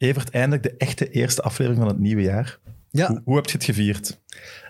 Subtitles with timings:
[0.00, 2.58] Evert, eindelijk de echte eerste aflevering van het nieuwe jaar.
[2.90, 4.20] Ja, Hoe, hoe heb je het gevierd?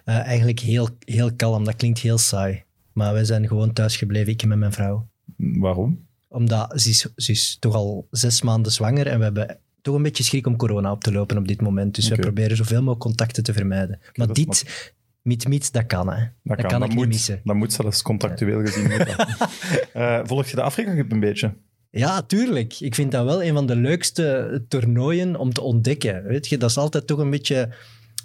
[0.05, 1.65] eh, eigenlijk heel, heel kalm.
[1.65, 2.63] Dat klinkt heel saai.
[2.93, 5.09] Maar wij zijn gewoon thuis gebleven, ik en met mijn vrouw.
[5.37, 6.07] Waarom?
[6.29, 10.03] Omdat ze is, ze is toch al zes maanden zwanger en we hebben toch een
[10.03, 11.95] beetje schrik om corona op te lopen op dit moment.
[11.95, 14.01] Dus we proberen zoveel mogelijk contacten te vermijden.
[14.15, 14.93] maar dit,
[15.23, 16.27] mit, dat kan hè.
[16.43, 17.41] Dat, kan, dat ik moet, niet missen.
[17.45, 18.91] Dat moet zelfs contractueel gezien.
[19.93, 21.55] Eh, volg je de Cup een beetje?
[21.91, 22.81] Ja, tuurlijk.
[22.81, 26.25] Ik vind dat wel een van de leukste toernooien om te ontdekken.
[26.25, 27.75] Weet je, dat is altijd toch een beetje...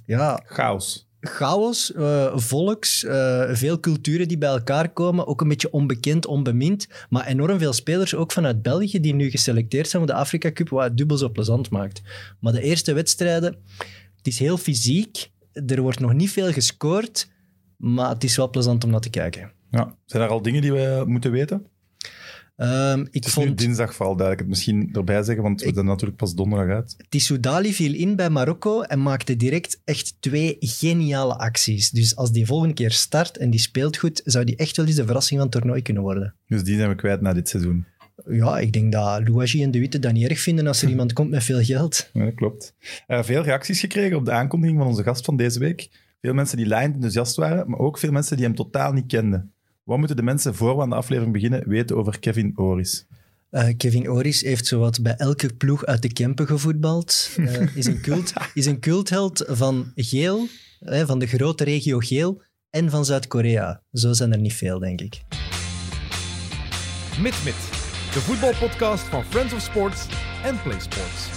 [0.06, 1.08] Ja, Chaos.
[1.20, 5.28] chaos, eh, volks, eh, veel culturen die bij elkaar komen.
[5.28, 6.88] Ook een beetje onbekend, onbemind.
[7.10, 10.70] Maar enorm veel spelers, ook vanuit België, die nu geselecteerd zijn voor de Afrika Cup,
[10.70, 12.02] wat het dubbel zo plezant maakt.
[12.40, 13.56] Maar de eerste wedstrijden,
[14.18, 15.32] het is heel fysiek.
[15.66, 17.30] Er wordt nog niet veel gescoord,
[17.78, 19.52] maar het is wel plezant om naar te kijken.
[19.72, 19.96] Ja.
[20.06, 21.66] Zijn er al dingen die we moeten weten?
[22.56, 23.58] Ehm, ik Het is nu vond...
[23.58, 24.40] dinsdag vooral duidelijk.
[24.40, 26.96] Het misschien erbij zeggen, want we Ik- zijn natuurlijk pas donderdag uit.
[27.10, 31.90] Tissoudali viel in bij Marokko en maakte direct echt twee geniale acties.
[31.90, 34.96] Dus als die volgende keer start en die speelt goed, zou die echt wel eens
[34.96, 36.36] de verrassing van het toernooi kunnen worden.
[36.48, 37.86] Dus die zijn we kwijt na dit seizoen.
[38.30, 41.14] Ja, ik denk dat Louagie en De Witte dat niet erg vinden als er iemand
[41.14, 42.10] komt met veel geld.
[42.14, 42.74] Ja, klopt.
[43.08, 45.90] Eh, veel reacties gekregen op de aankondiging van onze gast van deze week.
[46.22, 49.54] Veel mensen die lijnd enthousiast waren, maar ook veel mensen die hem totaal niet kenden.
[49.86, 53.06] Wat moeten de mensen voor we aan de aflevering beginnen weten over Kevin Oris?
[53.50, 57.30] Eh, Kevin Oris heeft zowat bij elke ploeg uit de Kempen gevoetbald.
[57.38, 60.48] Eh, is, een cult, is een cultheld van Geel,
[60.80, 63.82] van de grote regio Geel, en van Zuid-Korea.
[63.92, 65.22] Zo zijn er niet veel, denk ik.
[67.22, 67.70] Mit Mit,
[68.14, 70.08] de voetbalpodcast van Friends of Sports
[70.44, 71.35] en Play Sports.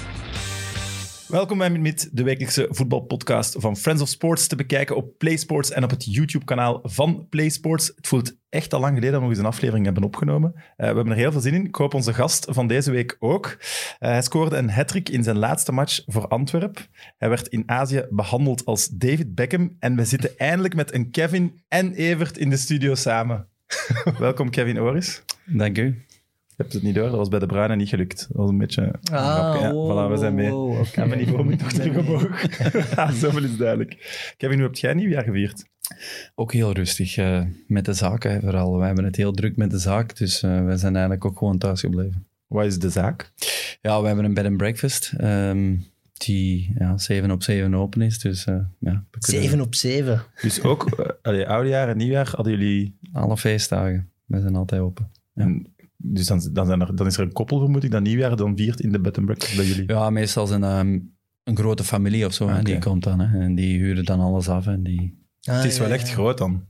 [1.29, 5.91] Welkom bij de wekelijkse voetbalpodcast van Friends of Sports te bekijken op PlaySports en op
[5.91, 7.93] het YouTube-kanaal van PlaySports.
[7.97, 10.53] Het voelt echt al lang geleden dat we nog eens een aflevering hebben opgenomen.
[10.55, 11.65] Eh, we hebben er heel veel zin in.
[11.65, 13.57] Ik hoop onze gast van deze week ook.
[13.99, 16.87] Eh, hij scoorde een hat in zijn laatste match voor Antwerp.
[17.19, 21.63] Hij werd in Azië behandeld als David Beckham en we zitten eindelijk met een Kevin
[21.69, 23.49] en Evert in de studio samen.
[24.19, 25.23] Welkom Kevin Oris.
[25.47, 26.07] Dank u.
[26.59, 28.27] Je hebt het niet door, dat was bij de Bruine niet gelukt.
[28.29, 29.61] Dat was een beetje een grapje.
[29.61, 30.47] Ja, voilà, we zijn mee.
[30.47, 31.01] Ah, wow, oké.
[31.01, 32.47] Ja, mijn niveau moet toch terug omhoog.
[33.21, 34.33] zoveel is duidelijk.
[34.37, 35.65] Kevin, hoe heb jij nieuwjaar gevierd?
[36.35, 38.79] Ook heel rustig eh, met de zaken hè, vooral.
[38.79, 41.59] We hebben het heel druk met de zaak, dus eh wij zijn eigenlijk ook gewoon
[41.59, 42.27] thuis gebleven.
[42.47, 43.33] Wat is de zaak?
[43.83, 45.77] Ja, we hebben een bed and breakfast ehm,
[46.13, 48.19] die ja, 7 op 7 open is.
[48.19, 50.23] Dus eh, ja, we kunnen 7 op 7.
[50.43, 52.99] Dus ook uh, allee, oudejaar en nieuwjaar hadden jullie...
[53.13, 54.11] alle feestdagen.
[54.25, 55.11] We zijn altijd open.
[55.35, 55.43] Ja.
[55.43, 55.67] En,
[56.01, 58.57] dus dan, dan, zijn er, dan is er een koppel, vermoed ik, dat nieuwjaar dan
[58.57, 59.85] viert in de bed and breakfast bij jullie.
[59.87, 60.99] Ja, meestal zijn dat ehm,
[61.45, 62.49] een grote familie of zo.
[62.49, 62.65] hè, Oké.
[62.65, 63.21] die komt dan.
[63.21, 64.67] Hè, en die huren dan alles af.
[64.67, 65.25] En die...
[65.41, 66.65] het is wel echt groot dan.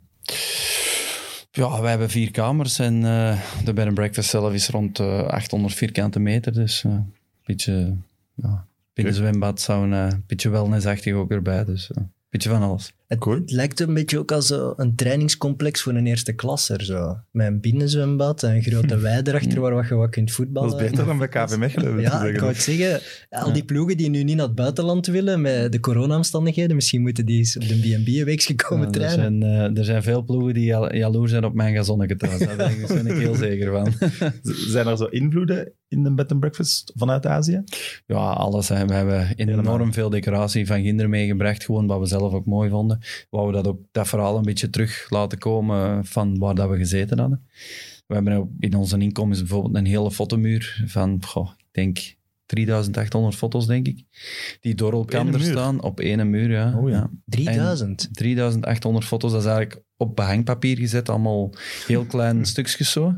[1.50, 5.22] Ja, wij hebben vier kamers en eh, de bed and breakfast zelf is rond eh,
[5.22, 6.52] 800 vierkante meter.
[6.52, 7.12] Dus eh, een
[7.44, 7.96] beetje
[8.34, 11.64] ja, binnen zwembad, sauna, een beetje wellnessachtig ook erbij.
[11.64, 12.92] Dus een beetje van alles.
[13.08, 13.36] Het, Cool.
[13.36, 16.84] het lijkt een beetje ook als een trainingscomplex voor een eerste klasser.
[16.84, 17.16] Zo.
[17.30, 20.70] Met een binnenzwembad en een grote weide erachter waar wat je wat kunt Dat voetballen.
[20.84, 22.00] is beter dan bij KV Mechelen.
[22.00, 22.40] Ja, ik zeggen.
[22.40, 23.00] wou het zeggen.
[23.30, 27.26] Al die ploegen die nu niet naar het buitenland willen met de corona-omstandigheden, misschien moeten
[27.26, 29.40] die eens op de B&B een weekje komen Ja, er, trainen.
[29.42, 29.42] zijn,
[29.72, 32.38] eh, er zijn veel ploegen die jal- jaloers zijn op mijn gazonnetje thuis.
[32.38, 33.92] Daar ben ik- heel zeker van.
[34.72, 37.62] Zijn er zo invloeden in de bed and breakfast vanuit Azië?
[38.06, 38.68] Ja, alles.
[38.68, 38.86] Hè.
[38.86, 42.97] We hebben enorm veel decoratie van kinderen meegebracht, gewoon wat we zelf ook mooi vonden.
[43.00, 46.76] We wouden dat ook dat verhaal een beetje terug laten komen van waar dat we
[46.76, 47.46] gezeten hadden.
[48.06, 52.16] We hebben in onze inkomens bijvoorbeeld een hele fotomuur van, goh, ik denk
[52.46, 54.04] 3800 foto's, denk ik,
[54.60, 56.50] die door elkaar staan op één muur.
[56.50, 56.78] Ja.
[56.78, 57.10] Oh ja.
[57.24, 58.08] 3000.
[58.12, 61.50] 3800 foto's, dat is eigenlijk op behangpapier gezet, allemaal
[61.86, 63.14] heel klein stukjes zo.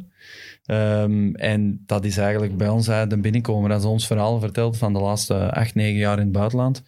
[0.65, 3.71] Ehm, en dat is eigenlijk bij ons uit de binnenkomen.
[3.71, 6.83] Dat is ons verhaal verteld van de laatste acht, negen jaar in het buitenland.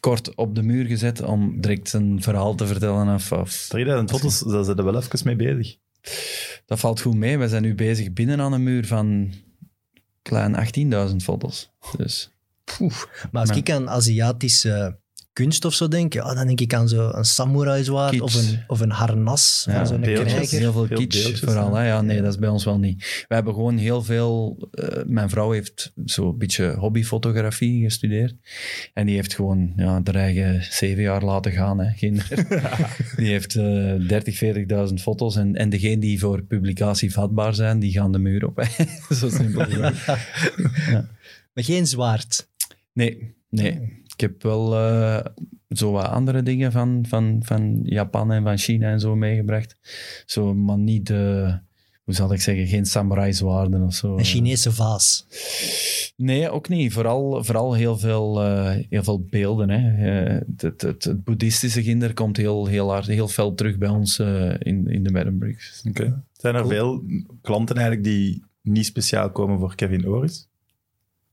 [0.00, 3.14] Kort op de muur gezet om direct een verhaal te vertellen.
[3.14, 5.76] Of, of, 3000 foto's, daar zijn we wel even mee bezig.
[6.66, 7.38] dat valt goed mee.
[7.38, 9.32] We zijn nu bezig binnen aan een muur van
[10.22, 10.54] klein
[11.10, 11.70] 18.000 foto's.
[11.96, 12.30] Dus
[12.80, 14.98] Maar als Maar- ik aan Aziatische
[15.34, 18.80] kunst of zo denk, ja, dan denk ik aan zo'n samurai zwaard of een, of
[18.80, 20.58] een harnas Ja, van zo'n krijger.
[20.58, 21.74] heel veel Veel kitsch vooral.
[21.74, 21.86] Hè?
[21.86, 23.24] Ja, nee, dat is bij ons wel niet.
[23.28, 24.56] We hebben gewoon heel veel...
[24.70, 28.34] eh, mijn vrouw heeft zo'n beetje hobbyfotografie gestudeerd.
[28.92, 31.80] En die heeft gewoon ja, haar eigen zeven jaar laten gaan.
[31.80, 31.92] Hè?
[31.96, 32.20] Geen,
[33.16, 34.42] die heeft eh 30,
[34.88, 35.36] 40.000 foto's.
[35.36, 38.56] En, en degene die voor publicatie vatbaar zijn, die gaan de muur op.
[38.56, 38.84] Hè?
[39.14, 39.66] Zo simpel.
[41.54, 42.48] Maar geen zwaard.
[42.92, 44.02] Nee, nee.
[44.14, 45.24] Ik heb wel eh,
[45.68, 49.76] zo wat andere dingen van, van, van Japan en van China en zo meegebracht.
[50.26, 51.58] Zo, maar niet de
[52.04, 54.16] hoe zal ik zeggen, geen samurai-zwaarden of zo.
[54.18, 55.26] Een Chinese vaas.
[56.16, 56.92] Nee, ook niet.
[56.92, 59.70] Vooral, vooral heel, veel, eh, heel veel beelden.
[59.70, 60.08] Hè.
[60.34, 64.18] Eh, het, het, het boeddhistische ginder komt heel, heel, hard, heel fel terug bij ons
[64.18, 65.82] eh, in, in de Madden Bricks.
[65.88, 66.24] Oké.
[66.32, 67.04] Zijn er veel
[67.40, 70.48] klanten eigenlijk die niet speciaal komen voor Kevin Oris?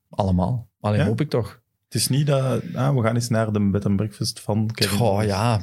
[0.09, 0.69] Allemaal.
[0.79, 1.05] Alleen Ja?
[1.05, 1.60] hoop ik toch.
[1.91, 4.97] Het is niet dat ah, we gaan eens naar de bed and breakfast van Kevin
[4.97, 5.61] Goh, ja.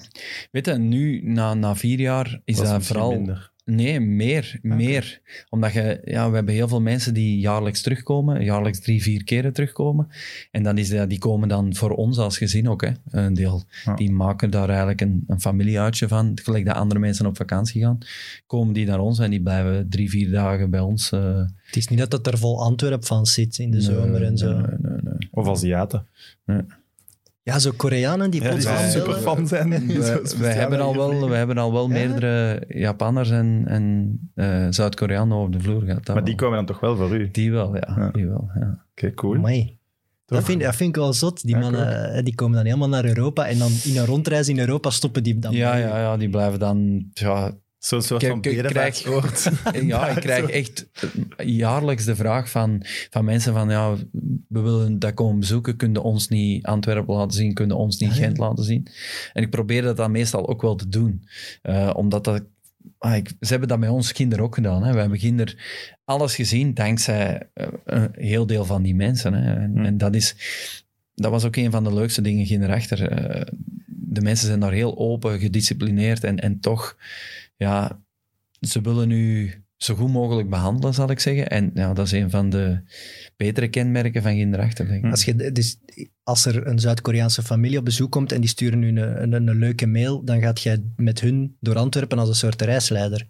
[0.50, 3.10] Weet je, nu, na, na vier jaar, is Dat vooral...
[3.10, 3.52] minder.
[3.70, 4.58] Nee, meer.
[4.62, 5.20] meer.
[5.48, 9.52] Omdat je, ja, we hebben heel veel mensen die jaarlijks terugkomen, jaarlijks drie, vier keren
[9.52, 10.08] terugkomen.
[10.50, 13.62] En dan is dat, die komen dan voor ons als gezin ook, hè, een deel.
[13.84, 13.94] Ja.
[13.94, 16.38] Die maken daar eigenlijk een, een familieuitje van.
[16.42, 17.98] Gelijk dat andere mensen op vakantie gaan,
[18.46, 21.12] komen die naar ons en die blijven drie, vier dagen bij ons.
[21.12, 24.22] eh, Het is niet dat het er vol Antwerp van zit in de nee, zomer
[24.22, 24.52] en zo.
[24.52, 25.28] nee, nee, nee.
[25.30, 26.06] Of Aziaten.
[27.48, 29.06] Ja, zo Koreanen die Ja, die plots zijn aanbellen.
[29.06, 29.68] super fan zijn.
[30.38, 31.92] We, hebben al wel, we hebben al wel Ja?
[31.94, 36.06] meerdere Japanners en, en eh, Zuid-Koreanen over de vloer gehad.
[36.06, 37.22] Maar die komen dan toch wel voor u?
[37.22, 37.94] Oké, Die wel, ja.
[37.96, 38.10] Ja.
[38.12, 38.50] Die wel,
[38.94, 39.10] ja.
[39.14, 39.36] cool.
[39.36, 39.76] Amai.
[40.26, 41.42] Dat vind, dat vind ik wel zot.
[41.42, 44.48] Die Ja, mannen eh, die komen dan helemaal naar Europa en dan in een rondreis
[44.48, 47.04] in Europa stoppen die dan Ja, ja, ja, die blijven dan...
[47.12, 47.52] Ja,
[47.88, 49.50] Zo'n soort van bedevaartsoord.
[49.86, 50.86] ja ik krijg echt
[51.44, 53.94] jaarlijks de vraag van, van mensen van ja,
[54.48, 58.16] we willen dat komen bezoeken, kunnen ons niet Antwerpen laten zien, kunnen ons niet Ah.
[58.16, 58.86] Gent laten zien.
[59.32, 61.22] En ik probeer dat dan meestal ook wel te doen.
[61.62, 62.42] Eh, omdat dat...
[62.98, 64.82] ah, ik- ze hebben dat met ons kinderen ook gedaan.
[64.84, 64.92] Hè.
[64.92, 65.54] We hebben kinderen
[66.04, 69.32] alles gezien dankzij eh, een heel deel van die mensen.
[69.32, 69.54] Hè.
[69.54, 69.84] En, Hm.
[69.84, 70.34] en dat is...
[71.14, 73.08] Dat was ook een van de leukste dingen hierachter.
[73.10, 73.46] Eh
[74.10, 76.96] de mensen zijn daar heel open, gedisciplineerd en, en toch,
[77.58, 78.02] ja,
[78.60, 81.48] ze willen u zo goed mogelijk behandelen, zal ik zeggen.
[81.48, 82.80] En ja, dat is een van de
[83.36, 85.04] betere kenmerken van ik.
[85.10, 85.78] Als, je, dus,
[86.22, 89.58] als er een Zuid-Koreaanse familie op bezoek komt en die sturen u een, een, een
[89.58, 93.26] leuke mail, dan gaat jij met hun door Antwerpen als een soort reisleider.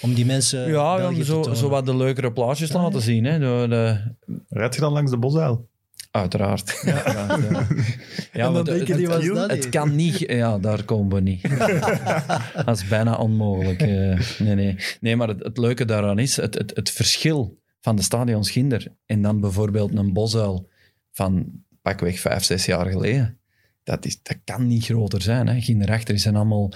[0.00, 3.04] Om die mensen Ja, te zo, zo wat de leukere plaatjes Ja, laten ja.
[3.04, 3.24] zien.
[3.24, 4.00] Hè, door de,
[4.48, 5.70] Rijd je dan langs de bosuil?
[6.12, 6.80] Uiteraard.
[6.84, 7.66] Ja, ja, ja.
[8.32, 10.18] Ja, en want dan het, het, was dat het kan niet.
[10.18, 11.58] Ja, daar komen we niet.
[12.64, 13.80] dat is bijna onmogelijk.
[13.80, 14.20] eh.
[14.38, 14.76] nee, nee.
[15.00, 18.94] nee, maar het, het leuke daaraan is het, het, het verschil van de stadions Ginder
[19.06, 20.68] en dan bijvoorbeeld een bosuil
[21.12, 21.46] van
[21.82, 23.38] pakweg vijf, zes jaar geleden.
[23.82, 25.48] Dat, is, dat kan niet groter zijn.
[25.48, 25.60] Hè.
[25.60, 26.72] Ginderachter's zijn allemaal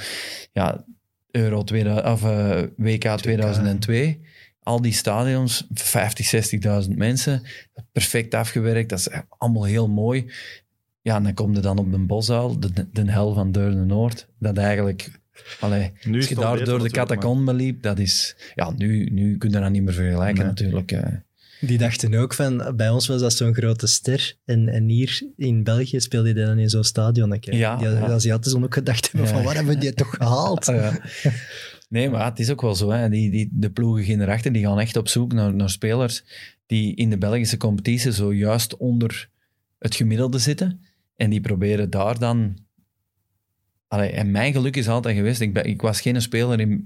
[0.53, 0.85] ja,
[1.31, 4.21] Euro 2000, of, eh, WK 2002.
[4.67, 7.43] Al die stadions, 50, 60.000 mensen,
[7.93, 8.89] perfect afgewerkt.
[8.89, 9.09] Dat is
[9.39, 10.31] allemaal heel mooi.
[11.03, 14.27] Ja, en dan kom je dan op de Bosuil, de, de hel van Deurne-Noord.
[14.39, 15.11] Dat eigenlijk...
[15.61, 18.37] Allee, Nu als je daar door de natuurlijk, maar- catacombe liep, dat is...
[18.55, 20.47] Ja, nu, nu kun je dat niet meer vergelijken Nee.
[20.47, 20.93] natuurlijk.
[20.93, 21.03] eh.
[21.61, 24.37] Die dachten ook van, bij ons was dat zo'n grote ster.
[24.45, 27.37] En, en hier in België speelde hij dan in zo'n stadion.
[27.41, 28.01] Ja, die ja.
[28.09, 29.35] Aziaten zullen ook gedacht hebben Ja.
[29.35, 30.67] van, waar hebben we die toch gehaald?
[30.67, 30.99] Ja.
[31.89, 32.91] Nee, maar het is ook wel zo.
[32.91, 33.09] Hè.
[33.09, 36.25] Die, die, de ploegen hierachter die gaan echt op zoek naar, naar spelers
[36.67, 39.31] die in de Belgische competitie zojuist onder
[39.79, 40.81] het gemiddelde zitten.
[41.17, 42.57] En die proberen daar dan...
[43.89, 46.83] Allee, en mijn geluk is altijd geweest, ik, ben, ik was geen speler in,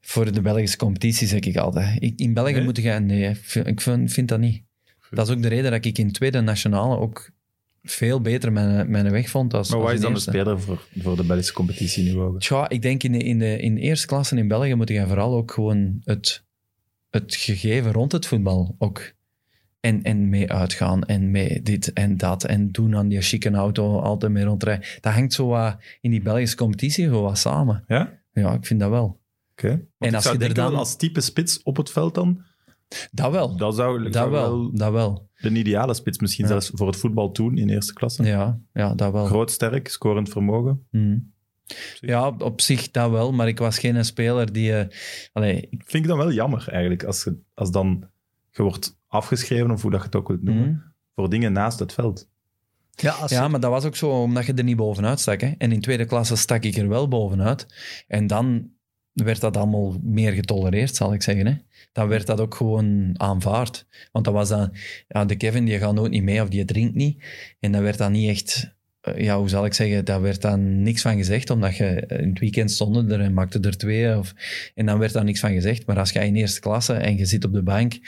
[0.00, 2.02] voor de Belgische competitie, zeg ik altijd.
[2.02, 2.64] Ik, in België Nee?
[2.64, 2.90] moet je...
[2.90, 4.62] Nee, ik vind, vind dat niet.
[5.10, 7.30] Dat is ook de reden dat ik in tweede nationale ook
[7.82, 10.86] veel beter mijn, mijn weg vond als Maar wat als is dan de speler voor,
[10.98, 12.40] voor de Belgische competitie nu ook?
[12.40, 15.06] Tja, ik denk in de, in de in de eerste klasse in België moet je
[15.06, 16.44] vooral ook gewoon het,
[17.10, 19.12] het gegeven rond het voetbal ook
[19.80, 23.98] en, en mee uitgaan en mee dit en dat en doen aan die chique auto
[23.98, 24.86] altijd mee rondrijden.
[25.00, 27.84] Dat hangt zo wat in die Belgische competitie gewoon wat samen.
[27.86, 28.20] Ja?
[28.32, 29.20] Ja, ik vind dat wel.
[29.52, 29.86] Oké.
[29.98, 32.42] En als zou je er dan- als type spits op het veld dan,
[33.12, 33.56] Dat wel.
[33.56, 34.70] dat zou, dat zou wel.
[34.74, 35.28] Dat wel.
[35.42, 36.50] De ideale spits misschien Ja.
[36.50, 38.22] zelfs voor het voetbal toen in eerste klasse.
[38.22, 39.24] Ja, ja dat wel.
[39.26, 40.86] Groot, sterk, scorend vermogen.
[40.90, 41.18] Mhm.
[42.00, 44.76] Ja, op zich dat wel, maar ik was geen speler die...
[44.76, 44.88] eh
[45.32, 48.08] allee, ik- Vind ik dan wel jammer eigenlijk, als, je, als dan
[48.50, 50.78] je wordt afgeschreven, of hoe dat je het ook wilt noemen, mhm.
[51.14, 52.28] voor dingen naast het veld.
[52.96, 55.40] Ja, als Ja, maar dat was ook zo omdat je er niet bovenuit stak.
[55.40, 55.52] Hè?
[55.58, 57.66] En in tweede klasse stak ik er wel bovenuit.
[58.08, 58.70] En dan
[59.12, 61.46] werd dat allemaal meer getolereerd, zal ik zeggen.
[61.46, 61.54] Hè?
[61.92, 63.86] Dan werd dat ook gewoon aanvaard.
[64.12, 64.72] Want dat was dan...
[65.08, 67.22] Ja, de Kevin die gaat nooit niet mee of die drinkt niet.
[67.60, 68.70] En dan werd dat niet echt...
[69.00, 70.04] eh, Ja, hoe zal ik zeggen?
[70.04, 73.60] Daar werd dan niks van gezegd, omdat je in het weekend stonden er en maakte
[73.60, 74.18] er twee.
[74.18, 74.34] Of,
[74.74, 75.86] en dan werd daar niks van gezegd.
[75.86, 77.98] Maar als je in eerste klasse en je zit op de bank,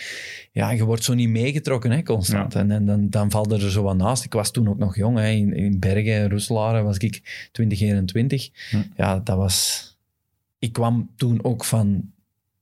[0.53, 2.55] ja, je wordt zo niet meegetrokken, hè, constant.
[2.55, 4.25] En, en dan, dan valt er zo wat naast.
[4.25, 5.29] Ik was toen ook nog jong, hè.
[5.29, 8.51] In, in Bergen, Roeselare was ik 20, 21.
[8.71, 8.77] Hm.
[8.97, 9.93] Ja, dat was...
[10.65, 12.13] Ik kwam toen ook van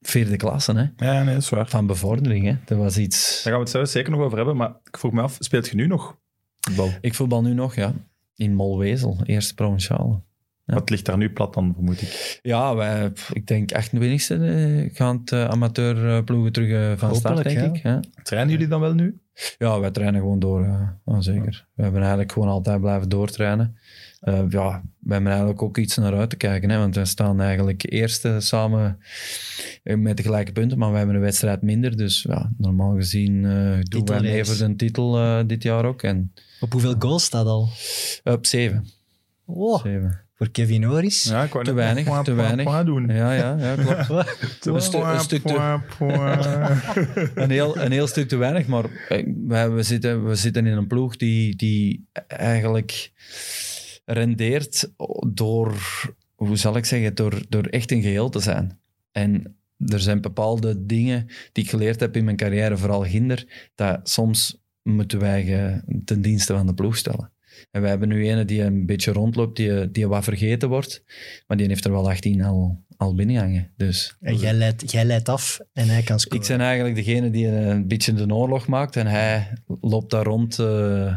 [0.00, 1.06] vierde klasse, hè.
[1.06, 1.68] Ja, nee, dat is waar.
[1.68, 2.56] Van bevordering, hè.
[2.64, 3.34] Dat was iets...
[3.34, 5.68] Daar gaan we het zelfs zeker nog over hebben, maar ik vroeg me af, speelt
[5.68, 6.18] je nu nog
[6.60, 6.90] voetbal?
[7.00, 7.94] Ik voetbal nu nog, ja.
[8.36, 10.20] In Molwezel, eerste provinciale.
[10.64, 10.74] Ja.
[10.74, 12.38] Wat ligt daar nu plat dan, vermoed ik?
[12.42, 17.58] Ja, wij, ik denk 28e eh, gaan het uh, amateurploegen terug eh, van start, denk
[17.58, 17.64] ja.
[17.64, 17.76] ik.
[17.82, 18.00] Ja.
[18.22, 19.20] Trainen jullie dan wel nu?
[19.58, 20.62] ja, wij trainen gewoon door.
[20.64, 21.20] ja.
[21.20, 21.66] Zeker.
[21.74, 23.76] We hebben eigenlijk gewoon altijd blijven doortrainen.
[24.22, 26.70] Eh, ja, we hebben eigenlijk ook iets naar uit te kijken.
[26.70, 28.98] Hè, want we staan eigenlijk eerste samen
[29.82, 31.96] eh, met de gelijke punten, maar we hebben een wedstrijd minder.
[31.96, 33.50] Dus ja, normaal gezien eh
[33.82, 34.56] doen wij mee Titelrace.
[34.56, 36.02] voor de titel eh, dit jaar ook.
[36.02, 37.68] En Op hoeveel goals staat al?
[38.24, 38.86] op zeven.
[39.44, 40.20] Oh, zeven.
[40.34, 41.22] voor Kevin Oris.
[41.22, 42.64] Ja, ik Te weinig, point, te weinig.
[42.64, 43.08] point doen.
[43.08, 44.08] Ja, ja, ja klopt.
[44.66, 45.80] Een stu- een stuk te-
[47.34, 48.84] een, heel, een heel stuk te weinig, maar
[49.46, 53.10] wij, we, zitten, we zitten in een ploeg die, die eigenlijk
[54.04, 54.92] rendeert
[55.26, 55.74] door,
[56.34, 58.78] hoe zal ik zeggen, door, door echt een geheel te zijn.
[59.12, 59.56] En
[59.86, 64.60] er zijn bepaalde dingen die ik geleerd heb in mijn carrière, vooral ginder, dat soms
[64.82, 67.32] moeten wij ten dienste van de ploeg stellen.
[67.70, 71.04] En wij hebben nu ene die een beetje rondloopt, die, die wat vergeten wordt,
[71.46, 73.72] maar die heeft er wel 18 al, al binnenhangen.
[73.76, 76.42] Dus En jij leidt, jij leidt af en hij kan scoren.
[76.42, 80.58] ik ben eigenlijk degene die een beetje de oorlog maakt en hij loopt daar rond
[80.58, 81.14] eh,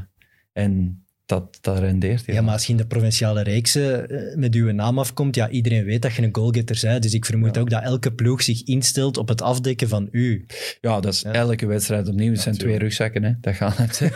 [0.53, 2.23] en dat, dat rendeert.
[2.25, 5.83] Ja, maar als je in de provinciale reeksen eh, met uw naam afkomt, ja, iedereen
[5.83, 7.03] weet dat je een goalgetter bent.
[7.03, 7.61] Dus ik vermoed Ja.
[7.61, 10.45] ook dat elke ploeg zich instelt op het afdekken van u.
[10.81, 11.31] Ja, dat is Ja.
[11.33, 12.31] elke wedstrijd opnieuw.
[12.31, 13.31] Het zijn twee rugzakken, hè.
[13.41, 13.97] dat gaat het.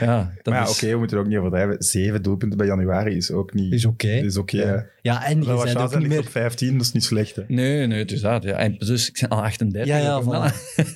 [0.00, 0.70] ja, dat Maar ja, is...
[0.70, 1.76] oké, we moeten het ook niet overdrijven.
[1.82, 3.72] Zeven doelpunten bij januari is ook niet...
[3.72, 4.08] Is oké.
[4.08, 4.56] Is oké.
[4.56, 4.86] Ja.
[5.02, 6.18] Ja, en je bent ook niet meer...
[6.18, 7.36] op 15, dat is niet slecht.
[7.36, 7.42] Hè.
[7.48, 8.42] Nee, nee, het is dat.
[8.42, 8.56] Ja.
[8.56, 9.86] En dus, ik ben al 38.
[9.86, 10.26] Ja, ja, voilà.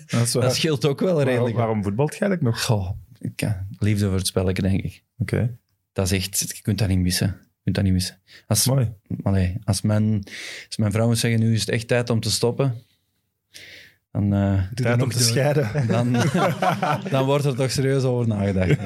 [0.07, 0.43] Dat, is waar.
[0.43, 1.57] Dat scheelt ook wel waarom, redelijk.
[1.57, 2.65] waarom voetbalt je eigenlijk nog?
[2.65, 5.05] Goh, ik, ja, liefde voor het spelletje, denk ik.
[5.19, 5.57] Oké,
[5.93, 6.57] Dat is echt...
[6.57, 7.27] Je kunt dat niet missen.
[7.27, 8.19] Je kunt dat niet missen.
[8.47, 8.93] Als, mooi.
[9.23, 10.23] allee, als, mijn,
[10.67, 12.75] als mijn vrouw moet zeggen, nu is het echt tijd om te stoppen,
[14.13, 14.33] dan...
[14.35, 15.87] eh, dat Tijd om te scheiden.
[15.87, 16.13] dan,
[17.11, 18.79] dan wordt er toch serieus over nagedacht.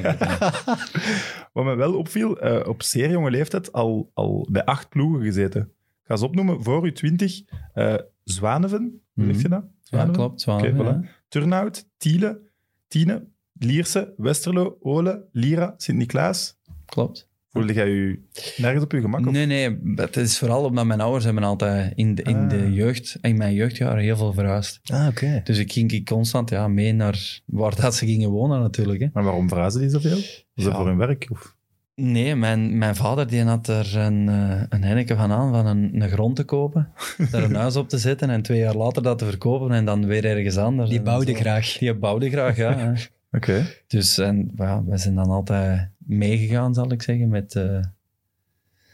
[1.53, 5.61] Wat me wel opviel, eh, op zeer jonge leeftijd al, al bij acht ploegen gezeten.
[6.03, 7.43] Ik ga ze opnoemen, voor u 20.
[7.75, 9.33] eh Zwaneven, hoe Mhm.
[9.33, 9.63] zeg je dat?
[9.63, 10.13] Ja, Zwaneven?
[10.15, 10.41] klopt.
[10.41, 11.03] Zwaar, Oké, ja.
[11.05, 11.09] voilà.
[11.29, 12.41] Turnhout, Tiele,
[12.89, 13.25] Tiene,
[13.63, 16.57] Lierse, Westerlo, Ole, Lira, Sint-Niklaas.
[16.87, 17.31] Klopt.
[17.51, 18.27] Voelde jij u
[18.57, 19.27] nergens op uw gemak?
[19.27, 19.79] of- Nee, nee.
[19.95, 22.49] Het is vooral omdat mijn ouders hebben altijd in de, in Ah.
[22.49, 24.81] de jeugd, in mijn jeugdjaren, heel veel verhuisd.
[24.93, 25.41] Ah, oké.
[25.45, 29.01] Dus ik ging ik constant ja, mee naar waar dat ze gingen wonen natuurlijk.
[29.01, 29.07] Hè.
[29.13, 30.19] Maar waarom verhuizen die zoveel?
[30.55, 31.27] Was dat voor hun werk?
[31.31, 31.57] Of?
[31.95, 36.03] Nee, mijn, mijn vader die had er een, eh, een henneke van aan van een,
[36.03, 36.93] een grond te kopen,
[37.31, 40.07] daar een huis op te zetten en twee jaar later dat te verkopen en dan
[40.07, 40.91] weer ergens anders.
[40.91, 41.79] Die bouwde graag.
[41.79, 42.93] Die bouwde graag, ja.
[43.33, 43.67] Oké.
[43.87, 47.55] Dus en, ja, wij zijn dan altijd meegegaan, zal ik zeggen, met...
[47.55, 47.81] eh,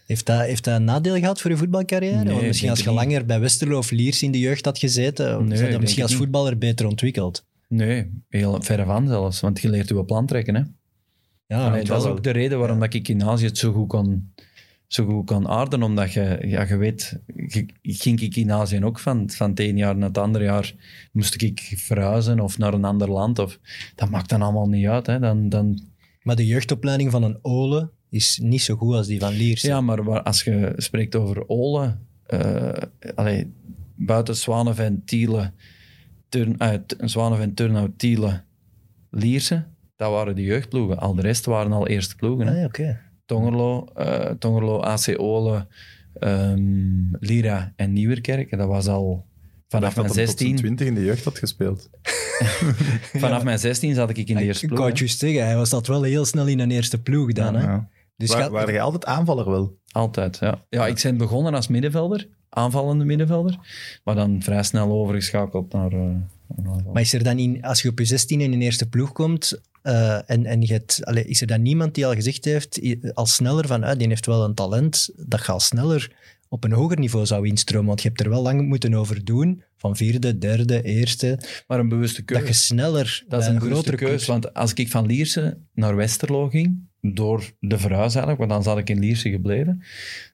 [0.07, 2.25] Heeft dat, heeft dat een nadeel gehad voor je voetbalcarrière?
[2.25, 5.47] Nee, Want misschien als je langer bij Westerlo of Liers in de jeugd had gezeten,
[5.47, 6.21] Nee, zou ik dat misschien als niet.
[6.21, 7.47] voetballer beter ontwikkeld.
[7.69, 9.41] Nee, heel verre van zelfs.
[9.41, 10.55] Want je leert je plan trekken.
[10.55, 10.63] Hè?
[11.47, 14.33] Ja, dat is ook de reden waarom dat ik in Azië het zo goed kan,
[14.89, 15.83] zo goed kan aarden.
[15.83, 19.79] Omdat je, ja, je weet, je- ging ik in Azië ook van, van het ene
[19.79, 20.75] jaar naar het andere jaar.
[21.13, 23.39] Moest ik verhuizen of naar een ander land.
[23.39, 23.59] Of,
[23.95, 25.07] dat maakt dan allemaal niet uit.
[25.07, 25.19] Hè?
[25.19, 25.81] Dan, dan,
[26.23, 29.63] Maar de jeugdopleiding van een Ole is niet zo goed als die van Liers.
[29.63, 31.97] ja, maar waar- als je spreekt over Ole,
[33.15, 33.53] allee,
[33.97, 35.53] buiten Zwanenveen, Tiele,
[36.29, 38.43] Turn, uh, Turnhout, Tiele,
[39.11, 39.65] Lierse,
[39.97, 40.99] dat waren de jeugdploegen.
[40.99, 42.47] Al de rest waren al eerste ploegen.
[42.47, 42.59] Hè?
[42.59, 43.01] Ah, oké.
[43.29, 45.67] Tongerlo, eh, Tongerlo, AC Ole,
[46.15, 48.57] ehm, Lira en Nieuwerkerk.
[48.59, 49.27] Dat was al
[49.69, 50.57] vanaf Ik mijn dat hij tot zijn 16.
[50.57, 51.91] 20 in de jeugd had gespeeld.
[53.25, 54.99] Vanaf mijn 16 zat ik in de Ik eerste ik ploeg.
[54.99, 57.55] juist zeggen, hij was dat wel heel snel in een eerste ploeg dan.
[57.55, 57.63] hè?
[57.63, 57.89] Ja.
[58.17, 59.77] Dus Waar, gaat- waren jij altijd aanvaller wel?
[59.93, 60.65] Altijd, ja.
[60.69, 63.59] Ja, ik ben begonnen als middenvelder, aanvallende middenvelder,
[64.05, 65.93] maar dan vrij snel overgeschakeld naar...
[65.93, 66.07] eh.
[66.93, 69.61] Maar is er dan in, als je op je 16 in een eerste ploeg komt,
[69.89, 72.81] eh, en, en je hebt, is er dan niemand die al gezegd heeft,
[73.15, 76.13] al sneller van, ah, die heeft wel een talent, dat je al sneller
[76.49, 77.87] op een hoger niveau zou instromen?
[77.87, 81.89] Want je hebt er wel lang moeten over doen, van vierde, derde, eerste, Maar een
[81.89, 82.45] bewuste keuze.
[82.45, 86.49] dat je sneller Dat is een grotere keuze, want als ik van Lierse naar Westerlo
[86.49, 89.83] ging, door de verhuis eigenlijk, want dan zat ik in Lierse gebleven,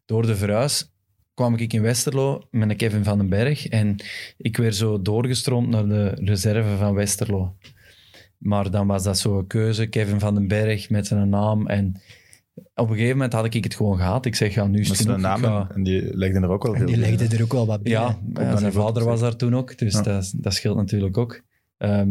[0.04, 0.92] door de verhuis
[1.34, 3.96] kwam ik in Westerlo met een Kevin van den Berg en
[4.36, 7.56] ik werd zo doorgestroomd naar de reserve van Westerlo.
[8.44, 12.00] Maar dan was dat zo'n keuze, Kevin van den Berg met zijn naam en
[12.74, 14.26] op een gegeven moment had ik het gewoon gehad.
[14.26, 15.40] Ik zeg, ja, nu is Met het genoeg.
[15.40, 17.82] ga- En die legden er ook wel En veel die legde er ook wel wat
[17.82, 17.92] bij.
[17.92, 18.18] ja,
[18.56, 20.02] zijn vader was daar toen ook, dus Ja.
[20.02, 21.40] dat, dat scheelt natuurlijk ook.
[21.78, 22.10] Ehm,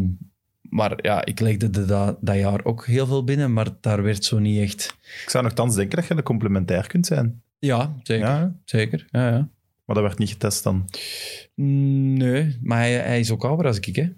[0.62, 4.26] maar ja, ik legde de, dat, dat jaar ook heel veel binnen, maar daar werd
[4.26, 4.96] zo niet echt...
[5.24, 7.42] Ik zou nogthans denken dat je een complementair kunt zijn.
[7.60, 8.26] Ja, zeker.
[8.28, 9.08] Ja, zeker.
[9.12, 9.50] Ja, ja.
[9.86, 10.90] maar dat werd niet getest dan.
[11.56, 14.10] Mm, Nee, maar hij, hij is ook ouder als ik, hè.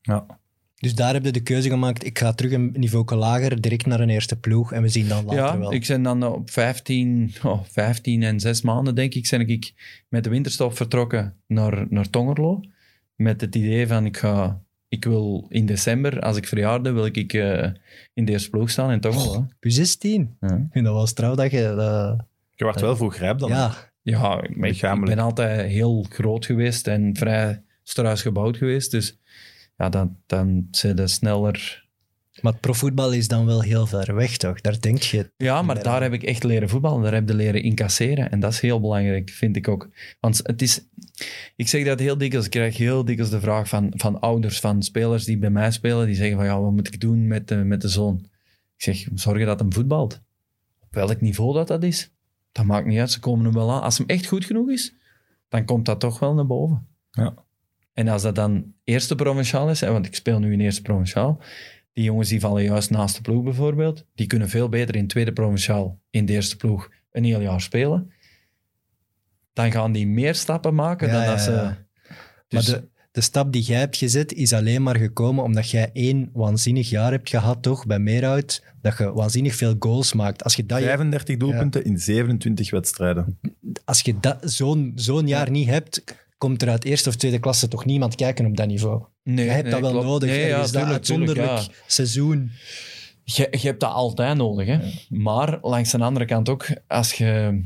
[0.00, 0.26] Ja.
[0.74, 4.00] Dus daar heb je de keuze gemaakt, ik ga terug een niveau lager, direct naar
[4.00, 5.72] een eerste ploeg en we zien dan later Ja, wel.
[5.72, 9.72] ik ben dan op 15, oh, 15 en 6 maanden, denk ik, ben ik
[10.08, 12.60] met de winterstop vertrokken naar, naar Tongerlo.
[13.16, 14.62] Met het idee van, ik ga...
[14.88, 17.68] Ik wil in december, als ik verjaarde, wil ik eh,
[18.14, 19.46] in de eerste ploeg staan in Tongerlo.
[19.60, 20.36] U 16.
[20.40, 20.48] Ja.
[20.54, 21.74] Ik vind dat wel straf dat je...
[21.76, 23.48] dat- Je werd wel vroeg rijp dan.
[23.48, 28.90] ja, Ja, ik, ik- ben altijd heel groot geweest en vrij struis gebouwd geweest.
[28.90, 29.18] Dus
[29.76, 31.86] ja, dan, dan zijn ze sneller...
[32.40, 34.60] maar het profvoetbal is dan wel heel ver weg, toch?
[34.60, 35.32] Daar denk je...
[35.36, 37.02] Ja, maar daar heb ik echt leren voetballen.
[37.02, 38.30] Daar heb je leren incasseren.
[38.30, 39.88] En dat is heel belangrijk, vind ik ook.
[40.20, 40.86] Want het is...
[41.56, 42.44] Ik zeg dat heel dikwijls.
[42.44, 46.06] Ik krijg heel dikwijls de vraag van, van ouders, van spelers die bij mij spelen.
[46.06, 48.28] Die zeggen van, ja, wat moet ik doen met de, met de zoon?
[48.76, 50.22] Ik zeg, zorgen dat hem voetbalt.
[50.80, 52.12] Op welk niveau dat dat is,
[52.52, 53.10] dat maakt niet uit.
[53.10, 53.82] Ze komen hem wel aan.
[53.82, 54.94] Als hem echt goed genoeg is,
[55.48, 56.86] dan komt dat toch wel naar boven.
[57.10, 57.43] Ja.
[57.94, 61.40] En als dat dan eerste provinciaal is, hè, want ik speel nu in eerste provinciaal,
[61.92, 65.32] die jongens die vallen juist naast de ploeg bijvoorbeeld, die kunnen veel beter in tweede
[65.32, 68.12] provinciaal in de eerste ploeg een heel jaar spelen.
[69.52, 71.50] Dan gaan die meer stappen maken Ja, dan ja, dat ze...
[71.50, 71.86] ja.
[72.48, 75.90] Dus, maar de, de stap die jij hebt gezet is alleen maar gekomen omdat jij
[75.92, 77.86] één waanzinnig jaar hebt gehad, toch?
[77.86, 80.44] Bij Meerhout, dat je waanzinnig veel goals maakt.
[80.44, 83.38] Als je dat, 35 doelpunten in 27 wedstrijden.
[83.84, 86.04] als je dat, zo'n, zo'n jaar niet hebt,
[86.38, 89.02] komt er uit eerste of tweede klasse toch niemand kijken op dat niveau.
[89.22, 90.06] nee, Je hebt nee, dat wel klopt.
[90.06, 90.28] nodig.
[90.28, 91.82] Nee, ja, is dat tuurlijk, tuurlijk, uitzonderlijk ja.
[91.86, 92.50] seizoen.
[93.24, 94.66] Je, je hebt dat altijd nodig.
[94.66, 94.78] Hè?
[95.08, 97.60] Maar langs de andere kant ook, als je...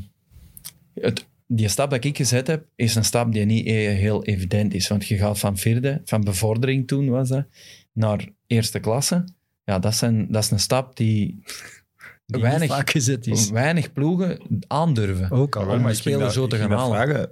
[0.93, 4.73] Het, die stap dat ik gezet heb, is een stap die niet e- heel evident
[4.73, 4.87] is.
[4.87, 7.45] Want je gaat van vierde, van bevordering toen was dat,
[7.93, 9.23] naar eerste klasse.
[9.63, 11.39] Ja, dat, zijn, dat is een stap die,
[12.25, 13.49] Die weinig, niet vaak gezet is.
[13.49, 15.31] weinig ploegen aandurven.
[15.31, 15.61] Ook al.
[15.61, 16.95] om maar een ik ging speler dat- zo te gaan halen.
[16.95, 17.29] vragen.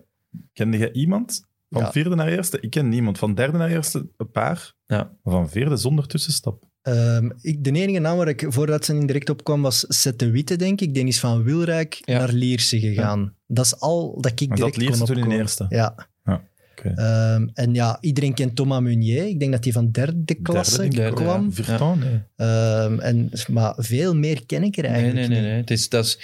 [0.53, 1.91] Kende je iemand van Ja.
[1.91, 2.57] vierde naar eerste?
[2.61, 3.17] Ik ken niemand.
[3.17, 4.73] Van derde naar eerste een paar.
[4.85, 5.11] Ja.
[5.23, 6.63] Maar van vierde zonder tussenstap.
[6.81, 10.29] Ehm, ik, de enige naam waar ik voordat ze in direct opkwam was Seth de
[10.31, 10.93] Witte, denk ik.
[10.93, 12.17] Die is van Wilrijk Ja.
[12.17, 13.33] naar Lierse gegaan.
[13.47, 15.41] Dat is al dat ik Maar direct dat Lierse kon toen in opkomen.
[15.41, 15.65] eerste?
[15.69, 16.07] Ja.
[16.25, 16.89] Ja, oké.
[16.89, 19.27] Ehm, en ja, iedereen kent Thomas Meunier.
[19.27, 21.23] Ik denk dat hij van derde klasse denk ik Derde, ook.
[21.23, 21.53] kwam.
[21.53, 22.19] Virton, nee.
[22.35, 25.39] Ehm, en, maar veel meer ken ik er Nee, eigenlijk nee, nee.
[25.39, 25.49] niet.
[25.49, 25.59] nee.
[25.61, 26.19] Het is, dat, is,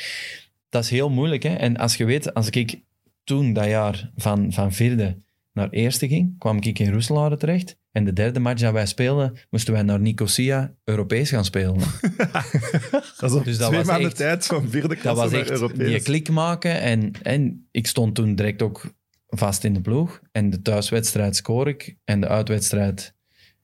[0.70, 1.44] dat is heel moeilijk.
[1.44, 1.54] Hè?
[1.54, 2.80] En als je weet, als ik
[3.24, 5.22] toen dat jaar van, van vierde
[5.54, 7.78] naar eerste ging, kwam ik in Roeselare terecht.
[7.92, 11.78] En de derde match dat wij speelden, moesten wij naar Nicosia Europees gaan spelen.
[13.20, 15.32] Dat is op Dus dat twee was maanden echt- tijd van vierde dat klasse was
[15.32, 15.88] naar echt Europees.
[15.88, 16.82] die klik maken.
[16.82, 18.94] En, en ik stond toen direct ook
[19.28, 20.22] vast in de ploeg.
[20.32, 21.96] En de thuiswedstrijd scoor ik.
[22.04, 23.14] En de uitwedstrijd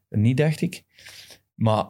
[0.09, 0.83] niet, dacht ik.
[1.55, 1.85] Maar,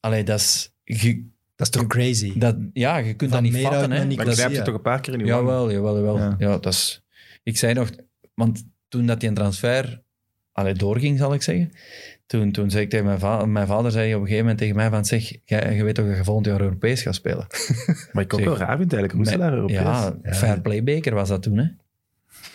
[0.00, 0.72] allee, dat is...
[0.84, 2.38] je- Dat is toch crazy?
[2.38, 3.90] dat, ja, je kunt Van dat niet vatten.
[3.90, 4.04] Hè?
[4.04, 5.30] Maar ik blijf je toch een paar keer in wang.
[5.30, 6.18] Jawel, jawel, jawel.
[6.18, 6.34] Ja.
[6.38, 6.58] Ja.
[6.58, 7.04] dat is,
[7.42, 7.90] ik zei nog,
[8.34, 10.02] want toen dat die transfer
[10.52, 11.70] allee, doorging, zal ik zeggen,
[12.26, 14.76] toen, toen zei ik tegen mijn vader, mijn vader zei op een gegeven moment tegen
[14.76, 17.46] mij van, zeg, jij, je weet toch dat je volgend jaar Europees gaat spelen?
[18.12, 19.12] Maar ik ook Zeg, wel raar vind eigenlijk.
[19.12, 19.78] Roeselaar Europees.
[19.78, 21.64] Ja, Fair Play beker was dat toen, hè?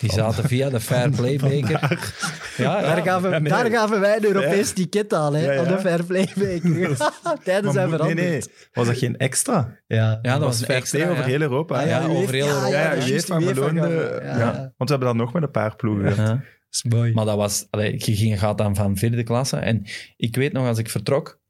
[0.04, 2.12] Die zaten via de Fair Play beker.
[2.58, 3.04] Ja, Daar, ja.
[3.04, 5.60] gaven, daar gaven wij een Europees ticket aan, hè, Ja, ja.
[5.60, 6.98] aan de Fair Play Beker.
[7.44, 8.20] Tijden Maar zijn veranderd.
[8.20, 8.42] Nee, nee.
[8.74, 9.78] Was dat geen extra?
[9.88, 10.20] Ja.
[10.22, 11.24] Ja, dat was een fair extra, over ja.
[11.24, 11.80] heel Europa.
[11.82, 12.06] Ah, ja.
[12.08, 12.68] over heel Europa.
[12.68, 13.82] Ja, ja, UEFA beloonde...
[13.82, 14.52] gaf- Ja, ja.
[14.78, 16.16] Want we hebben dan nog met een paar ploegen.
[16.16, 17.14] Dat.
[17.14, 19.58] Maar dat was, allee, je ging, gaat dan van vierde klasse.
[19.58, 19.84] En
[20.18, 21.42] ik weet nog, als ik vertrok,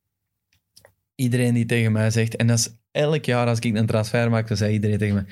[1.15, 4.55] iedereen die tegen mij zegt, en dat is elk jaar als ik een transfer maakte,
[4.55, 5.23] zei iedereen tegen me,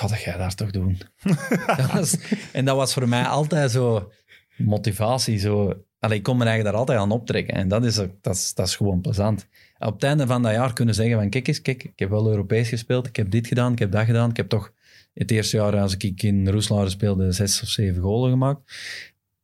[0.00, 0.98] wat ga jij daar toch doen?
[1.76, 2.16] dat was,
[2.52, 4.12] en dat was voor mij altijd zo
[4.56, 5.38] motivatie.
[5.38, 7.54] Zo, allee, ik kon me eigenlijk daar altijd aan optrekken.
[7.54, 9.46] En dat is, dat is, dat is gewoon plezant.
[9.78, 12.28] Op het einde van dat jaar kunnen zeggen van, kijk eens, kijk, ik heb wel
[12.28, 14.72] Europees gespeeld, ik heb dit gedaan, ik heb dat gedaan, ik heb toch
[15.14, 18.72] het eerste jaar als ik in Roeselare speelde zes of zeven golen gemaakt.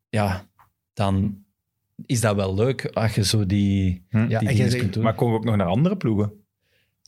[0.08, 0.48] Ja,
[0.92, 1.44] dan
[2.06, 4.28] is dat wel leuk als je zo die, Hm.
[4.28, 5.02] Ja, die en kunt doen.
[5.02, 6.32] Maar komen we ook nog naar andere ploegen?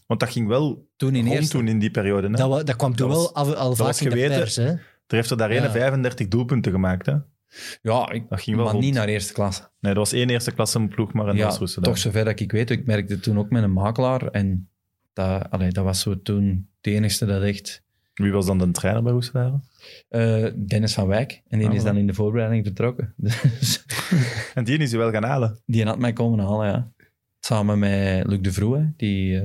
[0.07, 1.57] Want dat ging wel toen in eerste...
[1.57, 2.27] toen in die periode.
[2.29, 2.33] Hè?
[2.33, 4.39] Dat, dat kwam toen Dat was- wel al dat vaak in de geweten.
[4.39, 4.57] pers.
[4.57, 4.65] Hè?
[4.67, 5.61] Er heeft er daar Ja.
[5.61, 7.07] ene 35 doelpunten gemaakt.
[7.07, 7.15] Hè?
[7.83, 8.85] Ja, ik, Dat ging wel maar rond.
[8.85, 9.63] niet naar eerste klasse.
[9.81, 12.71] Nee, dat was één eerste klasse ploeg, maar een ja, toch zover dat ik weet.
[12.71, 14.27] Ik merkte toen ook met een makelaar.
[14.27, 14.69] En
[15.13, 17.83] dat, allee, dat was zo toen de enigste dat echt...
[18.19, 19.53] Wie was dan de trainer bij Roeselaar?
[20.09, 21.43] eh, Dennis van Wijk.
[21.49, 23.15] En die Ah, is dan in de voorbereiding vertrokken.
[23.17, 23.85] Dus
[24.55, 25.59] En die is je wel gaan halen.
[25.67, 26.93] die had mij komen halen, ja.
[27.41, 28.93] Samen met Luc de Vroe.
[28.97, 29.45] Die, eh,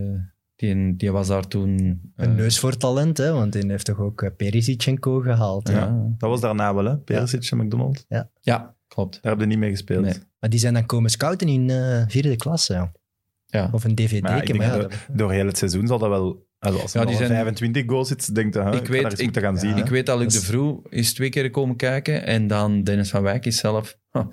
[0.56, 2.02] die, die was daar toen...
[2.16, 3.32] eh, Een neus voor talent, hè?
[3.32, 5.68] want hij heeft toch ook eh, Perisic en co gehaald.
[5.68, 5.74] hè?
[5.80, 6.98] Ja, Dat was daarna wel, hè?
[6.98, 8.06] Perisic en McDonald.
[8.42, 9.20] ja klopt.
[9.22, 10.04] Daar heb je niet mee gespeeld.
[10.06, 10.14] Nee.
[10.40, 12.74] Maar die zijn dan komen scouten in eh, vierde klasse.
[12.74, 12.92] Ja.
[13.46, 13.70] Ja.
[13.72, 14.22] Of een dvd.
[14.22, 16.46] Maar ja, ik denk maar ja, dat- Door heel het seizoen zal dat wel...
[16.64, 19.58] Also als er Ja, die zijn- 25 goals zit, denk je, ik, weet, ik, gaan
[19.58, 19.78] zien.
[19.78, 19.90] ik hè.
[19.90, 23.22] weet dat Luc Dat de Vroe is twee keer komen kijken en dan Dennis van
[23.22, 23.98] Wijk is zelf...
[24.12, 24.26] huh,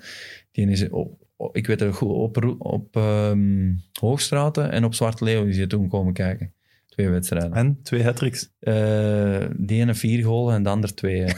[0.51, 1.19] die is op,
[1.51, 5.87] ik weet het goed, op, op ehm, Hoogstraten en op Zwarte Leeuw is hij toen
[5.87, 6.53] komen kijken.
[6.89, 7.53] Twee wedstrijden.
[7.53, 8.49] En twee hat-tricks.
[8.59, 11.21] Eh, die ene vier golen en de ander twee.
[11.25, 11.31] hè.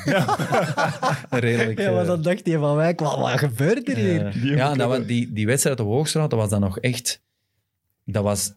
[1.40, 1.80] Redelijk.
[1.80, 4.26] Ja, maar eh, dan dacht hij van mij, wat, wat gebeurt er hier?
[4.26, 7.22] eh, Die ja, dat die, die wedstrijd op Hoogstraat, dat was dan nog echt...
[8.06, 8.54] Dat was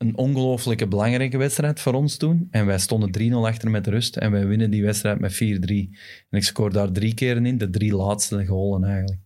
[0.00, 2.48] een ongelooflijke belangrijke wedstrijd voor ons toen.
[2.50, 4.16] En wij stonden 3-0 achter met rust.
[4.16, 5.38] En wij winnen die wedstrijd met 4-3.
[5.38, 9.20] En ik scoor daar drie keer in, de drie laatste golen eigenlijk.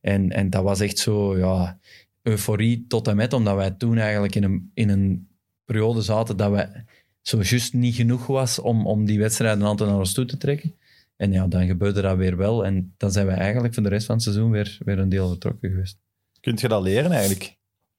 [0.00, 1.78] En, en dat was echt zo, ja,
[2.22, 5.28] euforie tot en met, omdat wij toen eigenlijk in een, in een
[5.64, 6.84] periode zaten dat wij
[7.20, 10.74] zo juist niet genoeg was om, om die wedstrijden altijd naar ons toe te trekken.
[11.16, 12.64] En ja, dan gebeurde dat weer wel.
[12.64, 15.28] En dan zijn we eigenlijk voor de rest van het seizoen weer, weer een deel
[15.28, 15.98] vertrokken geweest.
[16.40, 17.56] Kunt je dat leren eigenlijk?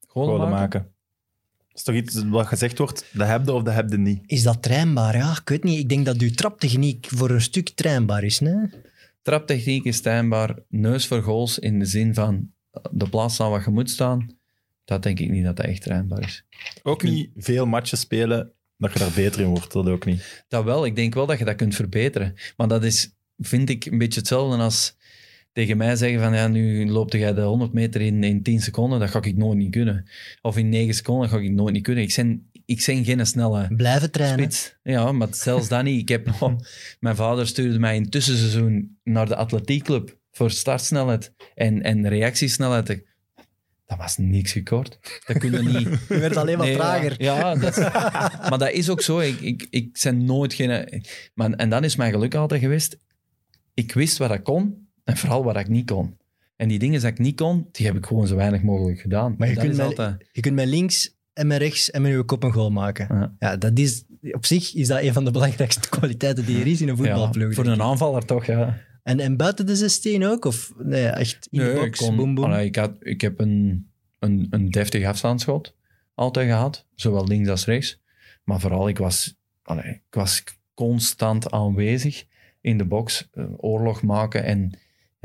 [0.08, 0.56] Golen maken?
[0.56, 0.95] maken.
[1.76, 4.24] Dat is toch iets wat gezegd wordt, dat heb je of dat heb je niet.
[4.26, 5.16] Is dat trainbaar?
[5.16, 5.80] Ja, ik weet niet.
[5.80, 8.40] Ik denk dat uw traptechniek voor een stuk trainbaar is.
[8.40, 8.70] Nee?
[9.22, 10.56] Traptechniek is stijnbaar.
[10.70, 12.52] Neus voor goals in de zin van
[12.92, 14.38] de plaats staan wat je moet staan.
[14.86, 16.46] Dat denk ik niet dat dat echt trainbaar is.
[16.84, 19.72] Ook niet veel matchen spelen, dat je daar beter in wordt.
[19.72, 20.44] Dat ook niet.
[20.48, 22.36] Dat wel, ik denk wel dat je dat kunt verbeteren.
[22.58, 24.96] Maar dat is, vind ik, een beetje hetzelfde als
[25.56, 29.00] tegen mij zeggen van ja, nu loopte jij de 100 meter in, in 10 seconden,
[29.00, 30.06] dat ga ik nooit niet kunnen.
[30.41, 32.04] Of in 9 seconden, dat ga ik nooit niet kunnen.
[32.04, 34.39] Ik ben, ik ben geen snelle Blijven trainen.
[34.39, 34.76] spits.
[34.84, 36.02] Ja, maar zelfs dat niet.
[36.02, 36.56] Ik heb nog,
[37.00, 43.04] mijn vader stuurde mij in het tussenseizoen naar de atletiekclub voor startsnelheid en, en reactiesnelheid.
[43.86, 45.00] Dat was niks gekort.
[45.26, 45.88] Dat kun je niet...
[46.10, 47.15] Je werd alleen maar Nee, trager.
[47.24, 47.84] Ja, ja, dat is-
[48.50, 49.20] maar dat is ook zo.
[49.20, 51.04] Ik, ik, ik ben nooit geen...
[51.34, 52.98] Maar, en dat is mijn geluk altijd geweest.
[53.74, 56.18] Ik wist wat ik kon en vooral wat ik niet kon.
[56.56, 59.36] En die dingen die ik niet kon, die heb ik gewoon zo weinig mogelijk gedaan.
[59.38, 60.30] Maar je kunt met- altijd...
[60.32, 63.08] Je kunt met links en met rechts en met je kop een goal maken.
[63.10, 63.36] Ja.
[63.39, 66.82] Ja, dat is, op zich is dat een van de belangrijkste kwaliteiten die er is
[66.82, 67.50] in een voetbalploeg.
[67.50, 68.78] Ja, voor een aanvaller toch, ja.
[69.04, 70.46] En, en buiten de 16 ook?
[70.46, 72.46] Of nee, echt in de box, ik, kon, boom, boom?
[72.46, 73.88] Allee, ik, had, ik heb een,
[74.20, 75.74] een, een deftig afstandsschot
[76.13, 76.86] altijd gehad.
[76.96, 78.02] Zowel links als rechts.
[78.44, 82.24] Maar vooral, ik was, allee, ik was constant aanwezig
[82.62, 83.28] in de box.
[83.32, 84.44] eh, oorlog maken.
[84.44, 84.72] En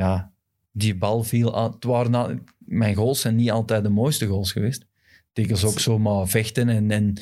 [0.00, 0.32] ja,
[0.72, 1.72] die bal viel aan.
[1.72, 4.86] Het waren mijn goals zijn niet altijd de mooiste goals geweest.
[5.32, 7.14] Dikwijls ook zomaar vechten en, en,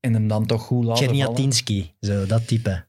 [0.00, 1.20] en hem dan toch goed laten vallen.
[1.20, 2.84] Czerniatinski, zo, dat type.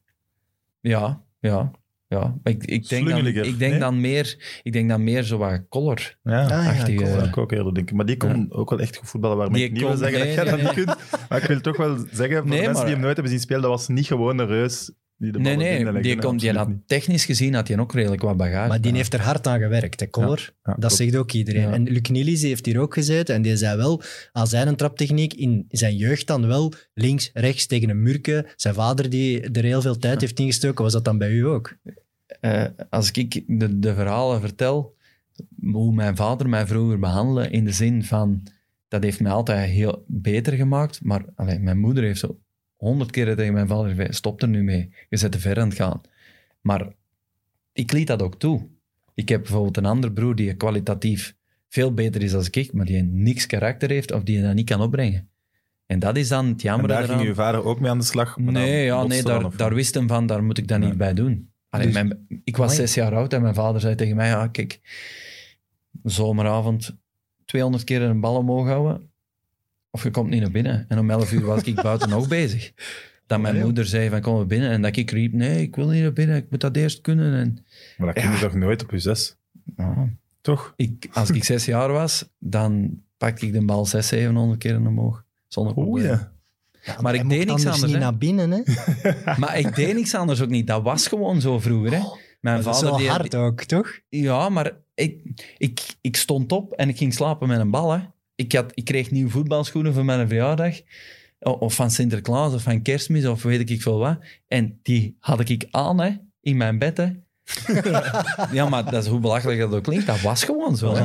[0.80, 1.70] Ja, ja.
[2.08, 3.78] Ja, maar ik, ik denk, dan, ik, denk nee?
[3.78, 6.16] dan meer, ik denk dan meer zo wat color.
[6.22, 7.96] Ja, Ah, ja, dat zou ik ook eerder denken.
[7.96, 10.36] Maar die kon ook wel echt goed voetballen, waarmee Die ik niet wil zeggen nee,
[10.36, 10.98] dat jij nee, dat niet kunt.
[11.28, 13.32] Maar ik wil toch wel zeggen, voor Nee, de mensen maar- die hem nooit hebben
[13.32, 14.92] zien spelen, dat was niet gewoon een reus
[15.24, 16.78] die de Nee, nee, die, komt, had, niet.
[16.86, 18.68] technisch gezien had hij ook redelijk wat bagage.
[18.68, 20.06] Maar die heeft er hard aan gewerkt, hè.
[20.10, 20.94] Ja, dat klopt.
[20.94, 21.62] zegt ook iedereen.
[21.62, 21.72] Ja.
[21.72, 25.64] En Luc Nielis heeft hier ook gezeten en die zei wel, hij een traptechniek in
[25.68, 29.98] zijn jeugd dan wel links, rechts tegen een murke, zijn vader die er heel veel
[29.98, 31.76] tijd heeft ingestoken, was dat dan bij u ook?
[32.40, 34.96] Eh, als ik de, de verhalen vertel,
[35.60, 38.42] hoe mijn vader mij vroeger behandelde, in de zin van,
[38.88, 42.38] dat heeft mij altijd heel beter gemaakt, maar allee, mijn moeder heeft zo
[42.84, 45.68] honderd keer tegen mijn vader gezegd, stop er nu mee, je zit te ver aan
[45.68, 46.00] het gaan.
[46.60, 46.88] Maar
[47.72, 48.66] ik liet dat ook toe.
[49.14, 51.34] Ik heb bijvoorbeeld een andere broer die kwalitatief
[51.68, 54.80] veel beter is dan ik, maar die niks karakter heeft of die dat niet kan
[54.80, 55.28] opbrengen.
[55.86, 57.16] En dat is dan het En jammer daar eraan.
[57.16, 58.36] ging uw vader ook mee aan de slag?
[58.38, 61.14] Nee, ja, nee daar, of- daar wist hem van, daar moet ik dat niet bij
[61.14, 61.50] doen.
[61.68, 64.46] Allee, Dus- mijn, ik was zes jaar oud en mijn vader zei tegen mij, ja,
[64.48, 64.80] kijk,
[66.02, 66.96] zomeravond
[67.44, 69.10] 200 keer een bal omhoog houden,
[69.94, 70.84] of je komt niet naar binnen.
[70.88, 72.72] En om 11 uur was ik buiten nog bezig.
[73.26, 73.64] Dat mijn joh.
[73.64, 74.70] moeder zei van, kom naar binnen.
[74.70, 77.34] En dat ik riep, nee, ik wil niet naar binnen, ik moet dat eerst kunnen.
[77.34, 77.58] En,
[77.96, 78.42] Maar dat kun je Ja.
[78.42, 79.36] toch nooit op je zes?
[79.76, 80.08] ja,
[80.40, 80.72] Toch?
[80.76, 85.24] ik, als ik zes jaar was, dan pakte ik de bal 600, 700 keer omhoog.
[85.48, 86.10] Zonder Oeh, probleem.
[86.10, 86.32] ja.
[86.82, 87.98] Ja, Maar ik deed niks anders anders, niet hè.
[87.98, 88.62] naar binnen, hè?
[89.40, 90.66] Maar ik deed niks anders ook niet.
[90.66, 91.92] Dat was gewoon zo vroeger.
[91.92, 92.00] Hè.
[92.40, 93.98] Mijn Dat is vader die, hard ook, toch?
[94.08, 95.20] Ja, maar ik,
[95.58, 97.92] ik, ik stond op en ik ging slapen met een bal.
[97.92, 97.98] Hè.
[98.34, 100.80] Ik, had, ik kreeg nieuwe voetbalschoenen voor mijn verjaardag.
[101.40, 104.18] Of van Sinterklaas of van kerstmis of weet ik veel wat.
[104.48, 106.96] En die had ik aan hè, in mijn bed.
[106.96, 107.06] Hè.
[108.52, 110.06] ja, maar dat is hoe belachelijk dat ook klinkt.
[110.06, 110.86] Dat was gewoon zo.
[110.86, 110.98] Dat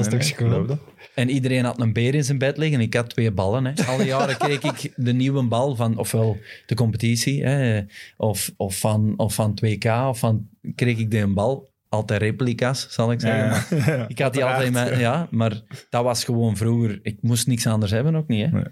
[0.67, 0.79] toch.
[1.15, 2.79] En iedereen had een beer in zijn bed liggen.
[2.79, 3.65] Ik had twee ballen.
[3.65, 3.85] Hè.
[3.85, 7.81] Alle jaren kreeg ik de nieuwe bal van ofwel de competitie hè,
[8.17, 9.85] of, of, van, of van 2K.
[10.07, 11.68] Of van, kreeg ik de een bal.
[11.89, 13.77] Altijd replica's, zal ik zeggen.
[13.77, 14.07] Ja, ja.
[14.13, 14.99] Ik had die altijd in mijn...
[14.99, 16.99] Ja, maar dat was gewoon vroeger...
[17.01, 18.51] Ik moest niks anders hebben ook niet, hè.
[18.51, 18.65] Nee.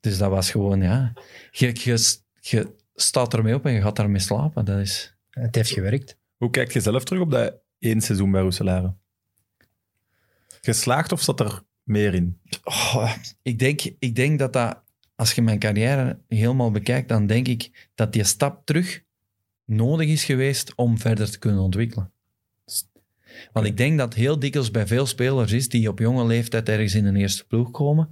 [0.00, 1.12] Dus dat was gewoon, ja...
[1.50, 4.64] Je, je, je staat ermee op en je gaat daarmee slapen.
[4.64, 5.16] Dat is...
[5.30, 6.18] Het heeft gewerkt.
[6.36, 8.94] Hoe kijk je zelf terug op dat één seizoen bij Roeselare?
[10.60, 12.40] Geslaagd of zat er meer in?
[12.64, 14.82] Oh, ik, denk, ik denk dat dat...
[15.16, 19.02] Als je mijn carrière helemaal bekijkt, dan denk ik dat die stap terug
[19.64, 22.12] nodig is geweest om verder te kunnen ontwikkelen.
[23.52, 26.94] Want ik denk dat heel dikwijls bij veel spelers is die op jonge leeftijd ergens
[26.94, 28.08] in een eerste ploeg komen,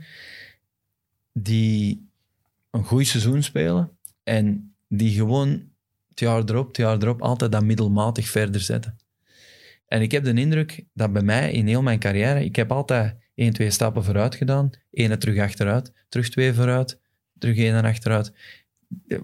[1.32, 2.08] die
[2.70, 3.90] een goed seizoen spelen
[4.22, 5.70] en die gewoon
[6.08, 8.96] het jaar erop, het jaar erop altijd dat middelmatig verder zetten.
[9.86, 13.16] En ik heb de indruk dat bij mij in heel mijn carrière, ik heb altijd
[13.34, 17.00] één, twee stappen vooruit gedaan, één terug achteruit, terug twee vooruit,
[17.38, 18.32] terug één en achteruit.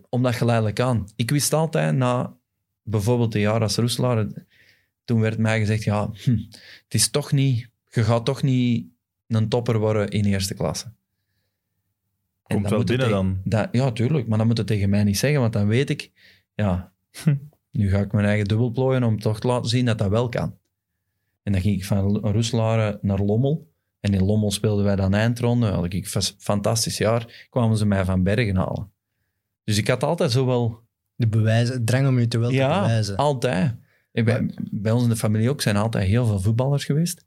[0.08, 1.08] Omdat geleidelijk aan.
[1.16, 2.36] Ik wist altijd na
[2.82, 4.26] bijvoorbeeld een jaar als Roeselaar,
[5.08, 6.36] toen werd mij gezegd, ja, hm,
[6.84, 8.86] het is toch niet, je gaat toch niet
[9.26, 10.84] een topper worden in eerste klasse.
[10.86, 10.94] En
[12.56, 13.40] Komt dat wel binnen tegen- dan.
[13.44, 16.10] dat- ja, tuurlijk, maar dat moet het tegen mij niet zeggen, want dan weet ik,
[16.54, 16.92] ja,
[17.70, 20.28] nu ga ik mijn eigen dubbel plooien om toch te laten zien dat dat wel
[20.28, 20.56] kan.
[21.42, 23.70] En dan ging ik van Roeselare naar Lommel.
[24.00, 25.66] En in Lommel speelden wij dan eindronde.
[25.66, 27.46] Had ik een fantastisch jaar.
[27.50, 28.90] Kwamen ze mij van Bergen halen.
[29.64, 30.82] Dus ik had altijd zo wel...
[31.14, 33.16] De bewijzen, het drang om je te wel te Ja, bewijzen.
[33.16, 33.74] altijd.
[34.24, 37.24] Bij, bij ons in de familie ook zijn altijd heel veel voetballers geweest.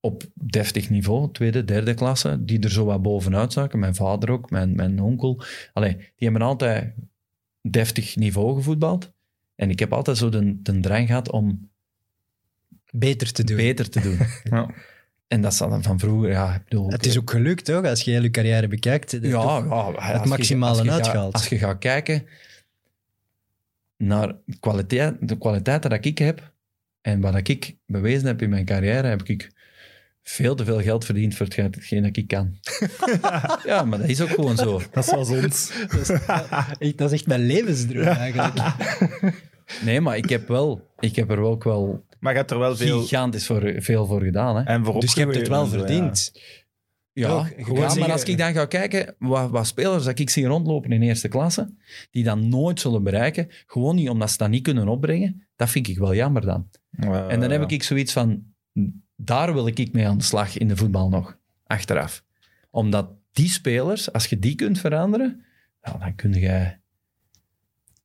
[0.00, 3.78] Op deftig niveau, tweede, derde klasse, die er zo wat bovenuit zaken.
[3.78, 5.42] Mijn vader ook, mijn, mijn onkel.
[5.72, 6.94] Allee, die hebben altijd
[7.62, 9.12] deftig niveau gevoetbald.
[9.54, 11.70] En ik heb altijd zo de, de drang gehad om
[12.90, 13.56] Beter te doen.
[13.56, 14.18] beter te doen.
[14.58, 14.70] Ja.
[15.28, 16.90] En dat is dan van vroeger, ja, ik bedoel...
[16.90, 17.84] Het is ook gelukt, toch?
[17.84, 19.10] Als je heel je carrière bekijkt.
[19.12, 21.32] ja, ja, je- maximale uitgehaald.
[21.32, 22.26] Als je gaat kijken
[23.98, 26.52] naar kwaliteit, de kwaliteiten dat ik heb
[27.00, 29.50] en wat ik bewezen heb in mijn carrière, heb ik
[30.22, 32.56] veel te veel geld verdiend voor hetgeen dat ik kan.
[33.66, 34.80] ja, maar dat is ook gewoon zo.
[34.90, 35.72] Dat is zoals ons.
[35.90, 38.54] Dat is, echt- dat is echt mijn levensdroom eigenlijk.
[39.84, 42.76] Nee, maar ik heb, wel, ik heb er ook wel Maar je hebt er wel
[42.76, 43.00] veel...
[43.00, 44.56] gigantisch voor, veel voor gedaan.
[44.56, 44.62] Hè?
[44.62, 46.12] En voor Dus je hebt het wel ja.
[47.18, 47.34] Ja,
[47.74, 51.02] maar zeggen- als ik dan ga kijken wat, wat spelers dat ik zie rondlopen in
[51.02, 51.74] eerste klasse,
[52.10, 55.88] die dan nooit zullen bereiken, gewoon niet omdat ze dat niet kunnen opbrengen, dat vind
[55.88, 56.68] ik wel jammer dan.
[56.90, 58.42] Ja, En dan heb ik zoiets van,
[59.16, 62.24] daar wil ik mee aan de slag in de voetbal nog, achteraf.
[62.70, 65.44] Omdat die spelers, als je die kunt veranderen,
[65.80, 66.80] dan kun jij...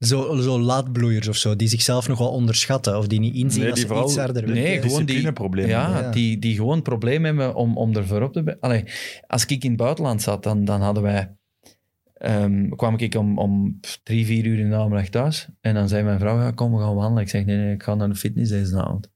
[0.05, 3.67] Zo, zo laatbloeiers of zo, die zichzelf nog wel onderschatten of die niet inzien Nee,
[3.69, 6.11] dat die ze iets vooral- harder Nee, gewoon die, ja, Ja.
[6.11, 8.57] Die, die gewoon problemen hebben om, om er voorop te...
[8.59, 8.83] Allee,
[9.27, 11.35] als ik in het buitenland zat, dan, dan hadden wij...
[12.13, 15.47] ehm, kwam ik om, om drie, vier uur in de namiddag thuis.
[15.61, 17.23] En dan zei mijn vrouw, ja, kom, we gaan wandelen.
[17.23, 19.11] Ik zeg, nee, nee, ik ga naar de fitness deze avond.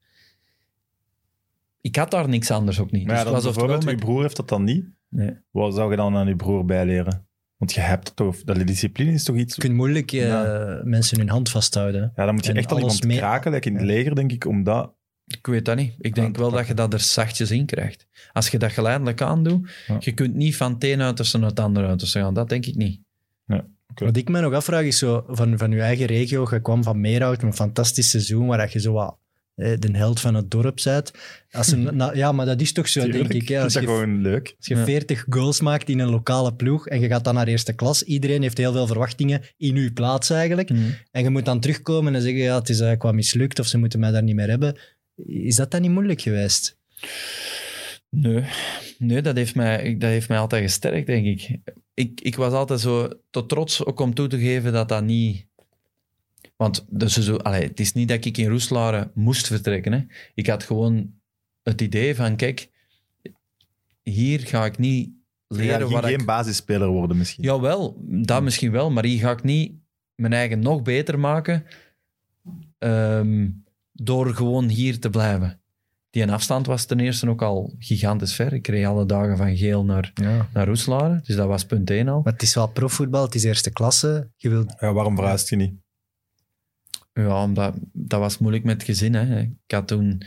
[1.80, 3.06] Ik had daar niks anders ook niet.
[3.06, 4.86] Maar ja, dus was oftewel bijvoorbeeld, met- je broer heeft dat dan niet.
[5.08, 5.30] Nee.
[5.50, 7.27] Wat zou je dan aan je broer bijleren?
[7.58, 8.36] Want je hebt het toch...
[8.44, 9.54] Dat discipline is toch iets...
[9.54, 10.80] Je kunt moeilijk Ja.
[10.84, 12.12] mensen hun hand vasthouden.
[12.16, 13.88] Ja, dan moet je En echt al iemand mee- kraken, like in het Ja.
[13.88, 14.92] leger, denk ik, om dat...
[15.26, 15.94] Ik weet dat niet.
[15.98, 18.06] Ik Ja, denk wel dat je dat er zachtjes in krijgt.
[18.32, 19.96] Als je dat geleidelijk aandoet, Ja.
[20.00, 22.34] je kunt niet van het een uiterste naar het andere uiterste gaan.
[22.34, 23.00] Dat denk ik niet.
[23.94, 27.00] Wat ik me nog afvraag is zo, van, van je eigen regio, je kwam van
[27.00, 29.18] Meerhout, een fantastisch seizoen, waar dat je zo wat
[29.58, 31.12] de held van het dorp bent.
[31.50, 33.48] Als een, na- ja, maar dat is toch zo, Tuurlijk, denk ik.
[33.48, 33.62] Hè?
[33.62, 34.54] Als dat je, gewoon leuk.
[34.58, 34.84] als je Ja.
[34.84, 38.42] 40 goals maakt in een lokale ploeg en je gaat dan naar eerste klas, iedereen
[38.42, 40.70] heeft heel veel verwachtingen in uw plaats eigenlijk.
[41.10, 43.78] En je moet dan terugkomen en zeggen, ja, het is eigenlijk wat mislukt of ze
[43.78, 44.78] moeten mij daar niet meer hebben.
[45.26, 46.76] Is dat dan niet moeilijk geweest?
[48.10, 48.44] Nee,
[48.98, 51.58] nee dat, heeft mij, dat heeft mij altijd gesterkt, denk ik.
[51.94, 52.20] ik.
[52.20, 55.46] Ik was altijd zo te trots ook om toe te geven dat dat niet...
[56.58, 59.92] Want dus zo, allee, het is niet dat ik in Roeselare moest vertrekken.
[59.92, 60.04] Hè.
[60.34, 61.12] Ik had gewoon
[61.62, 62.70] het idee van, kijk,
[64.02, 65.10] hier ga ik niet
[65.46, 66.26] Je leren gaat wat geen ik...
[66.26, 67.44] basisspeler worden misschien.
[67.44, 69.72] Jawel, dat misschien wel, maar hier ga ik niet
[70.14, 71.64] mijn eigen nog beter maken
[72.78, 73.48] ehm,
[73.92, 75.60] door gewoon hier te blijven.
[76.10, 78.52] Die een afstand was ten eerste ook al gigantisch ver.
[78.52, 80.48] Ik reed alle dagen van Geel naar, Ja.
[80.52, 82.20] naar Roeselare, dus dat was punt 1 al.
[82.24, 84.30] Maar het is wel profvoetbal, het is eerste klasse.
[84.36, 85.74] Je wilt Ja, waarom verhuist je niet?
[87.26, 89.14] Ja, omdat, dat was moeilijk met het gezin.
[89.14, 89.40] Hè.
[89.40, 90.22] Ik had toen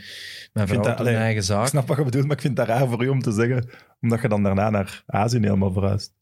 [0.52, 1.66] mijn vrouw dat- een allee, eigen Ik zaak.
[1.66, 3.68] snap wat je bedoelt, maar ik vind dat raar voor u om te zeggen,
[4.00, 6.14] omdat je dan daarna naar Azië helemaal verhuist.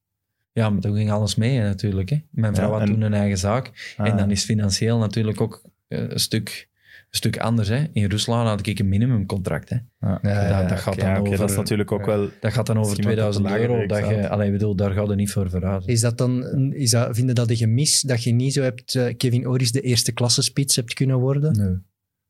[0.53, 2.09] Ja, maar toen ging alles mee hè, natuurlijk.
[2.11, 2.17] Hè.
[2.31, 3.95] Mijn vrouw Ja, had en- toen een eigen zaak.
[3.97, 6.69] Ah, En dan is financieel natuurlijk ook eh, een stuk,
[7.11, 7.69] stuk anders.
[7.69, 7.85] Hè.
[7.93, 9.69] In Rusland had ik een minimumcontract.
[9.69, 9.77] Hè.
[10.01, 10.19] ja.
[10.23, 12.07] Ja, dat, dat gaat dan over, dat is natuurlijk ook ja.
[12.07, 12.31] wel...
[12.41, 13.87] dat gaat dan over Misschien wat op de 2000 lagere euro.
[13.87, 15.93] Dat je, allee, ik bedoel, daar gaat je niet voor verhuizen.
[15.93, 16.45] Is dat dan,
[16.75, 19.73] is dat, vind je dat een gemis dat je niet zo hebt, eh, Kevin Oris
[19.73, 21.53] de eerste klasse spits hebt kunnen worden?
[21.57, 21.79] Nee.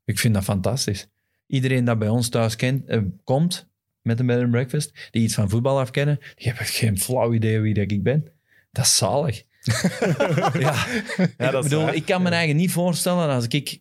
[0.05, 1.09] Ik vind dat fantastisch.
[1.47, 3.69] Iedereen dat bij ons thuis kent, eh, komt
[4.03, 7.61] met een bed and breakfast, die iets van voetbal afkennen, die hebben geen flauw idee
[7.61, 8.27] wie dat ik ben.
[8.71, 9.43] Dat is zalig.
[10.59, 10.87] ja,
[11.39, 11.95] Ja, dat ik is bedoel, waar.
[11.95, 13.81] ik kan me eigen niet voorstellen als ik,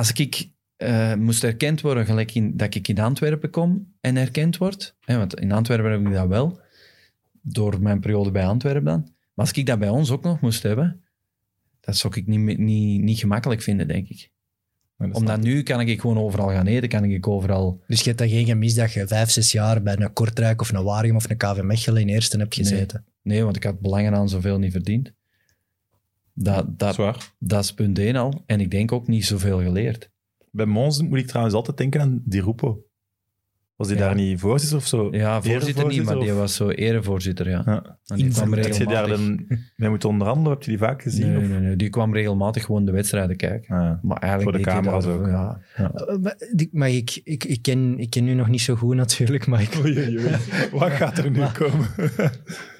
[0.00, 4.56] als ik eh, moest erkend worden, gelijk in, dat ik in Antwerpen kom en erkend
[4.56, 4.96] word.
[5.00, 6.60] Hè, want in Antwerpen heb ik dat wel,
[7.42, 9.00] door mijn periode bij Antwerpen dan.
[9.34, 11.04] Maar als ik dat bij ons ook nog moest hebben,
[11.80, 14.30] dat zou ik niet, niet, niet gemakkelijk vinden, denk ik.
[14.96, 17.82] Dat Omdat nu kan ik gewoon overal gaan eten, kan ik overal...
[17.86, 20.72] Dus je hebt dan geen gemis dat je vijf, zes jaar bij een Kortrijk of
[20.72, 23.04] een Waregem of een KV Mechelen in eerste hebt gezeten.
[23.22, 25.12] Nee, want ik had belangen aan zoveel niet verdiend.
[26.42, 27.34] Dat, dat, Zwaar.
[27.38, 28.42] dat is punt één al.
[28.46, 30.10] En ik denk ook niet zoveel geleerd.
[30.50, 32.84] Bij Mons moet ik trouwens altijd denken aan Di Rupo.
[33.80, 34.04] Was die Ja.
[34.04, 35.08] daar niet voorzitter of zo?
[35.10, 37.62] Ja, voorzitter niet, maar die was zo erevoorzitter, ja.
[37.66, 37.98] Ja.
[38.06, 38.64] En die kwam Invloed.
[38.66, 39.46] Heb je daar regelmatig...
[39.48, 40.52] dan mee moeten onderhandelen?
[40.52, 41.26] Heb je die vaak gezien?
[41.28, 41.48] Nee, of?
[41.48, 43.76] nee, nee, die kwam regelmatig gewoon de wedstrijden kijken.
[43.76, 45.26] Ah, Maar eigenlijk Voor de hij camera's ook.
[45.26, 45.92] Ja, ja.
[45.92, 46.36] Eh, Maar,
[46.72, 49.78] maar ik, ik, ik, ken, ik ken u nog niet zo goed natuurlijk, maar ik,
[49.84, 50.36] Oei, oei, oei.
[50.72, 51.86] Wat gaat er nu Maar- komen?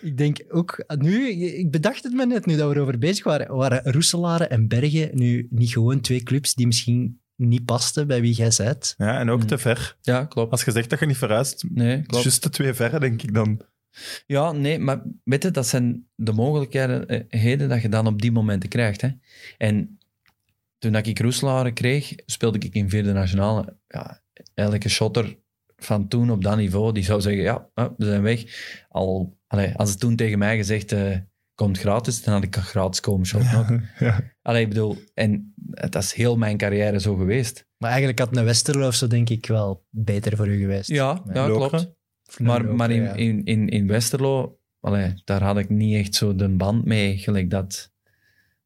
[0.02, 3.56] ik denk ook nu, ik bedacht het me net nu dat we erover bezig waren,
[3.56, 8.34] waren Roeselare en Bergen nu niet gewoon twee clubs die misschien niet pasten bij wie
[8.34, 8.94] jij bent?
[8.98, 9.48] ja, en ook Hmm.
[9.48, 9.96] te ver.
[10.00, 10.50] ja, klopt.
[10.52, 12.22] Als je zegt dat je niet verhuist, Nee, klopt.
[12.24, 13.60] juist te twee verre, denk ik dan.
[14.26, 18.22] Ja, nee, maar weet je, dat zijn de mogelijkheden eh, heden dat je dan op
[18.22, 19.00] die momenten krijgt.
[19.00, 19.08] Hè?
[19.58, 19.98] En
[20.78, 23.76] toen dat ik Roeselare kreeg, speelde ik in vierde nationale.
[23.88, 24.22] Ja,
[24.54, 25.38] elke shotter
[25.76, 28.44] van toen op dat niveau, die zou zeggen, ja, ah, we zijn weg.
[28.88, 31.16] Al, allee, als het toen tegen mij gezegd, eh
[31.54, 33.80] komt gratis, dan had ik gratis komen shotten ook.
[34.06, 34.20] Ja.
[34.50, 35.54] Allee, ik bedoel, en
[35.90, 37.66] dat is heel mijn carrière zo geweest.
[37.78, 40.88] Maar eigenlijk had een Westerlo of zo denk ik wel beter voor u geweest.
[40.88, 41.68] Ja, ja Lokeren?
[41.68, 41.94] klopt.
[42.38, 43.12] Maar, maar in, ja.
[43.14, 47.50] in, in, in Westerlo, allee, daar had ik niet echt zo de band mee, gelijk
[47.50, 47.92] dat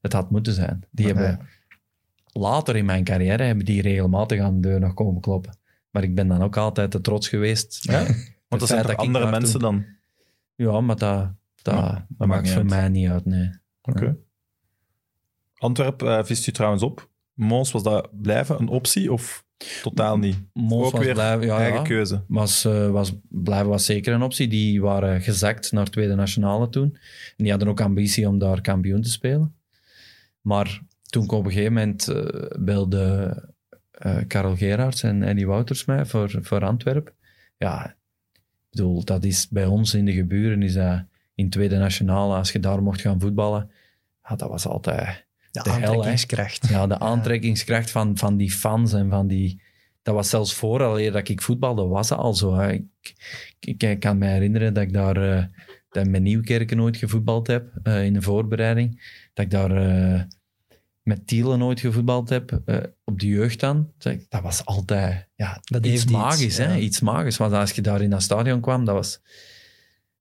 [0.00, 0.80] het had moeten zijn.
[0.90, 1.46] Die Maar, hebben,
[2.32, 5.58] later in mijn carrière hebben die regelmatig aan de deur nog komen kloppen.
[5.90, 7.78] Maar ik ben dan ook altijd te trots geweest.
[7.90, 8.04] Ja?
[8.48, 9.84] Want dat zijn toch andere mensen toen- dan?
[10.54, 12.70] Ja, maar dat, dat, Ja, dat maakt voor uit.
[12.70, 13.50] mij niet uit, nee.
[13.82, 14.16] Oké.
[15.64, 17.09] Antwerpen eh vist u trouwens op.
[17.33, 19.44] Mons, was dat blijven een optie of
[19.83, 20.37] totaal niet?
[20.53, 21.87] Mons Ook was weer blijven, ja, Eigen ja.
[21.87, 22.24] keuze.
[22.29, 24.48] was, eh, was, blijven was zeker een optie.
[24.48, 26.92] Die waren gezakt naar tweede nationale toen.
[27.37, 29.55] En die hadden ook ambitie om daar kampioen te spelen.
[30.40, 33.37] Maar toen op een gegeven moment eh belde
[33.90, 37.12] eh Karel Gerards en Eddie Wouters mij voor, voor Antwerpen.
[37.57, 42.37] Ja, ik bedoel, dat is bij ons in de geburen, is dat in tweede nationale,
[42.37, 43.70] als je daar mocht gaan voetballen,
[44.29, 45.23] ja, dat was altijd
[45.62, 45.86] de, de hel, hè.
[45.86, 46.68] aantrekkingskracht.
[46.68, 49.62] ja, de aantrekkingskracht van, van die fans en van die...
[50.02, 52.54] Dat was zelfs vooraleer dat ik voetbalde, was dat al zo.
[52.54, 52.72] Hè.
[52.72, 52.84] Ik,
[53.60, 55.48] ik, ik kan me herinneren dat ik daar
[55.94, 59.02] dat ik met Nieuwkerken nooit gevoetbald heb, eh, in de voorbereiding.
[59.32, 60.22] Dat ik daar eh,
[61.02, 62.60] met Tielen nooit gevoetbald heb,
[63.04, 63.92] op de jeugd dan.
[64.28, 66.56] Dat, was altijd ja, Dat iets magisch.
[66.56, 66.68] ja.
[66.68, 66.76] hè?
[66.76, 67.36] Iets magisch.
[67.36, 69.20] Want als je daar in dat stadion kwam, dat was...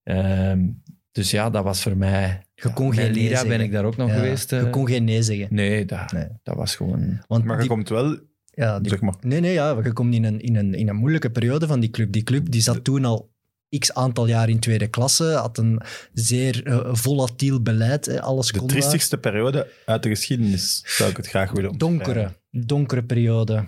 [0.03, 0.67] Ehm,
[1.11, 2.45] dus ja, dat was voor mij...
[2.63, 3.59] Je kon geen nee ben zeggen.
[3.61, 4.51] ik daar ook nog geweest.
[4.51, 4.59] eh.
[4.61, 5.47] Je kon geen nee zeggen.
[5.49, 6.27] Nee, dat, Nee.
[6.43, 7.23] dat was gewoon...
[7.27, 10.13] Want Maar je die- komt wel, ja, die- zeg maar, Nee, nee, ja, je komt
[10.13, 12.11] in een, in, een, in een moeilijke periode van die club.
[12.11, 13.31] Die club die zat toen al
[13.79, 15.81] x aantal jaar in tweede klasse, had een
[16.13, 18.05] zeer eh, volatiel beleid.
[18.05, 22.03] hè, Alles de kon triestigste periode uit de geschiedenis zou ik het graag willen omschrijven.
[22.05, 23.63] Donkere, donkere periode.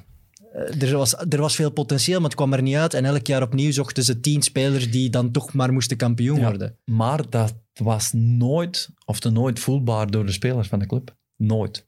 [0.56, 2.94] Eh, Er was, er was veel potentieel, maar het kwam er niet uit.
[2.94, 6.48] En elk jaar opnieuw zochten ze tien spelers die dan toch maar moesten kampioen Ja.
[6.50, 6.78] worden.
[6.86, 11.16] Maar dat was nooit, of te nooit voelbaar door de spelers van de club.
[11.36, 11.88] Nooit.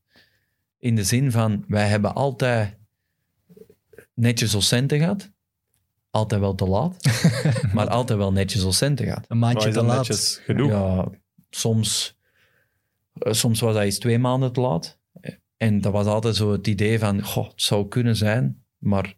[0.80, 2.78] In de zin van, wij hebben altijd
[4.14, 5.32] netjes ons centen gehad.
[6.10, 6.96] Altijd wel te laat.
[7.74, 9.26] maar altijd wel netjes ons centen gehad.
[9.28, 9.98] Een maandje te laat.
[9.98, 10.70] netjes genoeg?
[10.70, 11.10] Ja,
[11.50, 12.18] soms,
[13.14, 15.00] eh, soms was dat eens twee maanden te laat.
[15.58, 19.16] En dat was altijd zo het idee van, goh, het zou kunnen zijn, maar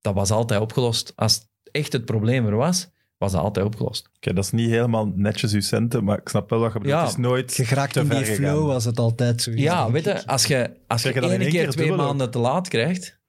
[0.00, 1.12] dat was altijd opgelost.
[1.16, 1.40] Als
[1.72, 4.10] echt het probleem er was, was dat altijd opgelost.
[4.16, 6.94] Oké, dat is niet helemaal netjes uw centen, maar ik snap wel wat je bedoelt.
[6.96, 8.66] Ja, het is nooit Je geraakt in die flow, gegaan.
[8.66, 9.50] was het altijd zo.
[9.54, 12.38] Ja, weet je, als je, als je, je één keer, keer twee dubbel maanden te
[12.38, 13.20] laat krijgt,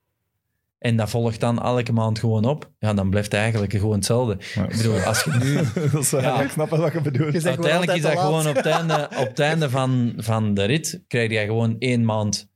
[0.78, 4.38] en dat volgt dan elke maand gewoon op, ja, dan blijft het eigenlijk gewoon hetzelfde.
[4.56, 4.64] Ja.
[4.68, 5.56] Ik bedoel, als je nu...
[5.92, 6.42] dat is waar, Ja.
[6.42, 7.34] ik snap wel wat je bedoelt.
[7.34, 11.04] Je Uiteindelijk is dat gewoon op het einde, op het einde van, van de rit,
[11.08, 12.52] krijg je gewoon één maand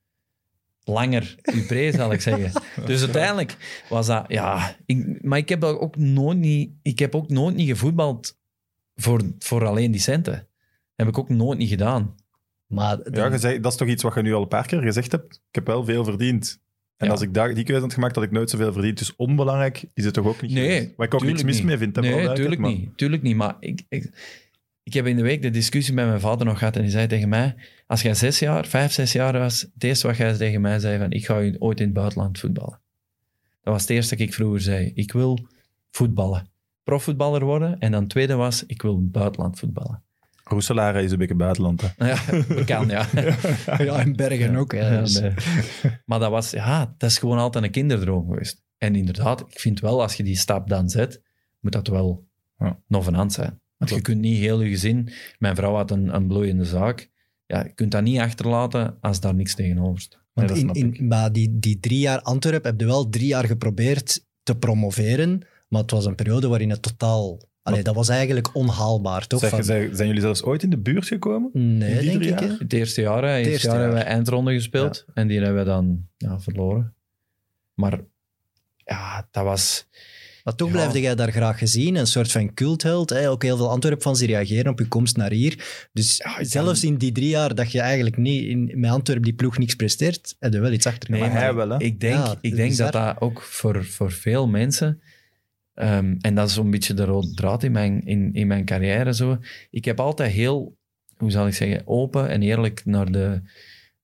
[0.87, 2.61] langer je pre, zal ik zeggen.
[2.85, 4.75] Dus uiteindelijk was dat, ja...
[4.85, 8.37] Ik, maar ik heb ook nooit niet, ik heb ook nooit niet gevoetbald
[8.95, 10.33] voor, voor alleen die centen.
[10.33, 10.45] Dat
[10.95, 12.15] heb ik ook nooit niet gedaan.
[12.67, 14.65] Maar Ja, dan- je zei, dat is toch iets wat je nu al een paar
[14.67, 15.33] keer gezegd hebt.
[15.33, 16.59] Ik heb wel veel verdiend.
[16.97, 17.11] En Ja.
[17.11, 18.97] als ik daar die keuze had gemaakt, had ik nooit zoveel verdiend.
[18.97, 20.95] Dus onbelangrijk is het toch ook niet Nee, geweest?
[20.95, 21.65] Waar ik ook niks mis niet.
[21.65, 21.95] mee vind.
[22.01, 22.97] Nee, tuurlijk niet.
[22.97, 23.35] Tuurlijk niet.
[23.35, 24.09] Maar ik, ik,
[24.87, 27.07] ik heb in de week de discussie met mijn vader nog gehad en die zei
[27.07, 27.55] tegen mij,
[27.87, 30.97] als jij zes jaar, vijf, zes jaar was, het eerste wat jij tegen mij zei
[30.99, 32.79] van, ik ga ooit in het buitenland voetballen.
[33.61, 34.91] Dat was het eerste dat ik vroeger zei.
[34.95, 35.47] Ik wil
[35.91, 36.49] voetballen.
[36.83, 37.79] Profvoetballer worden.
[37.79, 40.03] En dan het tweede was, ik wil in het buitenland voetballen.
[40.43, 41.81] Roeselare is een beetje buitenland.
[41.81, 42.07] Hè.
[42.09, 43.07] Ja, dat kan, ja.
[43.83, 44.71] ja, in Bergen ook.
[44.71, 45.33] Hè, Ja, dus- nee.
[46.05, 48.63] Maar dat was, ja, dat is gewoon altijd een kinderdroom geweest.
[48.77, 51.21] En inderdaad, ik vind wel, als je die stap dan zet,
[51.59, 52.25] moet dat wel
[52.59, 52.79] Ja.
[52.87, 53.59] nog van hand zijn.
[53.77, 55.09] Want je kunt niet heel je gezin...
[55.39, 57.09] Mijn vrouw had een, een bloeiende zaak.
[57.45, 60.25] Ja, je kunt dat niet achterlaten als daar niks tegenover staat.
[60.33, 64.25] Want in, in, maar die, die drie jaar Antwerpen heb je wel drie jaar geprobeerd
[64.43, 67.39] te promoveren, maar het was een periode waarin het totaal...
[67.61, 69.39] Allee, dat was eigenlijk onhaalbaar, toch?
[69.39, 71.49] Zeg, Van- zijn, zijn jullie zelfs ooit in de buurt gekomen?
[71.53, 72.39] nee, denk ik.
[72.39, 72.55] hè.
[72.57, 73.29] Het eerste jaar, hè.
[73.29, 75.05] Het eerste eerste jaar, hebben we eindronde gespeeld.
[75.13, 76.93] En die hebben we dan ja, verloren.
[77.73, 77.99] Maar
[78.77, 79.87] ja, dat was...
[80.47, 80.73] Maar toch Ja.
[80.73, 83.09] blijfde jij daar graag gezien, een soort van cultheld.
[83.09, 83.29] Hè?
[83.29, 85.87] Ook heel veel Antwerp-fans die reageren op je komst naar hier.
[85.93, 89.23] Dus Ja, ik zelfs in die drie jaar dat je eigenlijk niet in, met Antwerp
[89.23, 91.09] die ploeg niks presteert, heb je wel iets achter.
[91.19, 91.77] maar hij wel, hè?
[91.79, 92.91] Ik denk, Ja, ik denk bizar.
[92.91, 95.01] dat dat ook voor, voor veel mensen...
[95.73, 99.13] ehm, en dat is zo'n beetje de rode draad in mijn, in, in mijn carrière.
[99.13, 99.37] Zo.
[99.69, 100.77] Ik heb altijd heel,
[101.17, 103.41] hoe zal ik zeggen, open en eerlijk naar de,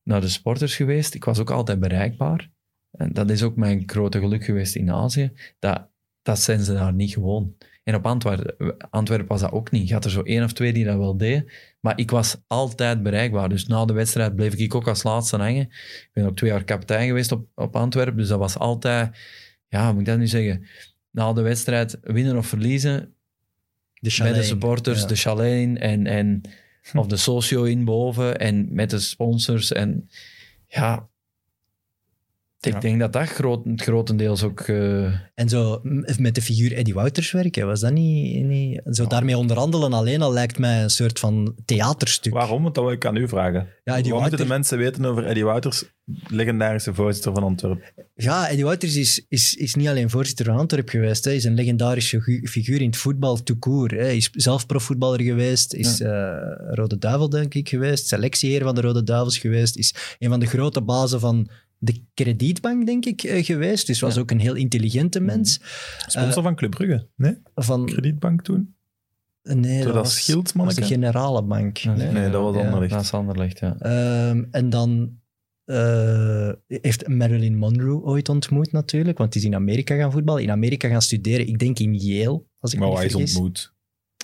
[0.03, 1.13] naar de sporters geweest.
[1.13, 2.49] Ik was ook altijd bereikbaar.
[2.91, 5.31] En dat is ook mijn grote geluk geweest in Azië.
[5.59, 5.91] Dat,
[6.23, 7.55] dat zijn ze daar niet gewoon.
[7.83, 9.87] En op Antwerpen, Antwerpen was dat ook niet.
[9.87, 11.51] Je had er zo één of twee die dat wel deden.
[11.79, 13.49] Maar ik was altijd bereikbaar.
[13.49, 15.61] Dus na de wedstrijd bleef ik ook als laatste hangen.
[15.61, 18.17] Ik ben ook twee jaar kapitein geweest op, op Antwerpen.
[18.17, 19.17] Dus dat was altijd...
[19.67, 20.65] Ja, hoe moet ik dat nu zeggen?
[21.11, 23.13] Na de wedstrijd, winnen of verliezen,
[23.93, 25.07] De bij de supporters, Ja.
[25.07, 26.41] de chalet in en, en,
[26.93, 29.71] of de socio in boven en met de sponsors.
[29.71, 30.09] En
[30.67, 31.09] ja,
[32.65, 32.79] ik Ja.
[32.79, 34.59] denk dat dat groot, grotendeels ook...
[34.59, 35.03] eh,
[35.33, 35.79] En zo
[36.17, 38.45] met de figuur Eddie Wouters werken, was dat niet...
[38.45, 42.33] niet zo daarmee onderhandelen alleen al lijkt mij een soort van theaterstuk.
[42.33, 42.63] Waarom?
[42.63, 43.67] Want dat wil ik aan u vragen.
[43.83, 45.83] Ja, Eddie Wat moeten de mensen weten over Eddie Wouters,
[46.27, 47.83] legendarische voorzitter van Antwerpen?
[48.15, 51.25] ja, Eddie Wouters is, is, is niet alleen voorzitter van Antwerp geweest.
[51.25, 53.97] Hij is een legendarische figu- figuur in het voetbal hè.
[53.97, 55.73] Hij is zelf profvoetballer geweest.
[55.73, 56.11] Is eh,
[56.69, 58.07] Rode Duivel, denk ik, geweest.
[58.07, 59.77] Selectieheer van de Rode Duivels geweest.
[59.77, 61.49] Is een van de grote bazen van
[61.83, 63.87] de kredietbank, denk ik, eh, geweest.
[63.87, 64.21] Dus was Ja.
[64.21, 65.59] ook een heel intelligente mens.
[66.07, 67.37] Sponsor van Club Brugge, nee?
[67.55, 68.75] Van, Kredietbank toen?
[69.43, 71.77] nee, dat was, was de generale bank.
[71.77, 72.11] Ja, Nee.
[72.11, 72.63] Nee, dat was Ja.
[72.65, 72.91] Anderlecht.
[72.91, 73.75] Dat is Anderlecht, ja.
[73.79, 75.21] Ehm, en dan
[75.65, 80.51] eh, heeft Marilyn Monroe ooit ontmoet natuurlijk, want die is in Amerika gaan voetballen, in
[80.51, 83.72] Amerika gaan studeren, ik denk in Yale, als ik Maar me hij is ontmoet.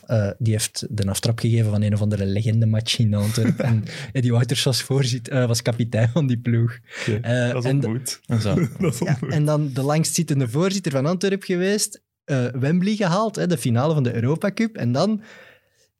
[0.09, 3.65] Eh, die heeft de aftrap gegeven van een of andere legendematch in Antwerpen.
[3.71, 3.83] en
[4.13, 4.85] Eddie Wouters was,
[5.23, 6.77] eh, was kapitein van die ploeg.
[7.21, 8.19] Eh, dat is en- ontmoet.
[8.25, 8.55] En zo.
[8.79, 9.31] dat is Ja, ontmoet.
[9.31, 12.01] en dan de langstzittende voorzitter van Antwerpen geweest.
[12.23, 14.75] eh, Wembley gehaald, hè, de finale van de Europa Cup.
[14.75, 15.21] En dan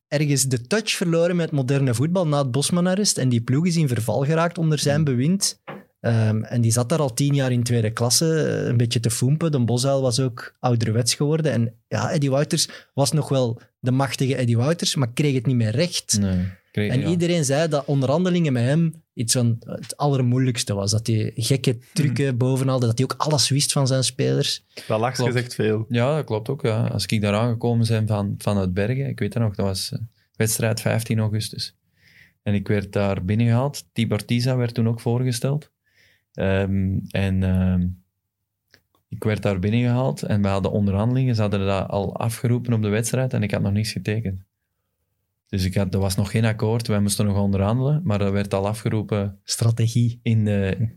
[0.07, 3.18] ergens de touch verloren met moderne voetbal na het Bosman-arrest.
[3.18, 5.60] En die ploeg is in verval geraakt onder zijn bewind.
[6.00, 9.10] Ehm, en die zat daar al tien jaar in tweede klasse, eh, een beetje te
[9.10, 9.52] foempen.
[9.52, 11.52] De Bosuil was ook ouderwets geworden.
[11.52, 15.56] En ja, Eddie Wouters was nog wel de machtige Eddie Wouters, maar kreeg het niet
[15.56, 16.18] meer recht.
[16.20, 17.08] Nee, kreeg- En ja.
[17.08, 20.91] iedereen zei dat onderhandelingen met hem iets van het allermoeilijkste was.
[20.91, 24.66] Dat hij gekke trucken bovenal, dat hij ook alles wist van zijn spelers.
[24.88, 25.32] Dat lacht Klopt.
[25.32, 25.86] gezegd veel.
[25.89, 26.62] Ja, dat klopt ook.
[26.62, 26.88] Ja.
[26.88, 30.00] Als ik daar aangekomen ben van, vanuit Bergen, ik weet het nog, dat was eh,
[30.36, 31.76] wedstrijd 15 augustus.
[32.43, 33.86] En ik werd daar binnengehaald.
[33.93, 35.70] Tibor Tiza werd toen ook voorgesteld.
[36.39, 37.87] Ehm, en ehm,
[39.07, 41.35] ik werd daar binnengehaald en we hadden onderhandelingen.
[41.35, 44.43] Ze hadden dat al afgeroepen op de wedstrijd en ik had nog niets getekend.
[45.47, 48.53] Dus ik had, er was nog geen akkoord, wij moesten nog onderhandelen, maar dat werd
[48.53, 50.19] al afgeroepen Strategie.
[50.23, 50.89] in de,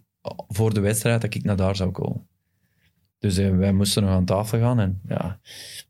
[0.49, 2.26] voor de wedstrijd dat ik naar daar zou komen.
[3.23, 5.39] Dus eh, wij moesten nog aan tafel gaan en ja,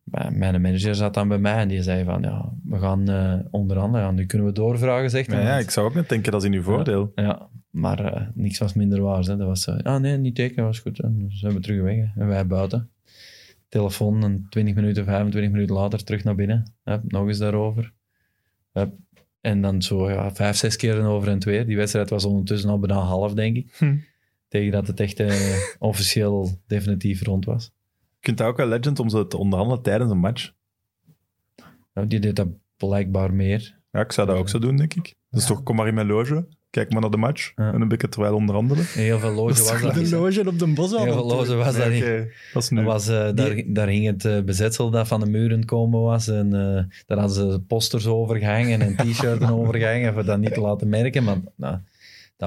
[0.05, 4.07] mijn manager zat dan bij mij en die zei van ja, we gaan eh onderhandelen,
[4.07, 5.43] ja, nu kunnen we doorvragen, zegt hij.
[5.43, 7.13] Ja, ik zou ook net denken, dat is in uw voordeel.
[7.15, 9.23] ja, maar eh, niks was minder waar.
[9.23, 9.37] Hè.
[9.37, 11.01] Dat was ja nee, niet tekenen, was goed.
[11.01, 12.21] En dus zijn we terug weg hè.
[12.21, 12.91] en wij buiten.
[13.69, 16.73] Telefoon en 20 minuten, 25 minuten later terug naar binnen.
[17.03, 17.93] Nog eens daarover.
[19.41, 21.67] En dan zo ja, vijf, zes keer over en weer.
[21.67, 23.75] Die wedstrijd was ondertussen al bijna half, denk ik.
[23.79, 23.97] Hm.
[24.53, 27.71] Tegen dat het echt eh, officieel definitief rond was.
[27.97, 30.53] Je kunt dat ook wel legend om zo te onderhandelen tijdens een match.
[31.95, 33.79] Nou, die deed dat blijkbaar meer.
[33.91, 35.15] Ja, ik zou dat ook zo doen, denk ik.
[35.31, 37.73] Dus toch, kom maar in mijn loge, kijk maar naar de match Ja.
[37.73, 38.85] en een beetje terwijl onderhandelen.
[38.95, 40.11] En heel veel loge was dat De niet.
[40.11, 40.17] hè.
[40.17, 41.03] loge op de Bosal.
[41.05, 42.03] Heel veel loge was dat Nee, niet.
[42.03, 42.77] oké, dat is nu.
[42.77, 46.29] Dat was, eh, daar, daar hing het eh, bezetsel dat van de muren komen was.
[46.29, 50.55] En eh, daar hadden ze posters over gehangen en t-shirts over gehangen, voor dat niet
[50.55, 51.25] te laten merken.
[51.25, 51.79] Maar, nou,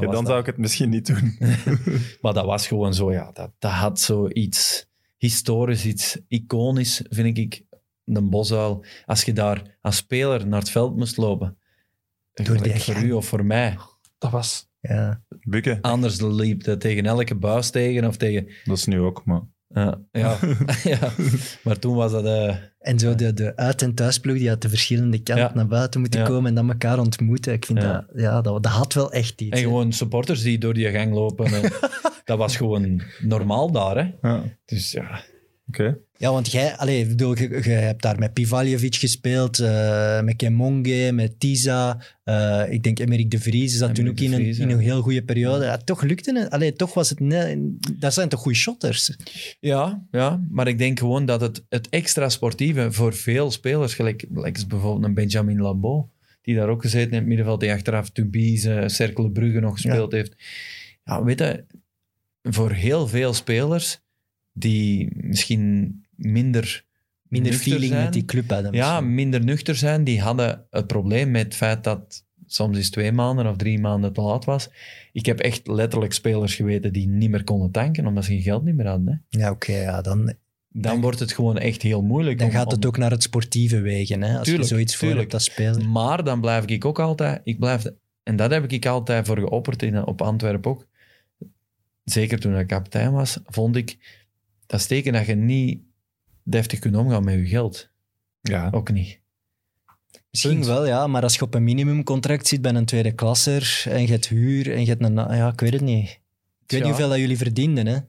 [0.02, 0.28] dat Ja, was dan dat.
[0.34, 1.38] zou ik het misschien niet doen.
[2.22, 3.32] maar dat was gewoon zo, ja.
[3.32, 4.88] Dat, dat had zoiets
[5.18, 7.64] historisch, iets iconisch, vind ik.
[8.04, 8.86] De Bosuil.
[9.06, 11.58] Als je daar als speler naar het veld moest lopen,
[12.34, 13.78] Door die voor u of voor mij,
[14.18, 14.68] Dat was...
[14.80, 15.24] Ja.
[15.40, 18.48] Bukken, anders liep het tegen elke buis tegen of tegen...
[18.64, 19.42] dat is nu ook, maar...
[19.76, 20.38] Ja, ja,
[20.84, 21.00] ja.
[21.64, 22.26] maar toen was dat...
[22.26, 25.52] eh, En zo de, de uit- en thuisploeg die uit de verschillende kanten Ja.
[25.54, 26.26] naar buiten moeten Ja.
[26.26, 27.54] komen en dan elkaar ontmoeten.
[27.54, 27.92] Ik vind Ja.
[27.94, 29.52] dat, ja, dat, dat had wel echt iets.
[29.52, 29.64] En hè.
[29.64, 31.46] gewoon supporters die door die gang lopen.
[31.46, 31.62] En,
[32.26, 33.96] dat was gewoon normaal daar.
[33.98, 34.30] Hè?
[34.30, 34.44] Ja.
[34.66, 35.24] Dus ja,
[35.68, 35.98] Oké.
[36.18, 40.36] Ja, want jij, allee, ik bedoel, je, je hebt daar met Pivaljevic gespeeld, eh, met
[40.36, 42.02] Kemonge, met Tiza.
[42.24, 45.24] eh, ik denk Emerik de Vries zat toen ook in een, in een heel goede
[45.24, 45.66] periode.
[45.66, 46.50] Ja, toch lukte het.
[46.50, 47.20] Allee, toch was het...
[47.20, 49.16] Ne- dat zijn toch goede shotters?
[49.60, 54.26] Ja, ja, maar ik denk gewoon dat het, het extra sportieve voor veel spelers, gelijk,
[54.34, 56.10] gelijk bijvoorbeeld een Benjamin Labo,
[56.42, 60.36] die daar ook gezeten in het middenveld, die achteraf Tubize, Cercle Brugge nog gespeeld heeft.
[61.04, 61.66] Ja, weet je,
[62.42, 64.00] voor heel veel spelers
[64.54, 66.84] die misschien minder
[67.28, 68.74] Minder feeling zijn, met die club hadden.
[68.74, 73.12] Ja, minder nuchter zijn, die hadden het probleem met het feit dat soms is twee
[73.12, 74.70] maanden of drie maanden te laat was.
[75.12, 78.64] Ik heb echt letterlijk spelers geweten die niet meer konden tanken, omdat ze geen geld
[78.64, 79.24] niet meer hadden.
[79.30, 79.40] Hè.
[79.40, 79.72] Ja, oké.
[79.74, 80.34] ja, dan,
[80.70, 82.38] Dan wordt het gewoon echt heel moeilijk.
[82.38, 84.22] dan om- gaat het ook naar het sportieve wegen.
[84.22, 84.38] Hè?
[84.38, 85.32] Als Tuurlijk, je zoiets voor tuurlijk.
[85.32, 85.90] hebt als speler.
[85.90, 87.42] Maar dan blijf ik ook altijd...
[87.44, 87.86] Ik blijf,
[88.24, 90.88] en dat heb ik altijd voor geopperd in, op Antwerpen ook.
[92.04, 93.98] Zeker toen ik kapitein was, vond ik...
[94.66, 95.80] Dat is teken dat je niet
[96.46, 97.90] deftig kunt omgaan met je geld.
[98.42, 98.70] Ja.
[98.72, 99.20] Ook niet.
[100.30, 100.66] Misschien Punt.
[100.66, 101.08] wel, ja.
[101.08, 104.74] Maar als je op een minimumcontract zit bij een tweede klasser en je hebt huur
[104.74, 105.16] en je hebt een...
[105.16, 106.10] Ja, ik weet het niet.
[106.10, 106.86] Ik weet Ja.
[106.86, 108.00] niet hoeveel dat jullie verdienden, hè.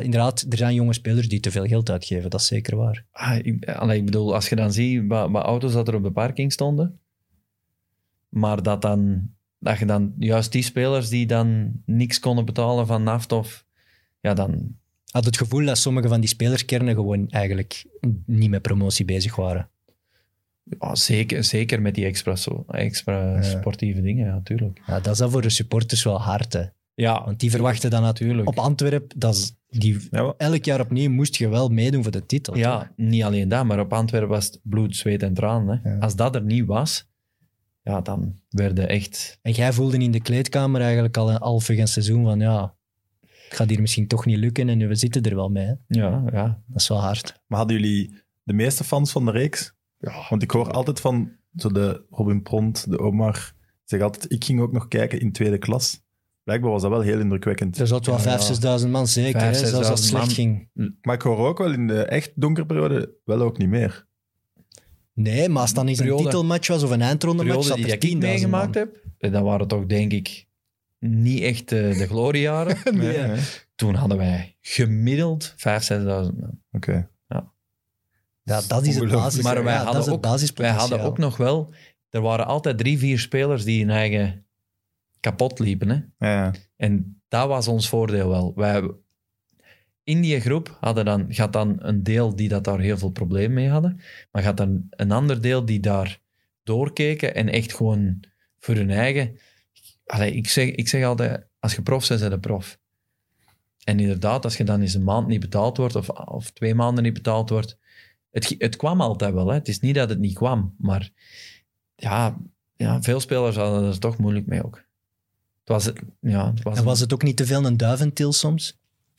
[0.00, 2.30] Inderdaad, er zijn jonge spelers die te veel geld uitgeven.
[2.30, 3.06] Dat is zeker waar.
[3.10, 6.02] Ah, ik, allee, ik bedoel, als je dan ziet wat, wat auto's dat er op
[6.02, 7.00] de parking stonden,
[8.28, 13.02] maar dat, dan, dat je dan juist die spelers die dan niks konden betalen van
[13.02, 13.64] naft of...
[14.20, 14.76] Ja, dan...
[15.10, 17.84] had het gevoel dat sommige van die spelerskernen gewoon eigenlijk
[18.26, 19.68] niet met promotie bezig waren.
[20.78, 23.42] Ja, zeker, zeker met die extra, zo, extra Ja.
[23.42, 24.80] sportieve dingen, ja, tuurlijk.
[24.86, 26.64] Ja, dat is dan voor de supporters wel hard, hè.
[26.94, 31.36] Ja, Want die verwachten dan natuurlijk op Antwerpen, dat is, die, elk jaar opnieuw moest
[31.36, 32.52] je wel meedoen voor de titel.
[32.52, 32.62] toch?
[32.62, 35.80] ja, niet alleen dat, maar op Antwerpen was het bloed, zweet en tranen.
[35.82, 35.90] Hè.
[35.90, 35.98] Ja.
[35.98, 37.06] Als dat er niet was,
[37.82, 39.38] ja, dan werden echt...
[39.42, 42.74] En jij voelde in de kleedkamer eigenlijk al een halve seizoen van ja,
[43.48, 45.66] gaat hier misschien toch niet lukken en we zitten er wel mee.
[45.66, 45.74] hè.
[45.88, 46.62] Ja, ja.
[46.66, 47.42] Dat is wel hard.
[47.46, 49.74] Maar hadden jullie de meeste fans van de reeks?
[49.98, 50.26] ja.
[50.28, 53.52] Want ik hoor altijd van zo de Robin Pront, de Omar,
[53.84, 56.04] zeg altijd, ik ging ook nog kijken in tweede klas.
[56.44, 57.78] Blijkbaar was dat wel heel indrukwekkend.
[57.78, 58.78] Er zat wel Ja, 5.000, ja.
[58.80, 60.68] 6.000 man zeker, Vijf, hè, zelfs als het 6.000 slecht ging.
[61.02, 64.06] Maar ik hoor ook wel in de echt donkere periode wel ook niet meer.
[65.14, 68.04] Nee, maar als het dan eens een titelmatch was of een eindrondematch, zat die er
[68.04, 68.82] ik 10.000 meegemaakt man.
[68.84, 70.45] heb, eh, dat waren toch denk ik
[71.06, 72.76] niet echt eh, de gloriejaren.
[72.96, 73.40] Nee.
[73.74, 75.56] Toen hadden wij gemiddeld 5.000,
[75.92, 76.60] 6.000 man.
[76.72, 77.08] Oké.
[78.48, 79.42] Ja, dat is het basis.
[79.42, 80.80] Maar wij ja, hadden ook- Wij basispotentiaal.
[80.80, 81.72] hadden ook nog wel...
[82.10, 84.46] Er waren altijd drie, vier spelers die hun eigen
[85.20, 85.88] kapot liepen.
[85.88, 85.94] Hè?
[86.28, 86.52] Ja, ja.
[86.76, 88.52] En dat was ons voordeel wel.
[88.54, 88.90] Wij,
[90.04, 93.54] in die groep hadden dan, gaat dan een deel die dat daar heel veel problemen
[93.54, 94.00] mee hadden,
[94.30, 96.20] maar gaat dan een ander deel die daar
[96.62, 98.20] doorkeken en echt gewoon
[98.58, 99.38] voor hun eigen...
[100.06, 102.78] Allee, ik, zeg, ik zeg altijd, als je prof bent, ben je prof.
[103.84, 107.04] En inderdaad, als je dan eens een maand niet betaald wordt, of, of twee maanden
[107.04, 107.78] niet betaald wordt,
[108.30, 109.48] het, het kwam altijd wel.
[109.48, 109.54] Hè.
[109.54, 111.10] Het is niet dat het niet kwam, maar
[111.96, 112.36] ja,
[112.76, 114.76] ja, veel spelers hadden er toch moeilijk mee ook.
[115.64, 115.90] Het was,
[116.20, 118.78] ja, het was, En was het ook niet te veel een duiventil soms?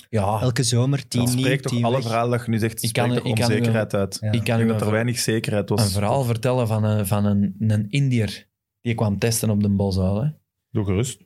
[0.10, 2.04] ja, Elke zomer, tien Dat niet, spreekt toch alle weg.
[2.06, 4.18] verhalen dat je nu zegt, Ik kan- onzekerheid uit.
[4.22, 4.32] Ja.
[4.32, 5.82] ik kan dat er weinig zekerheid was.
[5.84, 8.48] een verhaal vertellen van een, van een, een Indiër
[8.82, 10.34] die kwam testen op de Bosuil.
[10.78, 10.84] Hè.
[10.84, 11.22] Doe gerust.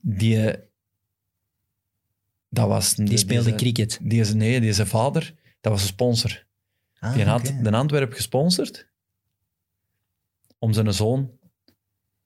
[0.00, 0.60] Die, eh,
[2.48, 2.94] dat was...
[2.94, 3.98] Die speelde zijn- cricket.
[4.02, 6.44] Die is, nee, die zijn vader, dat was een sponsor.
[6.98, 8.88] Ah, Die had de Antwerp gesponsord
[10.58, 11.30] om zijn zoon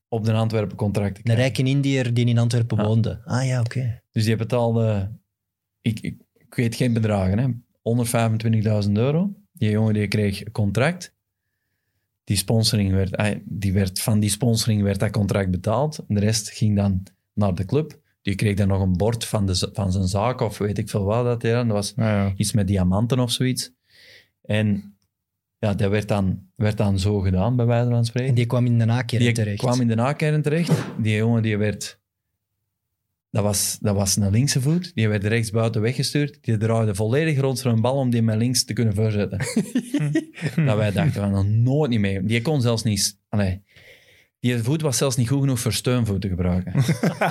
[0.08, 1.44] op de Antwerpen contract te Een krijgen.
[1.44, 2.84] rijke Indiër die in Antwerpen Ja.
[2.84, 3.20] woonde.
[3.24, 4.02] Ah ja, oké.
[4.12, 5.12] Dus die betaalde,
[5.80, 7.46] ik, ik, ik weet geen bedragen, hè,
[8.86, 9.34] 125.000 euro.
[9.52, 11.14] Die jongen die kreeg een contract.
[12.28, 16.04] Die sponsoring werd, ah, die werd, van die sponsoring werd dat contract betaald.
[16.08, 17.02] De rest ging dan
[17.32, 18.00] naar de club.
[18.22, 21.04] Die kreeg dan nog een bord van, de, van zijn zaak of weet ik veel
[21.04, 21.52] wat dat hij.
[21.52, 22.32] Dat was Ja, ja.
[22.36, 23.72] iets met diamanten of zoiets.
[24.42, 24.96] En
[25.58, 28.28] ja, dat werd dan, werd dan zo gedaan, bij wijze van spreken.
[28.28, 29.58] En die kwam in de nakeren Die terecht.
[29.58, 30.72] kwam in de nakern terecht.
[30.98, 31.97] Die jongen die werd...
[33.30, 34.94] Dat was, dat was een linkse voet.
[34.94, 36.38] Die werd rechts buiten weggestuurd.
[36.40, 39.38] Die draaide volledig rond voor een bal om die met links te kunnen voorzetten.
[40.66, 42.22] dat wij dachten van, nog nooit niet mee.
[42.22, 43.18] Die kon zelfs niet...
[43.28, 43.62] Allee,
[44.40, 46.72] die voet was zelfs niet goed genoeg voor steunvoet te gebruiken.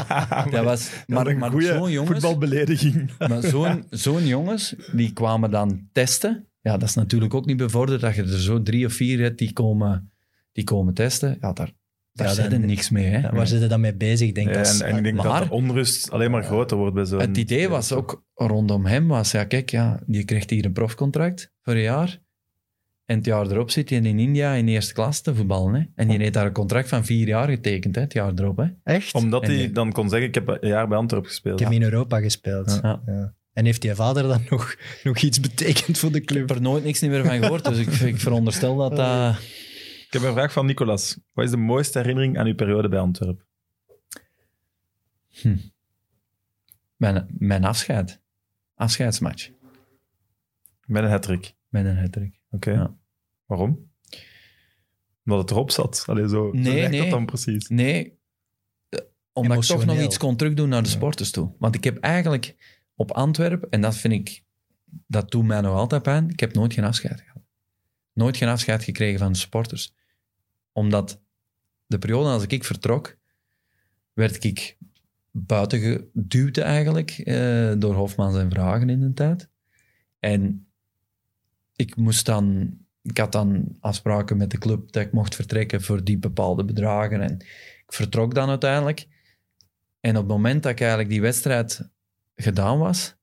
[0.51, 2.11] dat was, Maar, maar zo'n jongens...
[2.11, 3.11] voetbalbelediging.
[3.17, 6.47] Maar zo'n zo'n jongens, die kwamen dan testen.
[6.61, 9.37] Ja, dat is natuurlijk ook niet bevorderd dat je er zo drie of vier hebt
[9.37, 10.11] die komen,
[10.51, 11.37] die komen testen.
[11.41, 11.73] Ja, daar,
[12.18, 13.05] daar Ja, zit er niks mee.
[13.05, 13.20] Hè.
[13.20, 14.53] Ja, waar zitten dan mee bezig, denk ik.
[14.53, 17.05] Ja, als- en, en ik denk Maar- dat de onrust alleen maar groter wordt bij
[17.05, 17.20] zo'n...
[17.20, 21.51] Het idee was ook rondom hem, was ja, kijk, ja, die krijgt hier een profcontract
[21.61, 22.20] voor een jaar.
[23.05, 25.74] En het jaar erop zit hij in India in eerste klas te voetballen.
[25.74, 25.82] Hè.
[25.95, 28.57] En die heeft daar een contract van vier jaar getekend, hè, het jaar erop.
[28.57, 28.65] Hè.
[28.84, 29.13] Echt?
[29.13, 31.59] Omdat En hij die- dan kon zeggen, ik heb een jaar bij Antwerpen gespeeld.
[31.59, 32.80] Ik heb in Europa gespeeld.
[32.84, 33.01] Ja.
[33.53, 36.47] En heeft die vader dan nog, nog iets betekend voor de Ik club?
[36.47, 39.36] heb er nooit niks meer van gehoord, dus ik, ik veronderstel dat dat...
[40.08, 41.18] Ik heb een vraag van Nicolas.
[41.34, 43.45] Wat is de mooiste herinnering aan uw periode bij Antwerpen?
[46.95, 48.22] Mijn, mijn afscheid.
[48.76, 49.49] Afscheidsmatch.
[50.86, 51.55] Met een hat-trick.
[51.70, 52.39] Met een hattrick.
[52.51, 52.72] Oké.
[52.72, 52.95] Ja.
[53.45, 53.91] Waarom?
[55.26, 56.03] Omdat het erop zat.
[56.08, 56.99] Allee, zo, zo Nee, lijkt nee.
[57.01, 57.68] dat dan precies.
[57.68, 58.18] Nee,
[59.34, 61.51] omdat ik toch nog iets kon terugdoen naar de sporters toe.
[61.60, 62.55] Want ik heb eigenlijk
[62.95, 64.43] op Antwerpen, en dat vind ik,
[65.08, 67.41] dat doet mij nog altijd pijn, ik heb nooit geen afscheid gehad.
[68.14, 69.93] Nooit geen afscheid gekregen van de supporters.
[70.78, 71.21] Omdat
[71.86, 73.17] de periode als ik vertrok,
[74.13, 74.78] werd ik
[75.32, 79.49] buiten geduwd eigenlijk eh, door Hofmans en Vragen in de tijd.
[80.19, 80.67] En
[81.75, 86.03] ik moest dan, ik had dan afspraken met de club dat ik mocht vertrekken voor
[86.03, 87.21] die bepaalde bedragen.
[87.21, 87.39] En
[87.86, 89.07] ik vertrok dan uiteindelijk.
[89.99, 91.89] En op het moment dat ik eigenlijk die wedstrijd
[92.36, 93.15] gedaan was,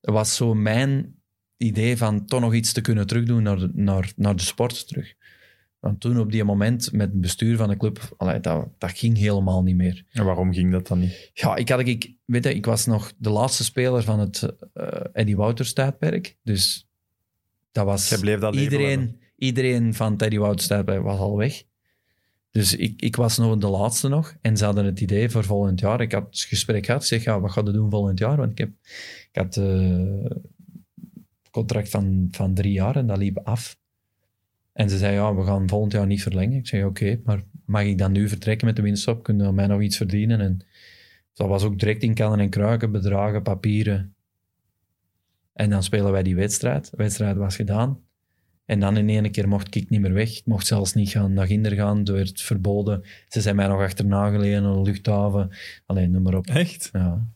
[0.00, 1.20] was zo mijn
[1.56, 5.15] idee van toch nog iets te kunnen terugdoen naar naar, naar de sport terug.
[5.86, 9.16] Want toen op die moment met het bestuur van de club, allee, dat, dat ging
[9.16, 10.04] helemaal niet meer.
[10.12, 11.30] En waarom ging dat dan niet?
[11.34, 15.00] Ja, ik, had, ik, weet je, ik was nog de laatste speler van het eh
[15.12, 16.36] Eddie Wouters tijdperk.
[16.42, 16.88] Dus
[17.72, 18.18] dat was...
[18.20, 21.62] Bleef dat iedereen, iedereen van het Eddie Wouters tijdperk was al weg.
[22.50, 24.36] Dus ik, ik was nog de laatste nog.
[24.40, 26.00] En ze hadden het idee voor volgend jaar.
[26.00, 27.02] Ik had het gesprek gehad.
[27.02, 28.36] Ik zeg, ja, wat ga je doen volgend jaar?
[28.36, 28.70] Want ik, heb,
[29.32, 30.42] ik had eh, een
[31.50, 33.76] contract van, van drie jaar en dat liep af.
[34.76, 36.58] En ze zei, ja, we gaan volgend jaar niet verlengen.
[36.58, 39.22] Ik zei, oké, maar mag ik dan nu vertrekken met de winststop?
[39.22, 40.40] Kunnen we mij nog iets verdienen?
[40.40, 40.58] En
[41.34, 44.14] dat was ook direct in kannen en kruiken, bedragen, papieren.
[45.52, 46.90] En dan spelen wij die wedstrijd.
[46.90, 48.00] De wedstrijd was gedaan.
[48.64, 50.38] En dan in één keer mocht ik niet meer weg.
[50.38, 52.04] Ik mocht zelfs niet gaan naar Ginder gaan.
[52.06, 53.02] Er werd verboden.
[53.28, 55.50] Ze zijn mij nog achterna gelegen aan de luchthaven.
[55.86, 56.46] Alleen noem maar op.
[56.46, 56.88] Echt?
[56.92, 57.26] Ja,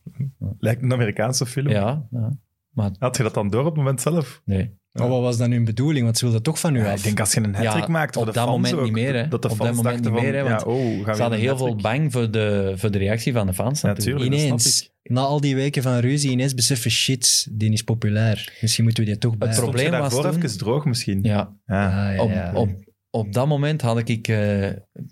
[0.59, 1.69] Lijkt een Amerikaanse film.
[1.69, 2.37] ja, ja.
[2.69, 4.41] Maar Had je dat dan door op het moment zelf?
[4.45, 4.79] nee.
[4.91, 6.03] Maar wat was dan hun bedoeling?
[6.03, 6.97] Want ze wilden toch van u Ja, af.
[6.97, 9.27] ik denk als je een hat Ja, maakt op dat moment ook, niet meer, hè.
[9.27, 11.57] Dat de Op dat moment niet van, meer, hè, want ja, oh, Ze hadden heel
[11.57, 14.25] veel bang voor de, voor de reactie van de fans Ja, natuurlijk.
[14.25, 18.57] Ineens, na al die weken van ruzie, ineens beseffen, shit, die is populair.
[18.61, 19.47] Misschien moeten we die toch bij.
[19.47, 21.19] Het probleem was toen- even droog misschien?
[21.23, 22.07] Ja, Ja.
[22.09, 22.51] Ah, ja, op, ja.
[22.53, 22.69] op,
[23.09, 24.67] op dat moment had ik, eh,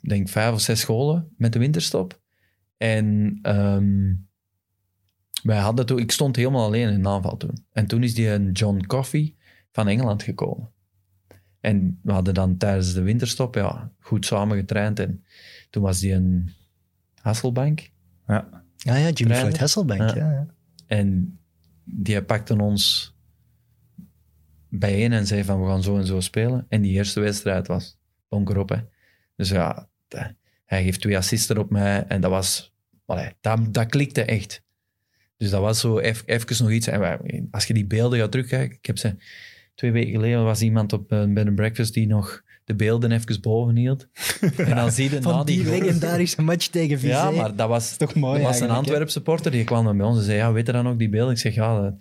[0.08, 2.20] denk vijf of zes scholen met de winterstop.
[2.78, 4.14] En ehm,
[5.44, 7.66] wij hadden toen, ik stond helemaal alleen in de aanval toen.
[7.72, 9.34] En toen is die een John Coffey
[9.72, 10.72] van Engeland gekomen.
[11.60, 15.00] En we hadden dan tijdens de winterstop ja, goed samen getraind.
[15.00, 15.24] En
[15.70, 16.50] toen was die een
[17.22, 17.90] Hasselbank.
[18.28, 18.64] Ja.
[18.86, 19.36] Ah ja, Jimmy.
[19.36, 20.00] Floyd Hasselbank.
[20.02, 20.16] Ja.
[20.16, 20.32] Ja.
[20.32, 20.48] Ja.
[20.86, 21.40] En
[21.84, 23.14] die pakte ons
[24.70, 26.66] bijeen en zei van we gaan zo en zo spelen.
[26.70, 27.98] En die eerste wedstrijd was
[28.30, 28.70] donkerop.
[28.70, 28.78] Hè.
[29.36, 32.74] Dus ja, de- hij geeft twee assisten op mij en dat was,
[33.06, 34.64] allee, dat, dat klikte echt.
[35.38, 36.88] Dus dat was zo even nog iets.
[36.88, 39.16] En wij- als je die beelden gaat terugkijken, ik heb ze
[39.80, 43.42] twee weken geleden was iemand op een bed and breakfast die nog de beelden even
[43.42, 44.08] boven hield.
[44.58, 47.08] En dan zie je na die goal- legendarische match tegen Vizé.
[47.14, 48.70] ja, maar dat was, toch mooi er was een?
[48.70, 51.34] Antwerp supporter die kwam bij ons en zei, ja, weet je dan ook die beelden?
[51.34, 51.82] Ik zeg, ja.
[51.82, 51.94] dat-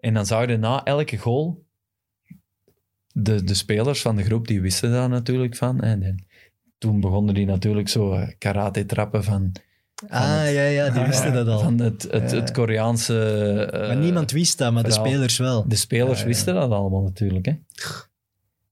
[0.00, 1.64] En dan zag je na elke goal,
[3.12, 5.80] de, de spelers van de groep, die wisten daar natuurlijk van.
[5.80, 6.26] En, en
[6.78, 9.52] toen begonnen die natuurlijk zo eh, karate-trappen van,
[10.08, 11.58] Ah, ja, ja, die wisten dat al.
[11.58, 12.36] van het, het, Ja.
[12.36, 13.20] het Koreaanse...
[13.72, 15.68] eh, maar niemand wist dat, maar de spelers wel.
[15.68, 16.26] De spelers Ja, ja.
[16.26, 17.46] wisten dat allemaal natuurlijk.
[17.46, 17.52] Hè?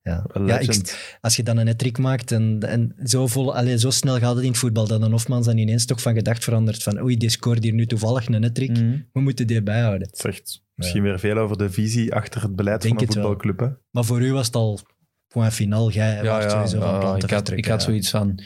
[0.03, 3.91] Ja, ja ik, als je dan een hat maakt en, en zo, vol, allee, zo
[3.91, 6.83] snel gaat het in het voetbal, dat een Hofmans dan ineens toch van gedacht verandert
[6.83, 8.97] van oei, die scoort hier nu toevallig een hat Mhm.
[9.12, 10.09] we moeten die bijhouden.
[10.09, 13.22] Het zegt misschien weer veel over de visie achter het beleid Denk van een wel.
[13.24, 13.61] voetbalclub.
[13.61, 13.76] Hè?
[13.91, 14.81] Maar voor u was het al
[15.29, 18.11] point finaal, jij Ja, was ja, sowieso van ja, plan te ik, had, ik zoiets
[18.11, 18.41] van...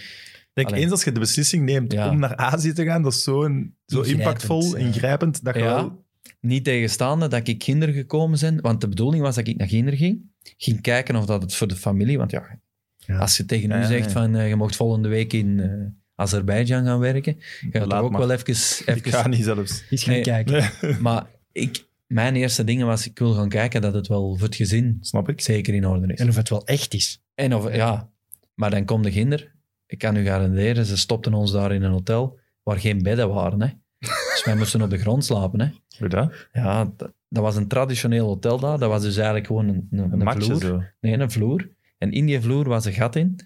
[0.53, 0.80] Denk Allee.
[0.82, 2.11] eens als je de beslissing neemt Ja.
[2.11, 4.84] om naar Azië te gaan, dat is zo, een, zo impactvol, ja.
[4.86, 5.74] ingrijpend, dat je Ja.
[5.74, 6.05] wel...
[6.40, 9.98] Niet tegenstaande dat ik kinderen gekomen zijn, want de bedoeling was dat ik naar kinderen
[9.98, 10.20] ging.
[10.57, 12.59] Ging kijken of dat het voor de familie, want ja,
[12.96, 13.18] Ja.
[13.18, 14.11] als je tegen Ja, u zegt ja.
[14.11, 15.70] van eh, je mocht volgende week in eh
[16.14, 17.36] Azerbeidzjan gaan werken,
[17.72, 18.20] je Laat toch ook maar.
[18.20, 18.48] wel even...
[18.96, 19.84] Ik ga even niet zelfs.
[19.90, 20.22] Eens gaan Nee.
[20.22, 20.70] kijken.
[21.03, 24.57] maar ik, mijn eerste dingen was, ik wil gaan kijken dat het wel voor het
[24.57, 25.40] gezin Snap ik.
[25.40, 26.18] zeker in orde is.
[26.20, 27.22] En of het wel echt is.
[27.34, 28.11] En of, ja,
[28.55, 29.50] maar dan komt de ginder.
[29.93, 33.62] Ik kan u garanderen, ze stopten ons daar in een hotel waar geen bedden waren.
[33.62, 33.68] Hè.
[33.99, 35.61] Dus wij moesten op de grond slapen.
[35.61, 35.68] Hè.
[35.99, 36.49] Hoe dat?
[36.53, 38.78] Ja, dat, dat was een traditioneel hotel daar.
[38.78, 40.61] Dat was dus eigenlijk gewoon een, een, Een een matje vloer.
[40.61, 40.82] zo.
[41.01, 41.68] Nee, een vloer.
[41.99, 43.36] En in die vloer was een gat in.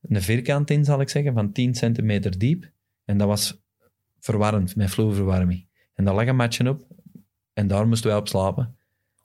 [0.00, 2.70] Een vierkant in, zal ik zeggen, van 10 centimeter diep.
[3.04, 3.60] En dat was
[4.20, 5.66] verwarmd, met vloerverwarming.
[5.94, 6.86] En daar lag een matje op.
[7.52, 8.76] En daar moesten wij op slapen.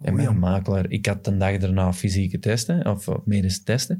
[0.01, 3.97] En mijn makelaar, ik had een dag daarna fysieke testen, of, of medische testen.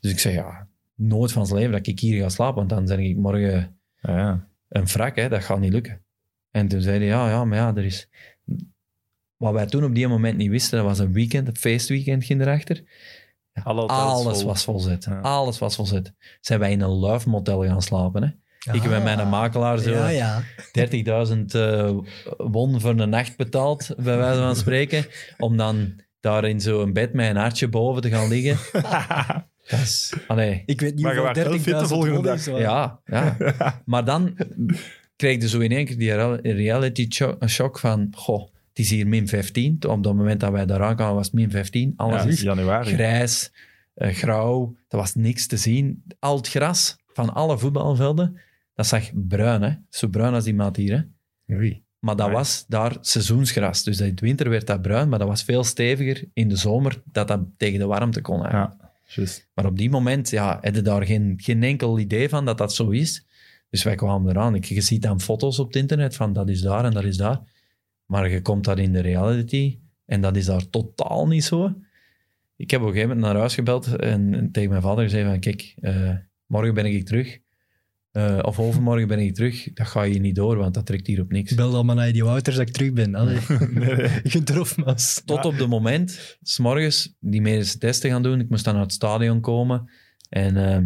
[0.00, 2.86] Dus ik zei, ja, nooit van zijn leven dat ik hier ga slapen, want dan
[2.86, 4.48] zeg ik morgen Ja, ja.
[4.68, 6.04] een wrak, hè, dat gaat niet lukken.
[6.50, 8.08] En toen zei hij, ja, ja, maar ja, er is...
[9.36, 12.40] wat wij toen op die moment niet wisten, dat was een weekend, een feestweekend ging
[12.40, 12.82] erachter.
[13.62, 14.46] Alle Alles vol.
[14.46, 15.04] was volzet.
[15.04, 15.20] Ja.
[15.20, 16.14] Alles was volzet.
[16.40, 18.22] Zijn wij in een luifmotel gaan slapen.
[18.22, 18.28] Hè?
[18.72, 20.42] Ik heb met mijn makelaar zo Ja, ja.
[21.32, 21.98] 30.000 eh,
[22.36, 25.06] won voor een nacht betaald, bij wijze van spreken,
[25.38, 28.82] om dan daar in zo'n bed met een hartje boven te gaan liggen.
[29.68, 30.12] Dat is...
[30.28, 30.62] Allee.
[30.66, 32.44] Ik weet niet Maar je hoeveel waart wel fit de 30.000 volgende dag.
[32.58, 33.36] Ja, ja.
[33.84, 34.36] Maar dan
[35.16, 37.08] kreeg je zo in één keer die real- reality
[37.46, 39.78] shock van, goh, het is hier min 15.
[39.88, 41.92] Op dat moment dat wij daar aankwamen was het min 15.
[41.96, 42.92] Alles Ja, is januari.
[42.94, 43.52] grijs,
[43.94, 44.74] eh, grauw.
[44.88, 46.02] Er was niks te zien.
[46.18, 48.40] Al het gras van alle voetbalvelden,
[48.74, 49.70] dat zag bruin, hè.
[49.88, 50.92] Zo bruin als die maat hier,
[51.46, 51.80] hè.
[51.98, 53.82] Maar dat was daar seizoensgras.
[53.84, 57.02] Dus in het winter werd dat bruin, maar dat was veel steviger in de zomer
[57.12, 58.42] dat dat tegen de warmte kon.
[58.44, 58.72] eigenlijk.
[58.80, 58.81] Ja,
[59.54, 62.90] Maar op die moment ja, je daar geen, geen enkel idee van dat dat zo
[62.90, 63.26] is.
[63.70, 64.54] Dus wij kwamen eraan.
[64.54, 67.16] Ik, je ziet dan foto's op het internet van dat is daar en dat is
[67.16, 67.40] daar.
[68.06, 71.74] Maar je komt daar in de reality en dat is daar totaal niet zo.
[72.56, 75.28] Ik heb op een gegeven moment naar huis gebeld en, en tegen mijn vader gezegd
[75.28, 76.14] van kijk, eh,
[76.46, 77.38] morgen ben ik terug.
[78.12, 79.72] Eh, of overmorgen ben ik terug.
[79.72, 81.54] Dat ga je niet door, want dat trekt hier op niks.
[81.54, 83.14] Bel dan maar naar die Wouters dat ik terug ben.
[83.14, 83.38] Allee.
[83.70, 84.22] Nee.
[85.24, 88.40] Tot op de moment, s'morgens, die medische testen gaan doen.
[88.40, 89.90] Ik moest dan naar het stadion komen.
[90.28, 90.78] En eh,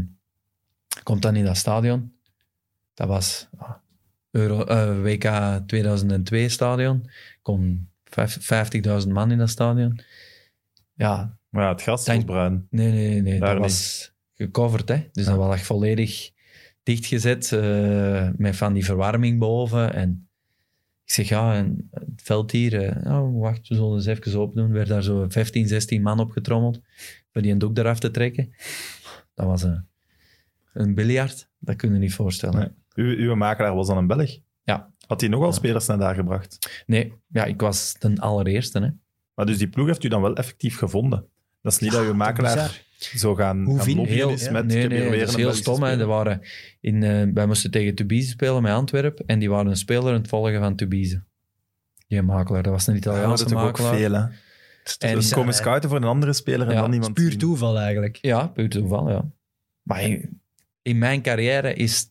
[1.03, 2.13] komt dan in dat stadion.
[2.95, 3.71] Dat was ah,
[4.31, 7.11] Euro, eh, WK 2002 stadion.
[7.43, 8.39] Kom vijf-
[9.05, 10.01] 50.000 man in dat stadion.
[10.95, 12.67] Ja, Maar ja, het gras was bruin.
[12.71, 13.23] nee, nee, nee.
[13.23, 13.41] nee.
[13.41, 15.09] Daar Dat was gecoverd, hè.
[15.13, 16.31] Dus dat was echt volledig
[16.87, 17.53] dichtgezet.
[17.53, 19.95] eh, met van die verwarming boven.
[19.95, 20.29] En
[21.05, 22.83] ik zeg, ja, en het veld hier...
[22.83, 24.73] eh, oh, wacht, we zullen eens even open doen.
[24.73, 26.81] werd daar zo 15, 16 man opgetrommeld.
[27.33, 28.55] Voor die een doek eraf te trekken.
[29.35, 29.87] Dat was een,
[30.73, 31.49] een biljart.
[31.59, 32.59] Dat kun je niet voorstellen.
[32.95, 33.07] Nee.
[33.07, 34.39] U, uw makelaar was dan een Belg?
[34.63, 34.91] Ja.
[35.07, 35.53] Had hij nogal Ja.
[35.55, 36.83] spelers naar daar gebracht?
[36.87, 38.89] Nee, ja, ik was de allereerste, hè.
[39.35, 41.27] Maar dus die ploeg heeft u dan wel effectief gevonden?
[41.63, 42.85] Dat is niet dat uw makelaar.
[42.99, 45.83] Zo gaan, Hoe gaan lobbyen is met nee, nee, dat is heel stom.
[45.83, 46.05] Hè.
[46.07, 46.41] Waren
[46.81, 50.19] in, eh, wij moesten tegen Tubize spelen met Antwerpen en die waren een speler aan
[50.21, 51.23] het volgen van Tubize.
[52.09, 53.95] Die makelaar, dat was een Ja, Italiaanse dat is toch ook makelaar.
[53.97, 54.25] veel, hè?
[55.09, 58.19] En- dus komen scouten voor een andere speler en Ja, dan iemand Puur toeval eigenlijk.
[58.21, 59.25] Ja, puur toeval, ja.
[59.83, 60.41] Maar in,
[60.83, 62.09] in mijn carrière is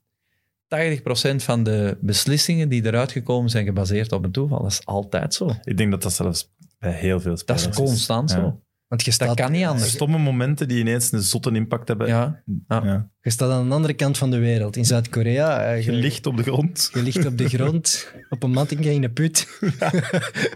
[0.67, 4.61] 80% van de beslissingen die eruit gekomen zijn gebaseerd op een toeval.
[4.61, 5.49] Dat is altijd zo.
[5.63, 8.35] Ik denk dat dat zelfs bij heel veel Dat spelers is constant Ja.
[8.35, 8.61] zo.
[8.87, 9.89] Want je Dat staat, kan niet anders.
[9.91, 12.07] Stomme momenten die ineens een zotte impact hebben.
[12.07, 13.09] Ja, Ja.
[13.21, 14.75] je staat aan de andere kant van de wereld.
[14.75, 15.63] In Zuid-Korea.
[15.65, 16.89] eh, Je Je, ligt op de grond.
[16.93, 19.47] je ligt op de grond, op een matting in een put.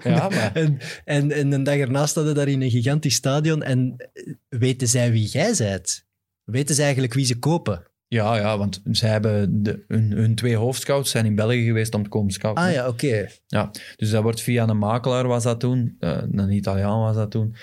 [0.04, 3.64] ja maar En, en, en een dag erna staat je daar in een gigantisch stadion.
[3.64, 6.06] En eh, weten zij wie jij bent?
[6.44, 7.84] Weten ze eigenlijk wie ze kopen?
[8.08, 12.04] Ja, ja, want zij hebben de, hun, hun twee hoofdscouts zijn in België geweest om
[12.04, 12.64] te komen scouten.
[12.64, 13.28] Ah ja, oké.
[13.48, 17.32] Ja, dus dat wordt via een makelaar was dat toen, eh, een Italiaan was dat
[17.32, 17.56] toen.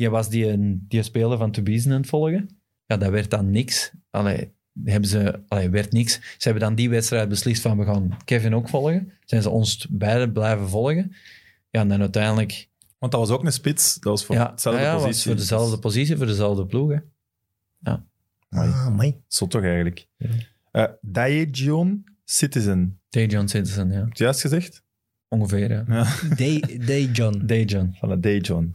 [0.00, 2.48] Die was die, die speler van Tubize aan het volgen.
[2.86, 3.92] Ja, dat werd dan niks.
[4.10, 4.52] Allee,
[4.84, 6.12] hebben ze, allee, werd niks.
[6.12, 9.12] Ze hebben dan die wedstrijd beslist van we gaan Kevin ook volgen.
[9.24, 11.12] Zijn ze ons beiden blijven volgen.
[11.70, 12.68] Ja, en dan uiteindelijk...
[12.98, 13.94] Want dat was ook een spits.
[13.94, 15.22] Dat was voor ja, hetzelfde ja, ja, positie.
[15.22, 16.90] voor dezelfde positie, voor dezelfde ploeg.
[16.90, 16.98] Hè.
[18.48, 18.70] Amai.
[18.70, 19.20] Ah, mooi.
[19.28, 20.06] Zot toch eigenlijk.
[20.16, 20.28] Ja.
[20.70, 23.00] Eh Daejeon Citizen.
[23.08, 23.94] Dejan Citizen, ja.
[23.94, 24.82] Heb je het juist gezegd?
[25.28, 25.84] Ongeveer, ja.
[25.88, 26.34] Ja.
[26.36, 27.42] Day, Day John.
[27.46, 27.94] Dejan.
[27.98, 28.70] Van de Daejeon.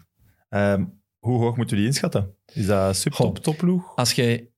[0.50, 0.84] Ehm
[1.26, 2.36] hoe hoog moeten we die inschatten?
[2.54, 3.96] Is dat subtop, topploeg?
[3.96, 4.50] Als je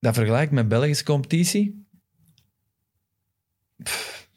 [0.00, 1.86] dat vergelijkt met Belgische competitie,
[3.82, 4.30] pff,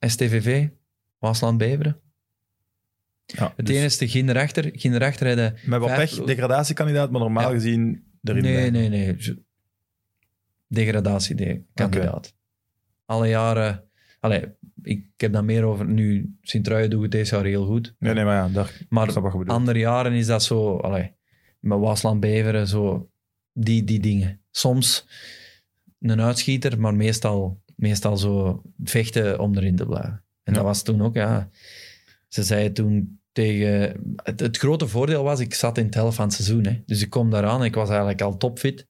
[0.00, 0.68] STVV,
[1.18, 2.00] Waasland Beveren.
[3.26, 7.20] Ja, Het dus enige ging erachter, ging erachter hadden Met wat vijf- pech, degradatiekandidaat, maar
[7.20, 7.54] normaal Ja.
[7.54, 9.16] gezien erin Nee, nee, nee.
[10.68, 12.34] Degradatiekandidaat.
[13.04, 13.88] Alle jaren...
[14.20, 14.44] Allee,
[14.82, 15.86] ik heb dan meer over...
[15.86, 17.94] Nu, Sint-Truiden doet het deze jaar heel goed.
[17.98, 20.76] Nee, nee, maar ja, daar, Maar andere jaren is dat zo...
[20.76, 21.14] Allee,
[21.64, 23.08] met Waasland Beveren, zo...
[23.52, 24.40] Die, die dingen.
[24.50, 25.06] Soms
[26.00, 30.22] een uitschieter, maar meestal, meestal zo vechten om erin te blijven.
[30.42, 30.58] En Ja.
[30.58, 31.50] dat was toen ook, ja...
[32.28, 34.00] Ze zeiden toen tegen...
[34.22, 36.64] Het, het grote voordeel was, ik zat in het helft van het seizoen.
[36.64, 36.82] Hè.
[36.86, 38.86] Dus ik kom daaraan en ik was eigenlijk al topfit.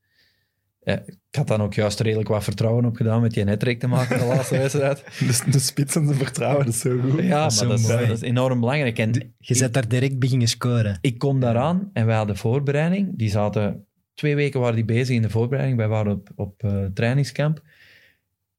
[0.85, 3.87] Ja, ik had dan ook juist redelijk wat vertrouwen op gedaan met die nettrek te
[3.87, 5.05] maken de laatste wedstrijd.
[5.19, 7.23] Dus de spits en zijn vertrouwen, dat is zo goed.
[7.23, 8.99] Ja, Dat is maar dat is, dat enorm belangrijk.
[8.99, 10.99] En Je zet daar direct beginnen scoren.
[11.01, 13.19] ik kom daaraan en wij hadden voorbereiding.
[13.19, 13.87] Die zaten...
[14.15, 15.79] Twee weken waren die bezig in de voorbereiding.
[15.79, 17.63] Wij waren op, op eh, trainingskamp.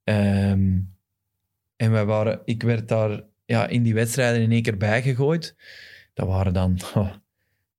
[0.04, 0.80] Ehm,
[1.76, 2.42] en wij waren...
[2.46, 5.56] Ik werd daar ja, in die wedstrijden in één keer bijgegooid.
[6.14, 7.12] Dat waren dan oh,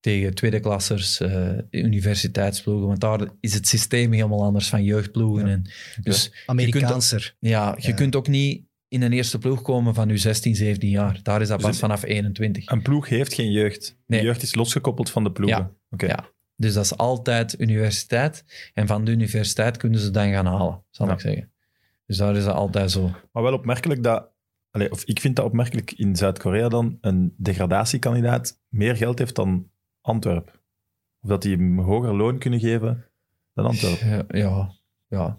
[0.07, 2.87] tegen tweede klassers, eh, universiteitsploegen.
[2.87, 5.47] Want daar is het systeem helemaal anders van jeugdploegen.
[5.47, 5.53] Ja.
[5.53, 5.71] En,
[6.03, 7.37] dus Amerikaanser.
[7.39, 7.95] ja, je Ja.
[7.95, 11.21] kunt ook niet in een eerste ploeg komen van nu 16, 17 jaar.
[11.23, 12.71] Daar is dat Dus pas vanaf 21.
[12.71, 13.99] Een ploeg heeft geen jeugd.
[14.07, 14.21] Nee.
[14.21, 15.59] De jeugd is losgekoppeld van de ploegen.
[15.59, 15.71] Ja.
[15.91, 16.07] Oké.
[16.07, 16.29] Ja.
[16.57, 18.45] Dus dat is altijd universiteit.
[18.75, 21.13] En van de universiteit kunnen ze dan gaan halen, zal Ja.
[21.13, 21.53] ik zeggen.
[22.07, 23.11] Dus daar is dat altijd zo.
[23.33, 24.31] Maar wel opmerkelijk dat,
[24.71, 29.71] allee, of ik vind dat opmerkelijk in Zuid-Korea dan een degradatiekandidaat meer geld heeft dan
[30.07, 30.53] Antwerpen.
[31.23, 33.05] Of dat die hem hoger loon kunnen geven
[33.55, 34.09] dan Antwerpen.
[34.09, 34.73] Ja, ja.
[35.09, 35.39] ja.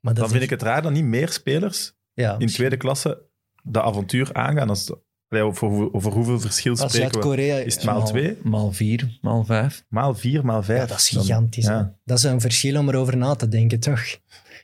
[0.00, 2.76] Maar dat Dan is- vind ik het raar dat niet meer spelers ja, in tweede
[2.76, 3.22] klasse
[3.62, 4.68] dat avontuur aangaan.
[4.68, 4.92] Als,
[5.30, 7.12] over, over hoeveel verschil als spreken we?
[7.12, 7.56] Zuid-Korea...
[7.56, 8.36] Is het maal twee?
[8.42, 9.84] Maal vier, maal vijf.
[9.88, 10.80] Maal vier, maal vijf.
[10.80, 11.64] Ja, dat is gigantisch.
[11.66, 11.94] ja.
[12.04, 14.02] Dat is een verschil om erover na te denken, toch?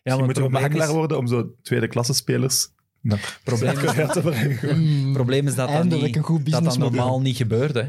[0.02, 2.68] Ja, moeten we makelaar is, worden om zo tweede klasse spelers
[3.00, 4.50] naar probleem is, te brengen.
[5.04, 7.74] het probleem is dat dat, Eindelijk niet, een goed dat dat normaal niet gebeurt.
[7.74, 7.84] Hè.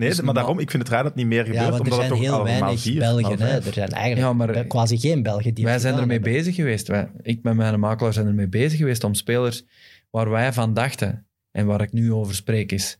[0.00, 1.62] Nee, Dus maar daarom, ik vind het raar dat het niet meer gebeurt.
[1.64, 3.38] Ja, want er omdat zijn het heel weinig vier, Belgen.
[3.40, 3.56] Hè.
[3.56, 6.32] Er zijn eigenlijk Ja, maar- quasi geen Belgen die Wij zijn ermee hebben.
[6.32, 6.88] bezig geweest.
[6.88, 9.64] Wij, ik met mijn makelaar zijn ermee bezig geweest om spelers
[10.10, 12.98] waar wij van dachten en waar ik nu over spreek is,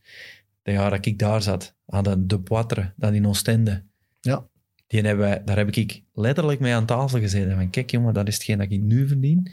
[0.61, 3.83] de jaar dat ik daar zat, hadden De Poitre, dat in Oostende.
[4.19, 4.45] Ja.
[4.87, 7.55] Die hebben wij, daar heb ik letterlijk mee aan tafel gezeten.
[7.55, 9.51] Van, kijk jongen, dat is hetgeen dat ik nu verdien.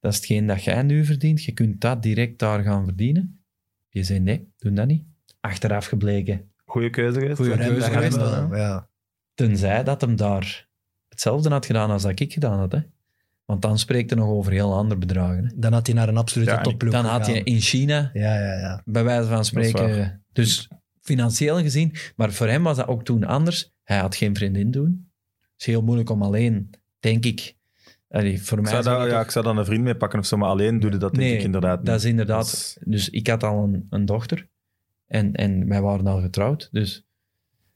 [0.00, 1.44] Dat is hetgeen dat jij nu verdient.
[1.44, 3.40] Je kunt dat direct daar gaan verdienen.
[3.90, 5.04] Die zei, nee, doe dat niet.
[5.40, 6.50] Achteraf gebleken.
[6.66, 7.36] Goeie keuze geweest.
[7.36, 8.88] Goeie Voor hem, keuze geweest, wel, ja.
[9.34, 10.68] Tenzij dat hem daar
[11.08, 12.72] hetzelfde had gedaan als dat ik gedaan had.
[12.72, 12.78] Hè.
[13.44, 15.44] Want dan spreekt hij nog over heel andere bedragen.
[15.44, 15.50] Hè.
[15.56, 17.44] Dan had hij naar een absolute Ja, topploeg Dan had gegaan.
[17.44, 18.82] in China, Ja, ja, ja.
[18.84, 20.68] bij wijze van spreken, dus
[21.00, 23.72] financieel gezien, maar voor hem was dat ook toen anders.
[23.82, 25.10] Hij had geen vriendin toen.
[25.40, 27.54] Het is heel moeilijk om alleen, denk ik.
[28.10, 29.82] Allee, voor Ik mij zou, zou daar, dat ja, toch- ik zou dan een vriend
[29.84, 31.86] mee pakken of zo, maar alleen doe je dat denk Nee, ik inderdaad niet.
[31.86, 32.76] dat is inderdaad.
[32.84, 34.48] Dus ik had al een, een dochter
[35.06, 36.68] en, en wij waren al getrouwd.
[36.72, 37.06] Dus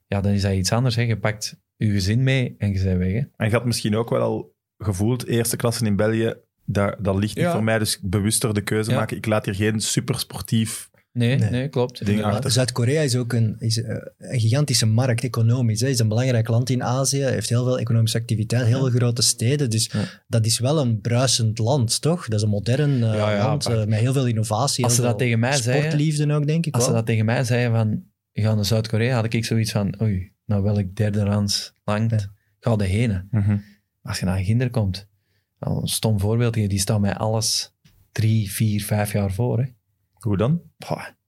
[0.06, 0.96] ja, dan is dat iets anders.
[0.96, 1.02] Hè.
[1.02, 3.12] Je pakt je gezin mee en je bent weg.
[3.12, 3.18] Hè.
[3.36, 7.36] En je had misschien ook wel al gevoeld, eerste klasse in België, dat, dat ligt
[7.36, 7.52] niet Ja.
[7.52, 8.96] voor mij, dus bewuster de keuze Ja.
[8.96, 9.16] maken.
[9.16, 10.89] Ik laat hier geen supersportief...
[11.20, 11.50] Nee, nee.
[11.50, 11.68] Nee.
[11.68, 12.02] klopt.
[12.46, 15.80] Zuid-Korea is ook een, is, eh, een gigantische markt, economisch.
[15.80, 19.22] Het is een belangrijk land in Azië, heeft heel veel economische activiteit, heel veel grote
[19.22, 19.70] steden.
[19.70, 20.04] Dus Ja.
[20.28, 22.24] dat is wel een bruisend land, toch?
[22.28, 24.84] Dat is een modern eh, Ja, ja, land maar- eh, met heel veel innovatie.
[24.84, 27.44] Als ze dat tegen mij zeiden- Sportliefde ook, denk ik Als ze dat tegen mij
[27.44, 28.02] zeiden van,
[28.32, 32.32] je gaat naar Zuid-Korea, had ik zoiets van, oei, nou welk derde rands langt, Ja.
[32.60, 33.28] ga de heen.
[34.02, 35.08] Als je naar een kinder komt,
[35.58, 37.72] een stom voorbeeld, die staat mij alles
[38.12, 39.58] drie, vier, vijf jaar voor.
[39.58, 39.64] Hè.
[40.20, 40.60] Hoe dan?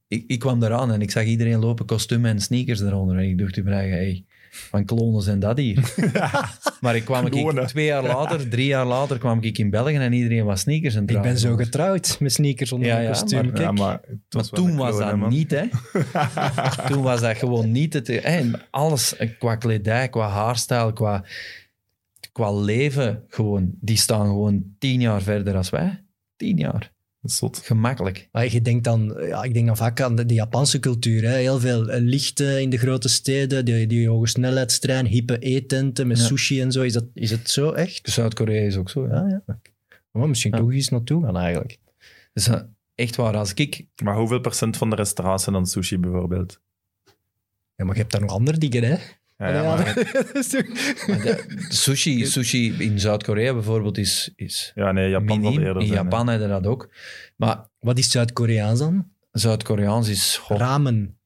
[0.08, 3.16] Ik, ik kwam eraan en ik zag iedereen lopen kostuum en sneakers eronder.
[3.16, 5.94] En ik dacht te vragen, hey, van klonen zijn dat hier?
[6.80, 10.12] maar ik kwam ik, twee jaar later, drie jaar later, kwam ik in België en
[10.12, 13.44] iedereen was sneakers en Ik ben zo getrouwd met sneakers onder Ja, mijn ja, kostuum.
[13.44, 13.64] maar- Kijk.
[13.64, 15.28] Ja, maar, het Maar was wel toen was dat man.
[15.30, 15.64] niet, hè.
[16.92, 18.06] toen was dat gewoon niet het...
[18.06, 21.24] hè, alles, eh, qua kledij, qua haarstijl, qua,
[22.32, 26.04] qua leven, gewoon, die staan gewoon tien jaar verder als wij.
[26.36, 26.91] Tien jaar.
[27.22, 27.58] Dat is zot.
[27.58, 28.28] Gemakkelijk.
[28.32, 31.22] Maar je denkt dan, ja, ik denk dan vaak aan de, de Japanse cultuur.
[31.22, 31.34] Hè?
[31.36, 36.18] Heel veel eh, lichten in de grote steden, die, die hoge snelheidstrein, hippe eetenten met
[36.18, 36.24] Ja.
[36.24, 36.82] sushi en zo.
[36.82, 38.08] Is, dat, is het zo echt?
[38.08, 39.06] Zuid-Korea is ook zo.
[39.06, 39.26] Ja.
[39.28, 39.58] Ja, ja.
[40.10, 40.58] Maar misschien Ja.
[40.58, 41.78] toch eens naartoe gaan eigenlijk.
[42.32, 42.60] Dus eh,
[42.94, 43.84] echt waar, als ik...
[44.02, 46.60] Maar hoeveel procent van de restaurants zijn dan sushi bijvoorbeeld?
[47.76, 48.96] Ja, maar je hebt daar nog andere dingen, hè?
[49.50, 55.66] Ja, maar, de- sushi, sushi in Zuid-Korea bijvoorbeeld is, is ja, nee, Japan zal miniem.
[55.66, 56.02] eerder In zijn.
[56.02, 56.90] Japan hebben dat ook.
[57.36, 59.08] Maar Wat is Zuid-Koreaans dan?
[59.32, 60.36] Zuid-Koreaans is...
[60.36, 61.18] goh, Ramen,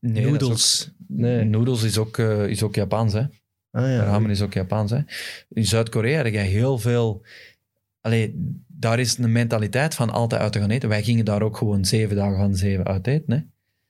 [0.00, 0.88] nee, dat is noedels.
[0.88, 1.44] ook- Nee.
[1.44, 3.20] Noedels is ook, eh, is ook Japans, hè.
[3.70, 4.02] Ah, ja.
[4.04, 4.90] Ramen is ook Japans.
[4.90, 4.98] Hè?
[5.48, 7.22] In Zuid-Korea heb je heel veel...
[8.00, 8.32] Allee,
[8.66, 10.88] daar is een mentaliteit van altijd uit te gaan eten.
[10.88, 13.32] Wij gingen daar ook gewoon zeven dagen van zeven uit eten.
[13.32, 13.36] Hè?
[13.36, 13.44] Ja,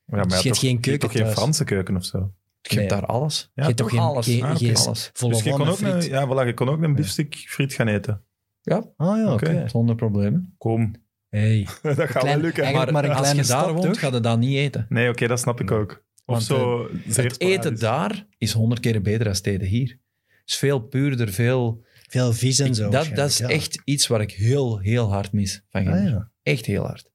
[0.06, 1.34] maar je hebt toch- geen je hebt keuken toch geen thuis?
[1.36, 2.32] Franse keuken of zo?
[2.70, 3.00] Je hebt Nee.
[3.00, 3.40] daar alles.
[3.42, 4.26] Ja, je hebt toch geen, alles.
[4.26, 5.10] geen, Ah, geen Alles.
[5.12, 6.04] volle Dus je kon ook, een, friet?
[6.10, 8.22] ja, voilà, je kon ook een biefstuk friet gaan eten.
[8.62, 9.44] Ja, Ah ja, oké.
[9.50, 9.68] Oké.
[9.68, 10.54] zonder problemen.
[10.58, 10.94] Kom,
[11.28, 11.66] Hey.
[11.82, 12.72] dat gaat wel lukken.
[12.72, 14.86] maar een als kleine je daar woont, ga je dat niet eten.
[14.88, 15.90] Nee, oké, dat snap ik ook.
[15.90, 17.80] Of Want, zo zeer Het eten sporadisch.
[17.80, 19.88] daar is honderd keer beter dan het eten hier.
[20.26, 21.84] Het is veel puurder, veel...
[22.08, 22.90] Veel vis en zo.
[22.90, 25.86] dat, dat is echt iets waar ik heel, heel hard mis van.
[25.86, 26.30] Ah, ja.
[26.42, 27.10] Echt heel hard.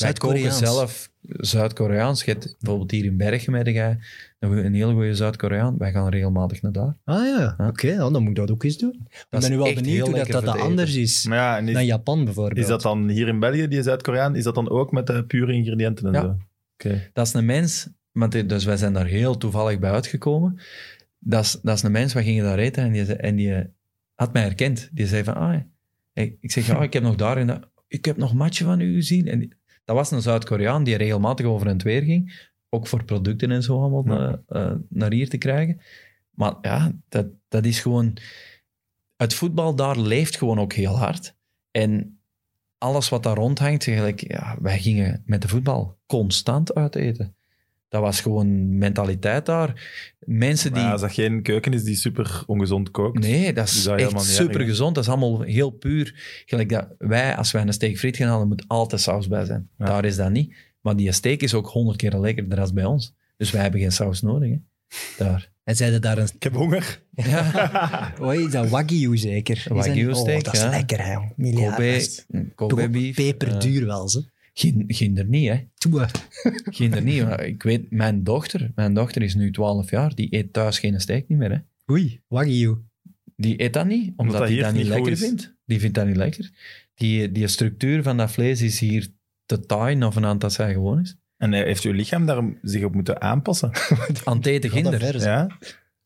[0.00, 0.58] Zuid-Koreaans.
[0.58, 2.24] zelf Zuid-Koreaans.
[2.24, 4.00] Je hebt bijvoorbeeld hier in Bergen met een,
[4.38, 5.78] een heel goede Zuid-Koreaan.
[5.78, 6.96] Wij gaan regelmatig naar daar.
[7.04, 7.68] Ah ja, Ja.
[7.68, 7.86] oké.
[7.88, 9.06] ja, dan moet ik dat ook eens doen.
[9.10, 12.58] Ik ben nu wel benieuwd hoe dat, dat, anders is ja, dan Japan bijvoorbeeld.
[12.58, 15.52] is dat dan hier in België, die Zuid-Koreaan, is dat dan ook met de pure
[15.52, 16.20] ingrediënten en Ja.
[16.20, 16.36] zo?
[16.74, 17.10] Oké.
[17.12, 20.60] Dat is een mens, want dit- dus wij zijn daar heel toevallig bij uitgekomen.
[21.18, 23.66] Dat is, dat is een mens, we gingen daar eten en die, en die
[24.14, 24.88] had mij herkend.
[24.92, 25.60] Die zei van, ah,
[26.12, 28.94] ik zeg, ja, ik heb nog daar en dat, ik heb nog matchen van u
[28.94, 29.26] gezien.
[29.28, 29.52] En die-
[29.86, 32.48] dat was een Zuid-Koreaan die regelmatig over en weer ging.
[32.68, 34.42] Ook voor producten en zo allemaal Ja.
[34.46, 35.80] eh, eh, naar hier te krijgen.
[36.30, 38.16] Maar ja, dat, dat is gewoon...
[39.16, 41.36] Het voetbal daar leeft gewoon ook heel hard.
[41.70, 42.20] En
[42.78, 47.35] alles wat daar rondhangt, gelijk, ja, wij gingen met de voetbal constant uit eten.
[47.96, 49.88] Dat was gewoon mentaliteit daar.
[50.18, 50.82] Mensen die...
[50.82, 53.18] Maar als dat geen keuken is die super ongezond kookt.
[53.18, 54.94] Nee, dat is echt super gezond.
[54.94, 56.14] Dat is allemaal heel puur.
[56.46, 59.68] Gelijk dat wij, als wij een steak friet gaan halen, moet altijd saus bij zijn.
[59.78, 59.84] Ja.
[59.84, 60.54] Daar is dat niet.
[60.80, 63.14] Maar die steak is ook honderd keer lekkerder dan bij ons.
[63.36, 64.50] Dus wij hebben geen saus nodig.
[64.50, 64.58] Hè.
[65.24, 65.50] Daar.
[65.64, 66.28] En zeiden daar een...
[66.34, 67.02] Ik heb honger.
[67.14, 69.66] Ja, Oei, is dat Wagyu zeker?
[69.68, 70.70] Wagyu steak, Oh, dat is ja.
[70.70, 71.14] lekker, hè.
[71.14, 72.26] Kobe, Miljard.
[72.54, 73.14] Kobe beef.
[73.14, 74.24] Peperduur wel, ze.
[74.58, 75.64] Geen, geen er niet, hè.
[75.74, 76.06] Toe.
[76.64, 77.22] Geen er niet.
[77.22, 81.00] Maar ik weet, mijn dochter, mijn dochter is nu 12 jaar, die eet thuis geen
[81.00, 81.58] steak niet meer, hè.
[81.92, 82.76] Oei, Wagyu.
[83.36, 85.20] Die eet dat niet, omdat dat hij hier dat niet lekker is.
[85.20, 85.56] vindt.
[85.64, 86.50] Die vindt dat niet lekker.
[86.94, 89.08] Die, die structuur van dat vlees is hier
[89.46, 91.16] te taai of aan dat zij gewoon is.
[91.36, 93.70] En heeft uw lichaam daar zich op moeten aanpassen?
[94.24, 95.20] Aan het ginder.
[95.20, 95.48] Ja,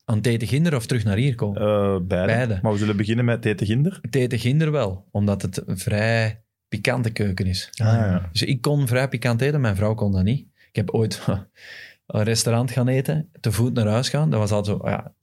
[0.05, 1.61] Aan het eten ginder of terug naar hier komen.
[1.61, 2.33] Eh, beide.
[2.33, 2.59] Beide.
[2.61, 3.99] Maar we zullen beginnen met Tete Ginder.
[4.01, 7.69] Het eten ginder wel, omdat het een vrij pikante keuken is.
[7.71, 8.29] Ah, ja.
[8.31, 10.47] Dus ik kon vrij pikant eten, mijn vrouw kon dat niet.
[10.67, 11.21] Ik heb ooit
[12.07, 14.29] een restaurant gaan eten, te voet naar huis gaan.
[14.29, 15.13] Dat was altijd zo, ja,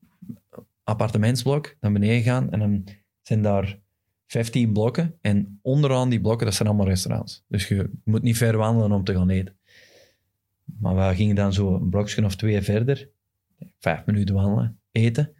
[0.84, 2.84] appartementsblok, naar beneden gaan en dan
[3.22, 3.78] zijn daar
[4.26, 5.14] 15 blokken.
[5.20, 7.44] En onderaan die blokken, dat zijn allemaal restaurants.
[7.48, 9.56] Dus je moet niet ver wandelen om te gaan eten.
[10.64, 13.08] Maar we gingen dan zo een blokje of twee verder,
[13.78, 15.32] vijf minuten wandelen, eten.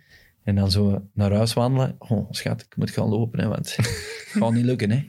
[0.44, 1.94] En dan zo naar huis wandelen.
[1.98, 3.86] Oh, schat, ik moet gaan lopen, hè, want het
[4.32, 5.04] gaat niet lukken, hè.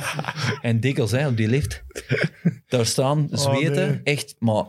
[0.68, 1.84] en dikwijls, hè, op die lift.
[2.68, 4.00] Daar staan, zweten, nee.
[4.02, 4.64] echt, maar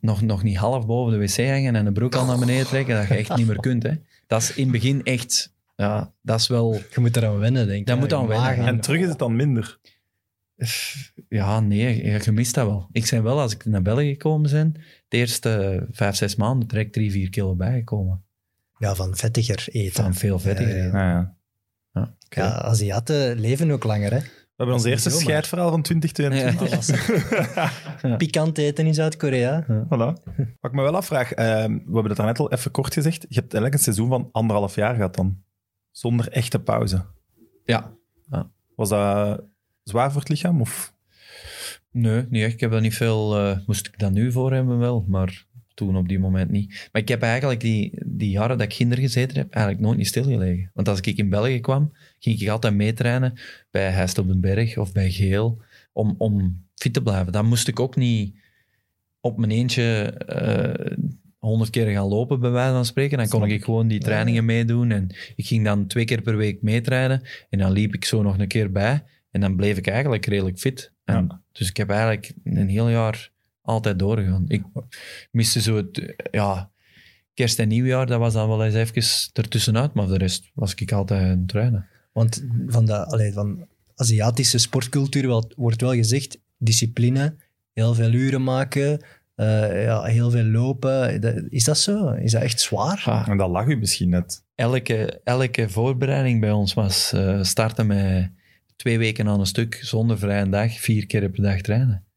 [0.00, 2.96] nog, nog niet half boven de wc hangen en de broek al naar beneden trekken,
[2.96, 3.92] dat je echt niet meer kunt, hè.
[4.26, 6.72] Dat is in het begin echt, ja, dat is wel...
[6.72, 7.86] Je moet eraan wennen, denk ik.
[7.86, 8.00] Dat hè.
[8.00, 8.66] moet aan wennen.
[8.66, 9.78] En terug is het dan minder.
[11.28, 12.88] Ja, nee, je, je mist dat wel.
[12.92, 14.74] Ik ben wel, als ik naar België gekomen ben,
[15.08, 18.24] de eerste vijf, zes maanden direct drie, vier kilo bijgekomen.
[18.78, 20.02] Ja, van vettiger eten.
[20.02, 20.86] Van veel vettiger Ja, ja.
[20.86, 20.98] eten.
[21.92, 22.14] Ah, ja.
[22.28, 24.18] Ja, Aziaten leven ook langer, hè.
[24.18, 26.72] We hebben ons eerste scheidverhaal van 2022.
[28.02, 28.16] Alles.
[28.16, 29.64] Pikant eten in Zuid-Korea.
[29.64, 30.22] Voilà.
[30.60, 33.20] Wat ik me wel afvraag, eh, we hebben het daarnet al even kort gezegd.
[33.28, 35.42] Je hebt eigenlijk een seizoen van anderhalf jaar gehad dan.
[35.90, 37.04] Zonder echte pauze.
[37.64, 37.92] Ja.
[38.76, 39.42] Was dat
[39.82, 40.60] zwaar voor het lichaam?
[40.60, 40.94] Of?
[41.90, 42.52] Nee, niet echt.
[42.52, 43.36] Ik heb daar niet veel...
[43.38, 45.46] eh, moest ik dat nu voor hebben wel, maar
[45.78, 46.88] toen op die moment niet.
[46.92, 50.06] Maar ik heb eigenlijk die, die jaren dat ik kinder gezeten heb, eigenlijk nooit niet
[50.06, 50.70] stilgelegen.
[50.74, 53.38] Want als ik in België kwam, ging ik altijd meetrainen
[53.70, 55.62] bij Heist op den Berg of bij Geel,
[55.92, 57.32] om, om fit te blijven.
[57.32, 58.34] Dan moest ik ook niet
[59.20, 60.96] op mijn eentje eh,
[61.38, 63.18] honderd keer gaan lopen, bij wijze van spreken.
[63.18, 64.90] Dan kon ik gewoon die trainingen meedoen.
[64.90, 65.06] En
[65.36, 67.22] ik ging dan twee keer per week meetrainen.
[67.50, 69.02] En dan liep ik zo nog een keer bij.
[69.30, 70.92] En dan bleef ik eigenlijk redelijk fit.
[71.04, 71.42] En, Ja.
[71.52, 73.30] Dus ik heb eigenlijk een heel jaar
[73.68, 74.44] altijd doorgegaan.
[74.46, 74.62] Ik
[75.30, 76.70] miste zo het, ja,
[77.34, 79.94] kerst en nieuwjaar, dat was dan wel eens even ertussenuit.
[79.94, 81.86] Maar voor de rest was ik altijd aan het trainen.
[82.12, 87.36] Want van de allee, van Aziatische sportcultuur wel, wordt wel gezegd, discipline,
[87.72, 89.04] heel veel uren maken,
[89.34, 91.20] eh, ja, heel veel lopen.
[91.50, 92.10] Is dat zo?
[92.10, 93.02] Is dat echt zwaar?
[93.04, 94.44] Ja, En dat lag u misschien net.
[94.54, 98.30] elke, elke voorbereiding bij ons was eh, starten met
[98.76, 102.07] twee weken aan een stuk, zonder vrije dag, vier keer per dag trainen.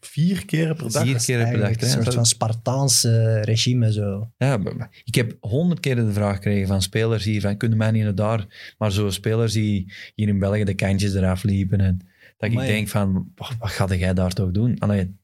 [0.00, 1.02] Vier keer per dag.
[1.02, 4.30] Vier keer per dag Eigenlijk een soort van Spartaans eh, regime zo.
[4.38, 4.60] Ja,
[5.04, 8.14] ik heb honderd keer de vraag gekregen van spelers hier, van kunnen mij niet naar
[8.14, 8.74] daar?
[8.78, 11.80] Maar zo spelers die hier in België de kantjes eraf liepen.
[11.80, 12.00] En
[12.36, 12.66] dat Amai.
[12.66, 14.78] ik denk van, wat, wat ga jij daar toch doen?
[14.78, 15.14] Allee,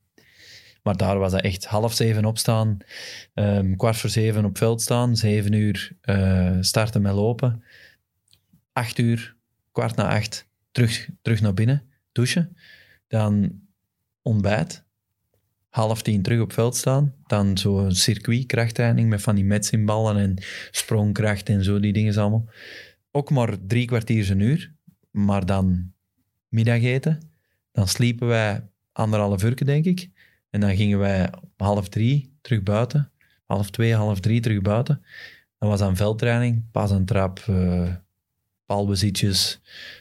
[0.83, 2.79] maar daar was dat echt half zeven opstaan,
[3.35, 7.63] ehm, kwart voor zeven op veld staan, zeven uur eh, starten met lopen,
[8.73, 9.37] acht uur,
[9.73, 12.57] kwart na acht, terug, terug naar binnen, douchen,
[13.09, 13.61] dan
[14.27, 14.85] ontbijt,
[15.69, 17.15] half tien terug op veld staan.
[17.27, 20.35] Dan zo'n krachttraining met van die metsinballen en
[20.71, 22.49] sprongkracht en zo, die dingen allemaal.
[23.11, 24.73] Ook maar drie kwartier een uur,
[25.11, 25.93] maar dan
[26.49, 27.31] middageten.
[27.73, 30.11] Dan sliepen wij anderhalf uur, denk ik.
[30.51, 33.11] En dan gingen wij half drie terug buiten.
[33.45, 35.05] Half twee, half drie terug buiten.
[35.59, 37.39] Dat was dan veldtraining, pas een trap,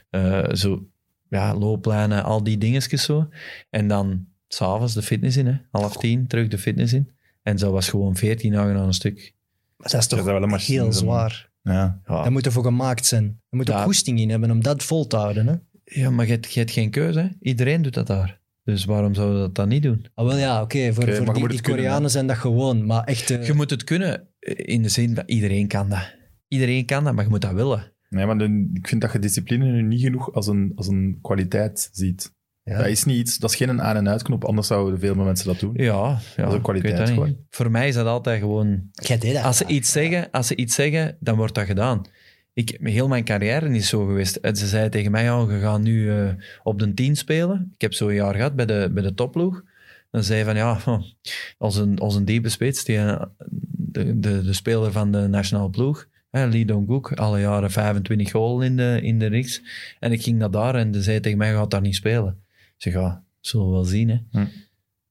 [0.09, 0.87] eh, zo,
[1.29, 3.27] ja, looplijnen, al die dingetjes zo.
[3.69, 5.53] En dan s'avonds de fitness in, hè.
[5.71, 7.11] half tien terug de fitness in.
[7.43, 9.33] En zo was gewoon veertien dagen aan een stuk.
[9.77, 11.49] Maar dat is toch dat wel een machine, heel zwaar.
[11.61, 12.01] Ja.
[12.05, 13.23] Ja, Dat moet er voor gemaakt zijn.
[13.49, 13.83] Je moet er Ja.
[13.83, 15.47] goesting in hebben om dat vol te houden.
[15.47, 15.55] Hè?
[16.01, 17.19] ja maar je hebt, je hebt geen keuze.
[17.19, 17.27] Hè.
[17.39, 18.39] Iedereen doet dat daar.
[18.63, 20.05] Dus waarom zouden we dat dan niet doen?
[20.13, 20.93] Ah, wel ja, oké.
[20.93, 22.85] voor voor die, die kunnen, Koreanen zijn dat gewoon.
[22.85, 23.29] Maar echt...
[23.31, 26.13] eh, Je moet het kunnen in de zin dat iedereen kan dat.
[26.47, 27.93] Iedereen kan dat, maar je moet dat willen.
[28.15, 31.19] Nee, maar de- ik vind dat je discipline nu niet genoeg als een, als een
[31.21, 32.33] kwaliteit ziet.
[32.63, 32.77] ja.
[32.77, 35.47] Dat is niet iets, dat is geen aan- en uitknop, anders zouden veel meer mensen
[35.47, 35.71] dat doen.
[35.73, 37.37] Ja, ja is een kwaliteit gewoon.
[37.49, 38.89] Voor mij is dat altijd gewoon...
[38.91, 39.43] Jij deed dat.
[39.43, 42.01] Als ze, iets zeggen, als ze iets zeggen, dan wordt dat gedaan.
[42.53, 44.35] Ik, heel mijn carrière is zo geweest.
[44.35, 46.29] En ze zei tegen mij, ja, je gaat nu eh,
[46.63, 47.71] op de 10 spelen.
[47.75, 49.63] Ik heb zo'n jaar gehad bij de, bij de topploeg.
[50.11, 50.77] Dan zei van, ja,
[51.57, 53.21] als een, als een diepe spits, die, eh,
[53.71, 58.61] de, de, de speler van de nationale ploeg, hè, Lee Dong-gook, alle jaren 25 goal
[58.61, 59.61] in de, in de reeks.
[59.99, 62.43] En ik ging naar daar en ze zei tegen mij, je gaat daar niet spelen.
[62.49, 64.17] Ik zeg, ja, zullen we wel zien, hè.
[64.31, 64.45] Hm.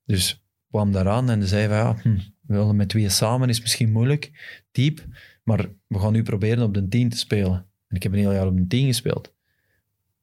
[0.07, 3.93] Dus kwam daaraan en zei van, ja, hm, we willen met tweeën samen, is misschien
[3.93, 4.31] moeilijk,
[4.73, 5.07] diep,
[5.43, 7.67] maar we gaan nu proberen op de 10 te spelen.
[7.89, 9.33] En ik heb een heel jaar op de 10 gespeeld.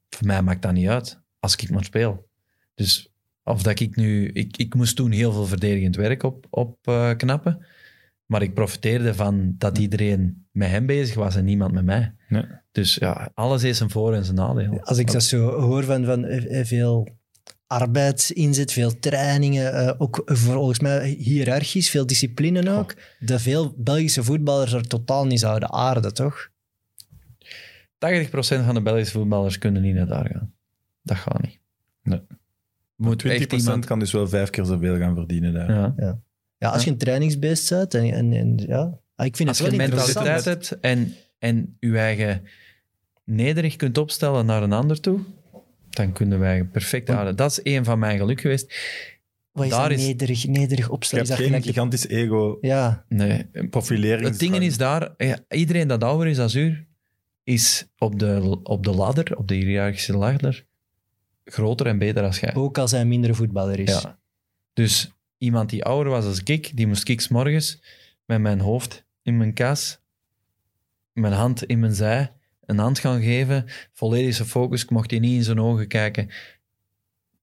[0.10, 2.28] Voor mij maakt dat niet uit, als ik maar speel.
[2.76, 4.28] Dus of dat ik nu...
[4.28, 7.66] Ik, ik moest toen heel veel verdedigend werk op, op eh, knappen,
[8.26, 12.14] maar ik profiteerde van dat iedereen met hem bezig was en niemand met mij.
[12.30, 12.46] Nee.
[12.72, 14.82] Dus ja, alles heeft zijn voor- en zijn nadeel.
[14.82, 17.08] Als ik dat zo hoor van, van eh, eh, veel
[17.68, 24.74] arbeidsinzet, veel trainingen, eh, ook volgens mij hiërarchisch, veel discipline ook, dat veel Belgische voetballers
[24.74, 26.50] er totaal niet zouden aarden, toch?
[27.98, 30.54] 80% van de Belgische voetballers kunnen niet naar daar gaan.
[31.02, 31.60] Dat gaat niet.
[32.04, 32.22] Nee.
[32.96, 33.86] Moet 20% echt iemand...
[33.86, 35.96] kan dus wel vijf keer zoveel gaan verdienen daar.
[35.98, 36.22] Ja.
[36.58, 39.78] Ja, als je een trainingsbeest bent en, en, en ja, ik vind Als het je
[39.78, 40.26] wel interessant.
[40.26, 42.44] mentaliteit hebt en, en je eigen
[43.24, 45.20] nederig kunt opstellen naar een ander toe,
[45.90, 47.36] dan kunnen wij perfect houden.
[47.36, 48.76] Dat is een van mijn geluk geweest.
[49.52, 51.26] Wat is daar is- nederig, nederig Je opstellen?
[51.28, 54.28] hebt Is dat geen gelijk- gigantisch ego, Ja, Nee, profilering.
[54.28, 56.86] het ding is daar, ja, iedereen dat ouder is als u,
[57.44, 60.66] is op de, op de ladder, op de hiërarchische ladder,
[61.46, 62.56] groter en beter als jij.
[62.56, 64.02] ook als hij een mindere voetballer is.
[64.02, 64.20] Ja.
[64.74, 67.82] Dus iemand die ouder was als ik, die moest ik morgens
[68.26, 70.00] met mijn hoofd in mijn kas,
[71.14, 72.32] mijn hand in mijn zij,
[72.66, 76.30] een hand gaan geven, volledige focus, ik mocht die niet in zijn ogen kijken.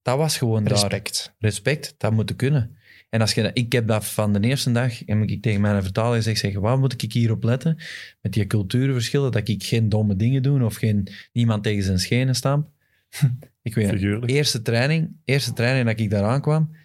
[0.02, 0.72] Dat was gewoon daar.
[0.72, 1.34] Respect.
[1.38, 2.76] Respect, dat moet kunnen.
[3.10, 6.16] En als je, ik heb dat van de eerste dag, heb ik tegen mijn vertaler
[6.16, 7.78] gezegd, zeg, waar moet ik hier op letten?
[8.20, 12.34] Met die cultuurverschillen, dat ik geen domme dingen doe of geen, niemand tegen zijn schenen
[12.34, 12.68] stamp.
[13.62, 14.32] ik weet Figuurlijk.
[14.32, 16.76] Eerste training, eerste training dat ik daar aankwam.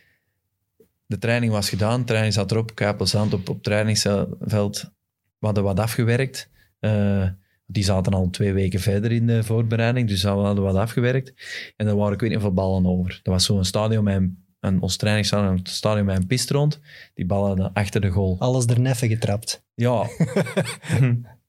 [1.05, 4.91] De training was gedaan, de training zat erop, kei plezant op, op het trainingsveld.
[5.37, 6.49] We hadden wat afgewerkt.
[6.79, 7.27] Eh,
[7.65, 11.33] die zaten al twee weken verder in de voorbereiding, dus we hadden wat afgewerkt.
[11.75, 13.19] En er waren, ik weet niet hoeveel ballen over.
[13.23, 16.79] Dat was zo'n stadion met een, een ons trainingsstadion, een stadion met een pist rond.
[17.13, 18.35] Die ballen achter de goal.
[18.39, 19.63] Alles er neffen getrapt.
[19.75, 20.07] Ja.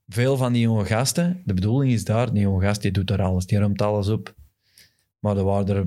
[0.09, 3.23] Veel van die jonge gasten, de bedoeling is daar, die jonge gast die doet daar
[3.23, 4.35] alles, die ruimt alles op.
[5.19, 5.87] Maar er waren er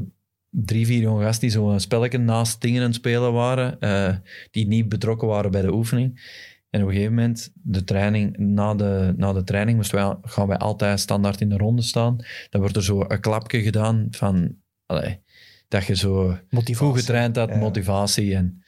[0.66, 4.16] drie, vier jonge gasten die zo'n spelletje naast dingen aan het spelen waren, eh,
[4.52, 6.36] die niet betrokken waren bij de oefening.
[6.70, 10.48] En op een gegeven moment, de training, na, de, na de training moesten wij, gaan
[10.48, 12.16] wij altijd standaard in de ronde staan.
[12.50, 14.56] Dan wordt er zo een klapje gedaan van,
[14.86, 15.20] allee,
[15.68, 16.76] dat je zo Motivatie.
[16.76, 17.56] goed getraind had, Ja.
[17.58, 18.62] motivatie en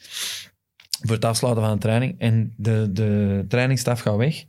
[1.02, 2.20] voor het afsluiten van de training.
[2.20, 4.46] En de, de trainingsstaf gaat weg.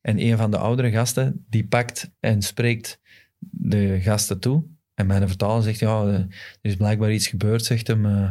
[0.00, 3.00] En een van de oudere gasten, die pakt en spreekt
[3.38, 4.62] de gasten toe.
[4.94, 6.26] En mijn vertaler zegt, ja, eh, er
[6.60, 8.06] is blijkbaar iets gebeurd, zegt hem.
[8.06, 8.30] eh,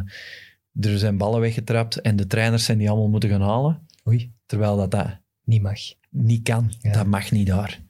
[0.80, 3.86] er zijn ballen weggetrapt en de trainers zijn die allemaal moeten gaan halen.
[4.08, 5.78] Oei, Terwijl dat, dat niet mag.
[6.08, 6.72] niet kan.
[6.80, 6.92] Ja.
[6.92, 7.80] Dat mag niet daar.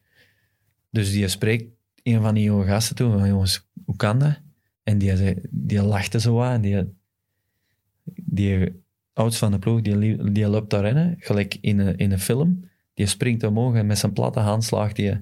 [0.91, 1.64] Dus die spreekt
[2.03, 3.12] een van die jonge gasten toe.
[3.18, 4.41] Van, jongens, hoe kan dat?
[4.83, 6.53] En die, zei, die lachte zo aan.
[6.53, 6.85] En die,
[8.14, 12.18] die oudst van de ploeg, die, die loopt daar rennen, gelijk in een, in een
[12.20, 12.68] film.
[12.95, 15.20] Die springt omhoog en met zijn platte hand slaagt die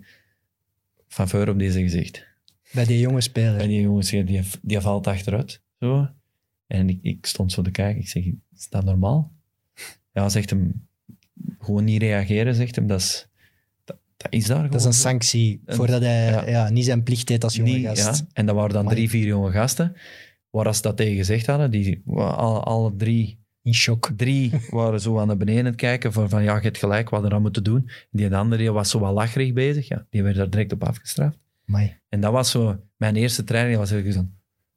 [1.08, 2.26] van voor op deze gezicht.
[2.72, 3.60] Bij die jonge speler.
[3.60, 5.60] En die jongens, die, die, die valt achteruit.
[5.80, 6.08] Zo.
[6.66, 8.00] En ik, ik stond zo te kijken.
[8.02, 8.24] Ik zeg,
[8.56, 9.32] is dat normaal?
[10.12, 10.86] Ja, zegt hem,
[11.58, 12.86] gewoon niet reageren, zegt hem.
[12.86, 13.28] Dat is,
[13.84, 16.48] dat, dat is daar Dat is gewoon een sanctie Een- voordat hij ja.
[16.48, 16.70] ja.
[16.70, 18.18] niet zijn plicht deed als jonge gast.
[18.18, 18.26] ja.
[18.32, 19.96] En dat waren dan drie, vier jonge gasten.
[20.50, 24.10] Waar als ze dat tegen gezegd hadden, die, alle, alle drie, In shock.
[24.16, 26.12] drie waren zo aan naar beneden aan het kijken.
[26.12, 27.90] Van, van ja, je hebt gelijk, wat we dan moeten doen.
[28.10, 29.88] Die andere die was zo wat lacherig bezig.
[29.88, 31.38] Ja, die werd daar direct op afgestraft.
[31.74, 31.98] Amai.
[32.08, 34.26] En dat was zo, mijn eerste training was heel zo,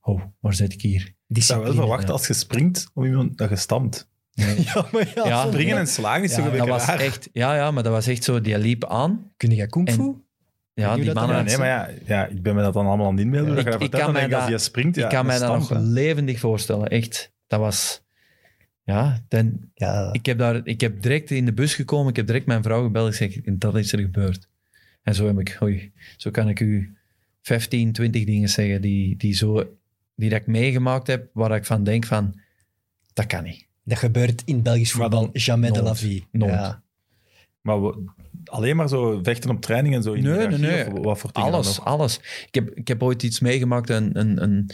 [0.01, 1.13] oh, waar zit ik hier?
[1.27, 2.13] Ik zou wel verwachten ja.
[2.13, 4.09] als je springt om iemand dat je stampt.
[4.31, 4.45] Ja,
[4.91, 5.25] maar ja.
[5.27, 6.99] Ja, Springen en slagen is Ja, toch een Dat was raar.
[6.99, 9.31] echt, ja, ja, maar dat was echt zo, die liep aan.
[9.37, 10.01] Kun je kung fu?
[10.01, 10.21] En-
[10.73, 11.35] Ja, die mannen...
[11.37, 13.57] Ja, nee, maar ja, ja, ik ben me dat dan allemaal aan het inbeelden.
[13.57, 16.39] Ik- dat ik kan mij ik, als dat- springt, ik kan mij dat nog levendig
[16.39, 17.31] voorstellen, echt.
[17.47, 18.01] Dat was...
[18.83, 22.27] Ja, dan, Ja, ik, heb daar, ik heb direct in de bus gekomen, ik heb
[22.27, 24.47] direct mijn vrouw gebeld, ik zeg, en dat is er gebeurd.
[25.03, 26.95] En zo heb ik, oei, zo kan ik u
[27.41, 29.77] 15, 20 dingen zeggen die, die, zo,
[30.15, 32.39] die dat ik meegemaakt heb, waar ik van denk van,
[33.13, 33.67] dat kan niet.
[33.83, 36.27] dat gebeurt in Belgisch Maar voetbal dan jamais de la vie.
[36.31, 36.51] Nooit.
[36.53, 36.83] Ja.
[37.61, 38.03] Maar we-
[38.45, 40.13] alleen maar zo vechten op training en zo?
[40.13, 40.91] in Nee, nee, nee.
[40.93, 42.17] of Wat voor Alles, alles.
[42.47, 44.69] Ik heb, ik heb ooit iets meegemaakt, een, een, een,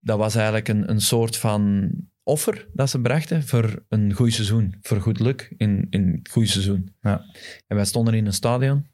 [0.00, 1.90] dat was eigenlijk een, een soort van
[2.22, 6.48] offer dat ze brachten voor een goed seizoen, voor goed luk in, in het goede
[6.48, 6.94] seizoen.
[7.02, 7.24] Ja.
[7.66, 8.86] En wij stonden in een stadion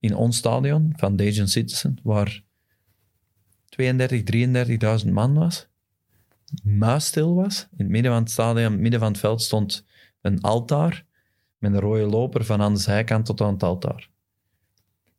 [0.00, 2.42] in ons stadion van Dejan Citizen, waar
[3.68, 5.68] 32, 33.000 man was,
[6.62, 7.68] muisstil was.
[7.70, 9.84] In het midden van het stadion, in het midden van het veld stond
[10.20, 11.04] een altaar
[11.58, 14.08] met een rode loper van aan de zijkant tot aan het altaar.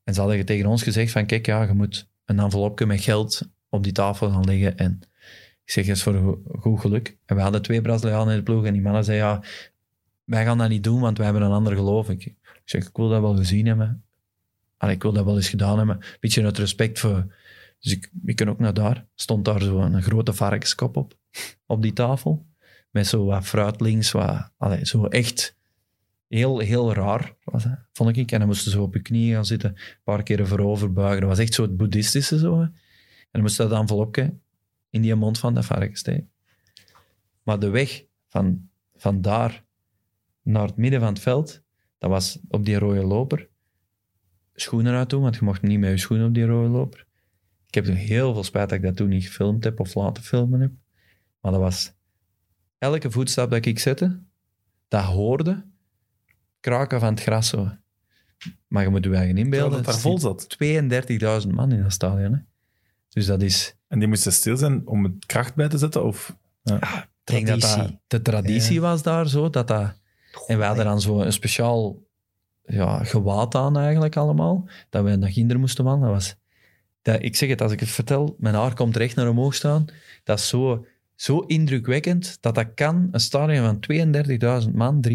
[0.04, 3.50] En ze hadden tegen ons gezegd van, kijk, ja, je moet een envelopje met geld
[3.70, 5.00] op die tafel gaan leggen en
[5.64, 7.18] ik zeg, is voor go- goed geluk.
[7.26, 9.44] En we hadden twee Brazilianen in de ploeg en die mannen zeiden, ja,
[10.24, 12.10] wij gaan dat niet doen, want wij hebben een ander geloof.
[12.10, 12.36] Ik
[12.66, 14.04] zeg, ik wil dat wel gezien hebben.
[14.82, 16.00] Allee, ik wil dat wel eens gedaan hebben.
[16.20, 17.36] Beetje uit respect voor...
[17.80, 19.06] Dus ik, ik kan ook naar daar.
[19.16, 21.18] Stond daar zo een grote varkenskop op,
[21.66, 22.46] op die tafel.
[22.90, 24.52] Met zo wat fruit links, wat...
[24.82, 25.56] Zo echt
[26.28, 28.32] heel, heel raar, was dat, vond ik.
[28.32, 31.20] En dan moesten ze op je knieën gaan zitten, een paar keren voorover buigen.
[31.20, 32.60] Dat was echt zo het boeddhistische zo.
[32.60, 32.64] hè.
[32.64, 32.74] En
[33.32, 34.34] dan moest dat envelopje
[34.90, 36.30] in die mond van dat varken steken.
[37.44, 39.64] Maar de weg van, van daar
[40.42, 41.62] naar het midden van het veld,
[41.98, 43.50] dat was op die rode loper.
[44.54, 47.06] Schoenen uit doen, want je mocht niet met je schoenen op die rode loper.
[47.68, 50.24] Ik heb er heel veel spijt dat ik dat toen niet gefilmd heb of laten
[50.24, 50.72] filmen heb.
[51.42, 51.94] Maar dat was...
[52.78, 54.20] Elke voetstap dat ik zette,
[54.88, 55.66] dat hoorde
[56.60, 57.72] kraken van het gras zo.
[58.68, 59.72] Maar je moet je eigen inbeelden.
[59.72, 60.58] dat daar vol zat.
[61.44, 62.34] 32.000 man in dat stadion.
[62.34, 62.40] Hè.
[63.10, 63.76] Dus dat is...
[63.88, 66.04] En die moesten stil zijn om het kracht bij te zetten?
[66.04, 66.36] Of...
[66.64, 66.80] Ik
[67.24, 68.00] denk dat dat Traditie.
[68.08, 69.50] de traditie was daar zo.
[69.50, 69.94] Dat dat,
[70.48, 72.00] en wij hadden dan zo een speciaal
[72.66, 74.70] ja, gewaad aan eigenlijk allemaal.
[74.90, 76.14] Dat wij naar kinderen moesten wandelen.
[76.14, 76.36] Dat was,
[77.02, 79.86] dat, ik zeg het, als ik het vertel, mijn haar komt recht naar omhoog staan.
[80.24, 80.86] Dat is zo,
[81.16, 85.06] zo indrukwekkend dat dat kan, een stadion van 32.000 man,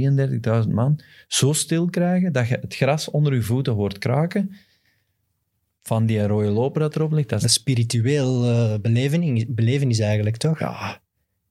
[0.65, 4.57] 33.000 man, zo stil krijgen dat je het gras onder je voeten hoort kraken.
[5.83, 7.29] Van die rode loper dat erop ligt.
[7.29, 10.59] Dat is Een spiritueel eh belevenis, belevenis eigenlijk, toch?
[10.59, 11.01] ja,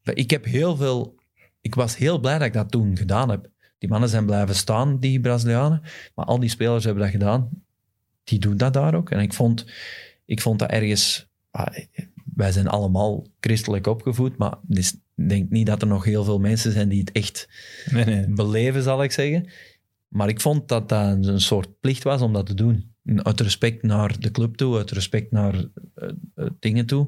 [0.03, 1.15] ik heb heel veel...
[1.61, 3.49] Ik was heel blij dat ik dat toen gedaan heb.
[3.77, 5.81] Die mannen zijn blijven staan, die Brazilianen.
[6.15, 7.49] Maar al die spelers hebben dat gedaan.
[8.23, 9.09] Die doen dat daar ook.
[9.09, 9.65] En ik vond,
[10.25, 11.27] ik vond dat ergens...
[11.51, 11.77] ah,
[12.35, 16.39] Wij zijn allemaal christelijk opgevoed, maar dus, ik denk niet dat er nog heel veel
[16.39, 17.49] mensen zijn die het echt
[17.91, 18.27] Nee, nee.
[18.27, 19.49] beleven, zal ik zeggen.
[20.07, 22.93] Maar ik vond dat dat een soort plicht was om dat te doen.
[23.15, 27.07] Uit respect naar de club toe, uit respect naar eh, eh, dingen toe.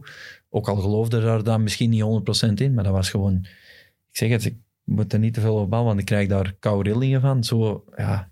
[0.49, 3.35] Ook al geloofde daar dan misschien niet 100% in, maar dat was gewoon...
[4.11, 4.56] Ik zeg het, ik
[4.95, 7.43] moet er niet te veel op bouwen, want ik krijg daar koude rillingen van.
[7.43, 8.31] Zo, ja,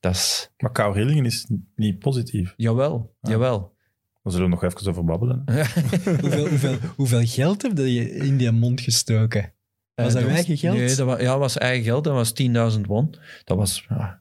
[0.00, 0.50] dat is...
[0.58, 1.46] Maar kou rillingen is
[1.76, 2.54] niet positief.
[2.56, 3.30] Jawel, Ah.
[3.30, 3.76] jawel.
[4.22, 5.42] Daar zullen we nog even over babbelen.
[6.20, 9.52] Hoeveel, hoeveel, hoeveel geld heb je in die mond gestoken?
[9.94, 10.76] Was Eh, dat uw eigen geld?
[10.76, 12.04] Nee, dat was, ja, dat was eigen geld.
[12.04, 12.32] Dat was
[12.74, 13.14] 10.000 won.
[13.44, 14.20] Dat was ja,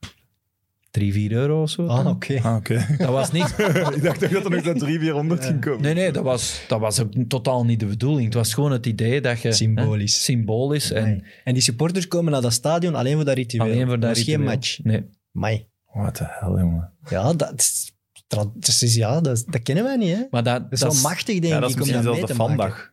[0.91, 1.85] 3, 4 euro of zo.
[1.85, 2.39] Ah, oké.
[2.43, 2.85] Ah, oké.
[2.97, 3.43] Dat was niet...
[3.95, 5.81] ik dacht toch dat er nog naar 300, 400 ging komen.
[5.81, 8.26] Nee, nee, dat was, dat was ook totaal niet de bedoeling.
[8.26, 9.51] Het was gewoon het idee dat je...
[9.51, 10.15] Symbolisch.
[10.15, 10.91] Hè, symbolisch.
[10.91, 11.23] En Nee.
[11.43, 13.64] En die supporters komen naar dat stadion alleen voor dat ritueel.
[13.64, 14.49] alleen voor dat dat is geen ritueel.
[14.55, 14.80] match.
[14.84, 15.05] Nee.
[15.31, 15.68] Mai.
[15.93, 16.91] What the hell, jongen.
[17.09, 20.09] Ja, dat is, is, ja dat, dat kennen wij niet.
[20.15, 20.18] Hè?
[20.19, 22.18] Dat Maar dat, is dat wel machtig, denk Ja, dat is ik, om dat zelfs
[22.19, 22.55] mee de maken.
[22.55, 22.91] vandag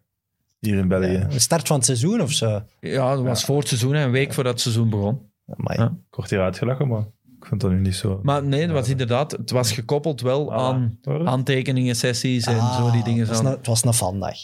[0.61, 1.13] hier in België.
[1.13, 2.63] Ja, de start van het seizoen of zo.
[2.81, 3.47] Ja, dat was Ja.
[3.47, 5.21] voor het seizoen, een week voordat het seizoen begon.
[5.47, 5.79] Amai.
[5.79, 5.85] Ja.
[6.11, 7.05] Ik word hier uitgelachen, maar
[7.45, 8.21] ik vind dat nu niet zo...
[8.23, 9.31] Maar nee, dat was inderdaad...
[9.31, 10.55] Het was gekoppeld wel Voilà.
[10.55, 13.21] aan aantekeningen, sessies en Ah, zo die dingen.
[13.21, 14.37] Het was, een, het was een vandaag.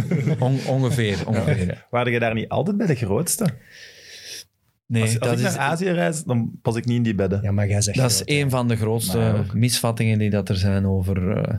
[0.38, 1.66] On- ongeveer, ongeveer.
[1.66, 1.86] ja.
[1.90, 3.46] Waren je daar niet altijd bij de grootste?
[4.86, 7.14] Nee, als als dat ik is, naar Azië reis, dan pas ik niet in die
[7.14, 7.42] bedden.
[7.42, 10.86] Ja, maar jij zegt dat is een van de grootste misvattingen die dat er zijn
[10.86, 11.36] over...
[11.36, 11.54] eh,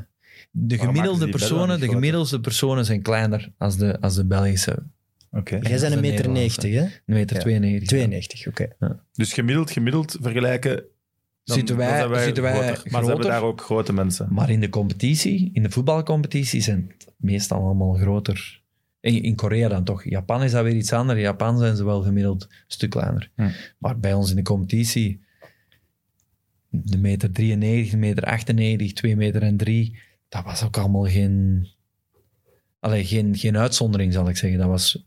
[0.52, 4.78] de gemiddelde personen, de gemiddelde personen zijn kleiner als de, als de Belgische.
[5.32, 5.56] Oké.
[5.62, 6.68] Jij bent een meter Nederlandse.
[6.68, 6.80] 90, hè?
[6.82, 7.42] 1 meter Ja.
[7.42, 7.88] 92.
[7.88, 8.68] 92, oké.
[9.12, 10.84] Dus gemiddeld, gemiddeld vergelijken...
[11.44, 12.92] Dan, Zitten wij- dan zitten wij groter.
[12.92, 14.28] Maar ze hebben daar ook grote mensen.
[14.34, 18.62] Maar in de competitie, in de voetbalcompetitie, zijn het meestal allemaal groter.
[19.00, 20.04] In, in Korea dan toch.
[20.10, 21.18] Japan is dat weer iets anders.
[21.20, 23.32] In Japan zijn ze wel gemiddeld een stuk kleiner.
[23.36, 23.50] Hm.
[23.78, 25.22] Maar bij ons in de competitie,
[26.70, 30.00] de meter 93, de meter 98, 2 meter en 3,
[30.30, 31.68] dat was ook allemaal geen,
[32.80, 34.60] allee, geen, geen uitzondering, zal ik zeggen.
[34.60, 35.06] Dat was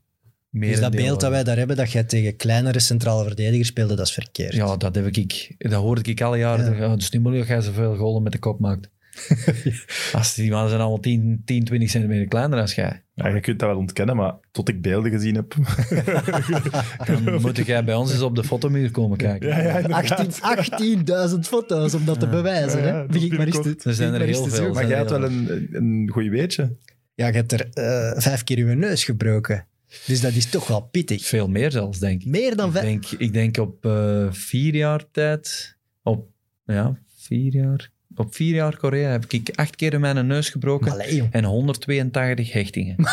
[0.54, 3.94] meer Dus dat beeld dat wij daar hebben, dat jij tegen kleinere centrale verdedigers speelde,
[3.94, 4.54] dat is verkeerd.
[4.54, 6.76] Ja, dat, heb ik, dat hoorde ik alle jaren.
[6.76, 6.84] Ja.
[6.84, 6.96] Ja.
[6.96, 8.88] dus niet moeilijk dat jij zoveel golen met de kop maakt.
[10.12, 13.02] Als die mannen zijn allemaal 10, 10 20 centimeter kleiner dan jij.
[13.14, 15.54] Ja, je kunt dat wel ontkennen, maar tot ik beelden gezien heb...
[17.24, 19.48] Dan moet jij bij ons eens op de fotomuur komen kijken.
[19.48, 20.40] ja, ja, inderdaad.
[20.42, 22.80] 18 18.000 foto's om dat te bewijzen.
[22.80, 22.90] Ja, Hè?
[22.98, 24.72] ja, Begin maar eens te- Er zijn er heel veel.
[24.72, 26.76] Maar jij had wel een, een goed weetje.
[27.14, 29.66] Ja, je hebt er eh, vijf keer je neus gebroken.
[30.06, 31.24] Dus dat is toch wel pittig.
[31.26, 32.26] Veel meer zelfs, denk ik.
[32.26, 32.84] Meer dan Ik vijf.
[32.84, 36.28] denk, ik denk op eh, vier jaar tijd, op
[36.64, 40.92] ja, vier jaar, op vier jaar Korea heb ik acht keer in mijn neus gebroken
[40.92, 42.96] Allee, en 182 hechtingen.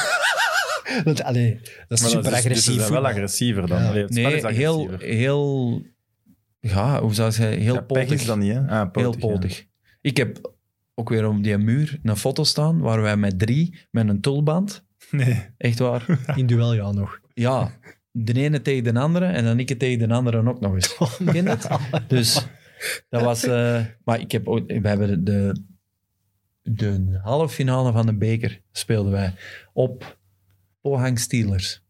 [1.04, 2.74] Dat, allee, dat is Maar super dus- dus agressief.
[2.74, 3.82] ze zijn wel agressiever dan.
[3.82, 3.88] Ja.
[3.90, 5.82] Allee, het spel is Nee, heel, heel,
[6.60, 8.68] ja, hoe zou ik zeggen, heel Ja, is dat niet, hè?
[8.68, 9.64] Ah, heel potig, ja.
[10.02, 10.54] Ik heb
[10.96, 14.84] ook weer op die muur een foto staan waar wij met drie, met een tulband,
[15.12, 15.46] Nee.
[15.58, 17.20] echt waar, In duel ja nog.
[17.34, 17.78] ja,
[18.12, 20.98] de ene tegen de andere en dan ik het tegen de andere ook nog eens.
[21.32, 21.68] Ken je het?
[22.08, 22.48] Dus
[23.10, 23.44] dat was...
[23.44, 24.68] eh, maar ik heb ook...
[24.68, 25.56] We hebben de,
[26.62, 29.34] de halve finale van de beker speelden wij
[29.74, 30.18] op
[30.82, 31.82] Pohang Steelers.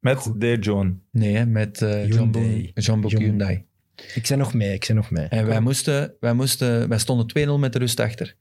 [0.00, 1.02] Met Dave John.
[1.10, 2.72] Nee, met John Book Hyundai.
[2.74, 3.64] John Book Hyundai.
[4.14, 5.26] Ik ben nog mee, ik ben nog mee.
[5.26, 8.36] En wij, moesten, wij, moesten, wij stonden 2-0 met de rust achter.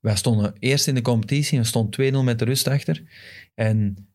[0.00, 3.02] Wij stonden eerst in de competitie en stonden 2-0 met de rust achter.
[3.54, 4.08] En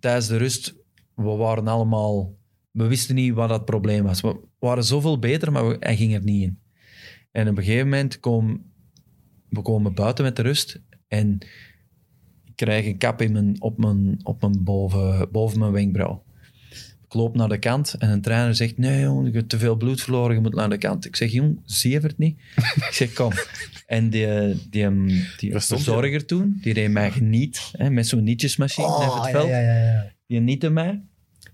[0.00, 0.74] tijdens de rust,
[1.14, 2.36] we waren allemaal...
[2.70, 4.20] We wisten niet wat dat probleem was.
[4.20, 6.58] We waren zoveel beter, maar we, hij ging er niet in.
[7.30, 8.68] En op een gegeven moment komen
[9.48, 11.38] we komen buiten met de rust en
[12.44, 16.24] ik krijg een kap in mijn, op mijn, op mijn boven, boven mijn wenkbrauw.
[17.08, 19.76] Ik loop naar de kant en een trainer zegt, nee jong, je hebt te veel
[19.76, 21.04] bloed verloren, je moet naar de kant.
[21.04, 22.38] Ik zeg, jong, zie je het niet?
[22.56, 23.32] ik zeg, kom.
[23.86, 24.26] En die,
[24.70, 24.88] die,
[25.36, 29.30] die verzorger toen, die reed mij geniet, hè, met zo'n nietjesmachine Oh, over het ja,
[29.30, 29.48] veld.
[29.48, 30.12] ja, ja, ja.
[30.26, 31.02] Die niette mij.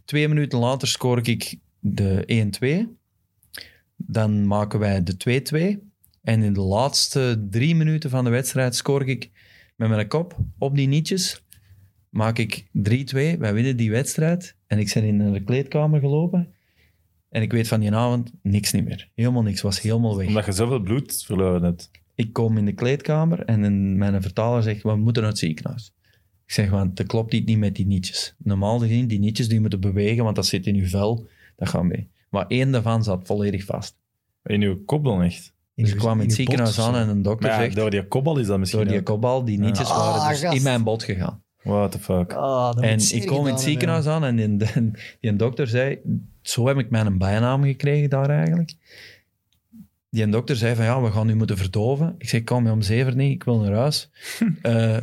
[0.05, 2.48] Twee minuten later scoor ik de
[2.86, 2.89] 1-2.
[3.97, 5.43] Dan maken wij de
[5.78, 5.89] 2-2.
[6.22, 9.31] En in de laatste drie minuten van de wedstrijd scoor ik
[9.76, 11.43] met mijn kop op die nietjes.
[12.14, 13.38] Maak ik 3-2.
[13.38, 14.56] Wij winnen die wedstrijd.
[14.66, 16.54] En ik ben in de kleedkamer gelopen.
[17.28, 19.10] En ik weet van die avond niks niet meer.
[19.14, 19.60] Helemaal niks.
[19.60, 20.26] was helemaal weg.
[20.26, 21.90] Omdat je zoveel bloed verloren hebt.
[22.14, 25.92] Ik kom in de kleedkamer en een- mijn vertaler zegt, we moeten naar het ziekenhuis.
[26.46, 28.34] Ik zeg, want er klopt iets niet met die nietjes.
[28.38, 31.26] Normaal gezien, die nietjes die moeten bewegen, want dat zit in uw vel,
[31.56, 32.08] dat gaat mee.
[32.30, 33.96] Maar één daarvan zat volledig vast.
[34.42, 35.52] In je kop dan echt.
[35.74, 37.90] Dus uw- ik kwam in het uw ziekenhuis aan en een dokter ja, zegt, door
[37.90, 39.04] die kopbal is dat misschien door die ook.
[39.04, 40.56] kopbal, die nietjes Ah, waren dus gast.
[40.56, 41.42] in mijn bot gegaan.
[41.64, 42.32] What the fuck.
[42.32, 45.98] Ah, En ik kom in het ziekenhuis aan en die, die, die dokter zei,
[46.42, 48.74] zo heb ik mijn bijnaam gekregen daar eigenlijk.
[50.10, 52.14] Die dokter zei van, ja, we gaan u moeten verdoven.
[52.18, 54.10] Ik zeg, kom je om zeven niet, ik wil naar huis.
[54.62, 54.96] Eh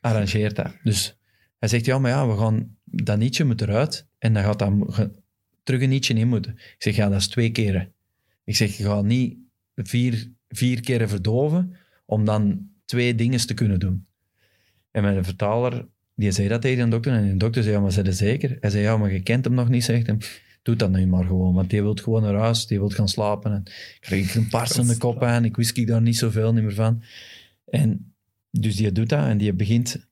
[0.00, 0.72] arrangeert dat.
[0.82, 1.16] Dus
[1.58, 4.72] hij zegt, ja, maar ja, we gaan, dat nietje moet eruit en dan gaat dat
[4.88, 5.10] ge-
[5.62, 6.52] terug een nietje in moeten.
[6.52, 7.92] Ik zeg, ja, dat is twee keren.
[8.44, 9.36] Ik zeg, je gaat niet
[9.74, 14.06] vier, vier keren verdoven om dan twee dingen te kunnen doen.
[14.90, 15.86] En mijn vertaler,
[16.18, 17.12] die zei dat tegen de dokter.
[17.12, 18.56] En de dokter zei, ja, maar dat zeker?
[18.60, 20.18] Hij zei, ja, maar je kent hem nog niet, zegt hem.
[20.62, 23.52] Doe dat nu maar gewoon, want die wil gewoon naar huis, die wil gaan slapen.
[23.52, 23.62] En
[24.00, 27.02] kreeg ik een de kop aan, ik wist ik daar niet zoveel niet meer van.
[27.64, 28.14] En
[28.50, 30.08] dus die doet dat en die begint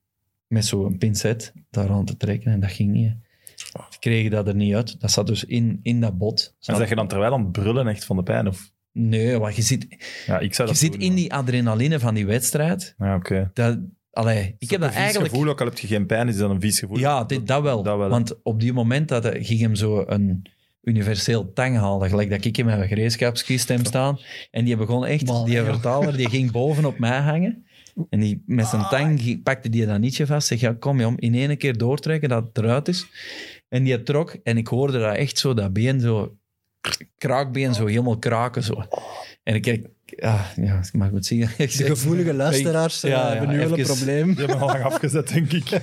[0.47, 3.13] met zo'n pincet daar aan te trekken en dat ging niet.
[3.55, 4.99] Ze kregen dat er niet uit.
[4.99, 6.55] Dat zat dus in, in dat bot.
[6.61, 8.47] En zeg je dan terwijl aan het brullen echt van de pijn?
[8.47, 8.71] Of?
[8.91, 9.87] Nee, want je zit,
[10.25, 12.95] Ja, ik zou je zit in die adrenaline van die wedstrijd.
[12.97, 13.51] Ja, oké.
[13.53, 13.79] Dat,
[14.17, 15.33] allee, ik heb dat Een vies eigenlijk...
[15.33, 16.97] gevoel, ook al heb je geen pijn, is dat een vies gevoel?
[16.97, 17.83] Ja, dit, dat, wel.
[17.83, 18.09] Dat wel, hè.
[18.09, 20.41] Want op die moment dat hij- ging hem zo een
[20.83, 24.19] universeel tang halen, gelijk dat ik in mijn gereedschapskist heb staan.
[24.51, 27.65] En die begon echt, Man, die vertaler, die ging boven op mij hangen.
[28.09, 30.47] En die, met zijn tang ging- pakte die dat nietje vast.
[30.47, 33.05] Zeg, ja, kom jong, in één keer doortrekken dat het eruit is.
[33.69, 36.35] En die trok en ik hoorde dat echt zo, dat been zo,
[37.17, 38.83] kraakbeen zo helemaal kraken zo.
[39.43, 41.41] En ik kijk, ah, ja, ik mag het zien.
[41.57, 44.27] Ik De gevoelige luisteraars eh, Ja, ja, hebben nu wel een probleem.
[44.27, 45.69] Die hebben al lang afgezet, denk ik.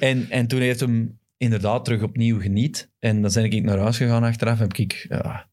[0.00, 2.90] En, en toen heeft hem inderdaad terug opnieuw geniet.
[2.98, 4.58] En dan ben ik naar huis gegaan achteraf.
[4.58, 5.46] Heb ik ja,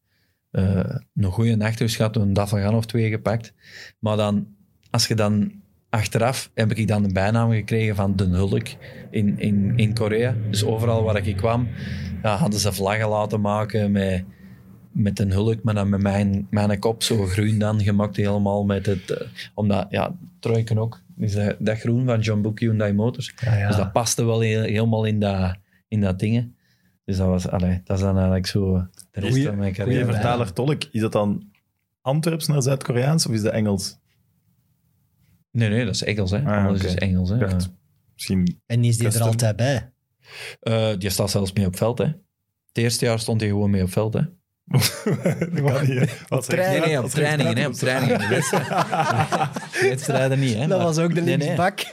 [0.50, 3.52] eh, een goede nachtrust gehad, een daffelgan of twee gepakt.
[3.98, 4.46] Maar dan,
[4.90, 5.52] als je dan
[5.90, 8.68] achteraf, heb ik dan de bijnaam gekregen van de Hulk
[9.10, 10.34] in, in, in Korea.
[10.50, 11.68] Dus overal waar ik kwam,
[12.22, 14.24] ja, hadden ze vlaggen laten maken met,
[14.94, 18.86] met een hulk, maar dan met mijn, mijn kop zo groen dan gemaakt helemaal met
[18.86, 19.10] het...
[19.10, 21.00] eh, omdat, ja, truiken ook.
[21.16, 23.34] Dus dat, dat groen van John Book Hyundai Motors.
[23.40, 23.66] Ja, ja.
[23.66, 25.56] Dus dat paste wel heel- helemaal in dat,
[25.88, 26.52] in dat ding.
[27.04, 28.72] Dus dat was, allee, dat is dan eigenlijk zo
[29.10, 30.12] de rest Goeie- van mijn Goeie carrière.
[30.12, 31.50] vertaler tolk, is dat dan
[32.00, 33.98] Antwerps naar Zuid-Koreaans of is dat Engels?
[35.50, 36.42] Nee, nee, dat is Engels, hè.
[36.44, 37.36] Ah, Alles is Engels, hè.
[37.38, 37.70] Dacht,
[38.14, 38.60] misschien...
[38.66, 39.92] En is die er altijd bij?
[40.60, 42.04] Eh, die staat zelfs mee op veld, hè.
[42.04, 44.20] Het eerste jaar stond hij gewoon mee op veld, hè.
[45.54, 46.62] dat kan niet, op Wat zeg je?
[46.62, 46.98] trainingen, hè.
[46.98, 48.18] Op trainingen.
[48.18, 48.28] De
[49.88, 50.66] wedstrijden- niet, hè.
[50.66, 51.46] Dat maar- was ook de nee, nee.
[51.46, 51.84] linksbak.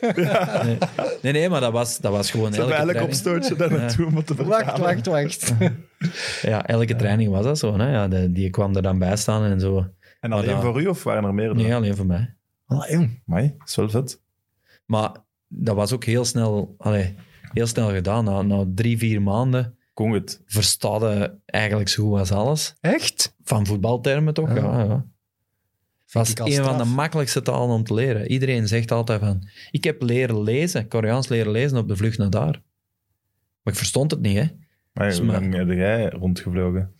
[0.63, 0.77] Nee,
[1.21, 3.25] nee, nee, maar dat was, dat was gewoon elke eigenlijk training.
[3.37, 4.65] opstootje daar naartoe om te vertalen.
[4.65, 5.53] Wacht, wacht, wacht.
[6.41, 7.91] Ja, elke training was dat zo, hè.
[7.91, 9.87] Ja, de- die kwam er dan bij staan en zo.
[10.19, 11.55] En alleen dat- voor u of waren er meer?
[11.55, 12.35] Nee, alleen voor mij.
[12.67, 13.21] Ah, jong.
[13.27, 14.21] Amai, dat is wel vet.
[14.85, 15.11] Maar
[15.47, 17.15] dat was ook heel snel, allee,
[17.53, 18.23] heel snel gedaan.
[18.25, 20.41] Na, na drie, vier maanden Kon het.
[21.45, 22.73] eigenlijk zo goed als alles.
[22.81, 23.35] Echt?
[23.43, 24.49] Van voetbaltermen toch?
[24.49, 24.55] Ja.
[24.55, 25.05] Ja, ja.
[26.11, 28.31] Dat al een van de makkelijkste talen om te leren.
[28.31, 29.47] Iedereen zegt altijd van...
[29.71, 32.61] Ik heb leren lezen, Koreaans leren lezen op de vlucht naar daar.
[33.63, 34.45] Maar ik verstond het niet, hè.
[34.93, 36.91] Maar hoe lang heb jij rondgevlogen?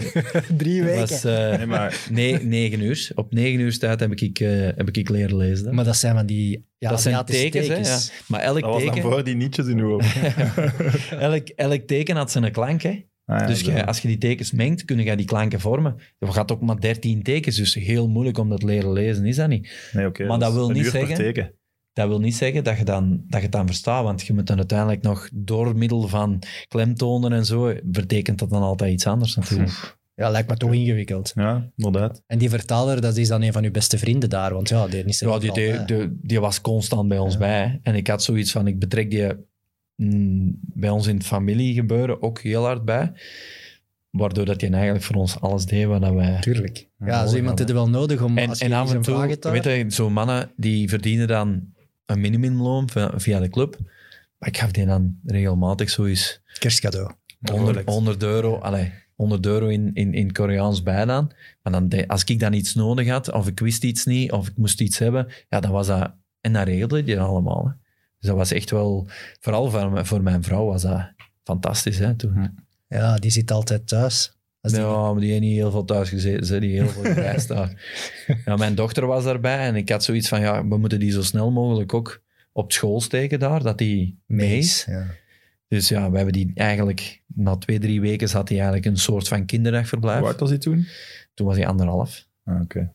[0.56, 1.00] Drie weken.
[1.00, 3.10] was eh, Nee, maar nee, negen uur.
[3.14, 5.74] Op negen uur tijd heb ik, eh, heb ik leren lezen.
[5.74, 7.76] Maar dat zijn van die ja, dat zijn tekens, hè.
[7.76, 7.98] Ja.
[8.28, 10.16] Maar elk dat was dan teken, voor die nietjes in uw hoofd.
[11.10, 13.04] elk, elk teken had zijn klank, hè.
[13.24, 15.96] Ah, ja, dus als je die tekens mengt, kun je die klanken vormen.
[16.18, 19.48] Je gaat ook maar 13 tekens, dus heel moeilijk om dat leren lezen, is dat
[19.48, 19.90] niet?
[19.92, 21.52] Nee, oké, maar dat wil een niet uur per zeggen- teken.
[21.96, 24.46] Dat wil niet zeggen dat je, dan, dat je het dan verstaat, want je moet
[24.46, 29.36] dan uiteindelijk nog door middel van klemtonen en zo, betekent dat dan altijd iets anders
[29.36, 29.94] natuurlijk.
[30.14, 31.32] Ja, lijkt me toch ingewikkeld.
[31.34, 32.22] Ja, inderdaad.
[32.26, 35.04] En die vertaler, dat is dan een van uw beste vrienden daar, want ja, die
[35.04, 37.38] is er Ja, die, die, die, die was constant bij ons Ja.
[37.38, 37.66] bij.
[37.66, 37.76] hè.
[37.82, 39.26] En ik had zoiets van, ik betrek die
[39.96, 43.12] mm, bij ons in het familiegebeuren ook heel hard bij.
[44.10, 46.40] Waardoor dat hij eigenlijk voor ons alles deed wat wij...
[46.40, 46.88] Tuurlijk.
[46.98, 49.38] Ja, zo iemand heb je wel nodig om En, als je en af en toe,
[49.40, 51.74] weet je, zo'n mannen die verdienen dan
[52.06, 53.78] een minimumloon via, de club.
[54.38, 57.10] Maar ik gaf die dan regelmatig zoiets Kerstcadeau.
[57.40, 57.92] 100, Rolex.
[57.92, 61.32] 100 euro, allee, 100 euro in, in, in Koreaans bij dan.
[61.62, 64.48] Maar dan, de- als ik dan iets nodig had, of ik wist iets niet, of
[64.48, 66.12] ik moest iets hebben, ja, dan was dat...
[66.40, 67.64] En dat regelde die allemaal.
[67.66, 67.72] Hè.
[68.18, 69.08] Dus dat was echt wel...
[69.40, 71.12] Vooral voor, mijn- voor mijn vrouw was dat
[71.44, 72.58] fantastisch, hè, toen.
[72.88, 74.35] Ja, die zit altijd thuis.
[74.66, 77.02] Als die- Ja, maar die heeft niet heel veel thuis gezeten, ze, die heel veel
[77.12, 77.72] gereisd daar.
[78.44, 81.22] Ja, mijn dochter was daarbij en ik had zoiets van, ja, we moeten die zo
[81.22, 82.22] snel mogelijk ook
[82.52, 84.84] op school steken daar, dat die mee is.
[84.88, 85.06] Ja.
[85.68, 89.28] Dus ja, we hebben die eigenlijk, na twee, drie weken zat hij eigenlijk een soort
[89.28, 90.18] van kinderdagverblijf.
[90.18, 90.86] Hoe oud was hij toen?
[91.34, 92.26] Toen was hij anderhalf.
[92.44, 92.92] Ah, oké.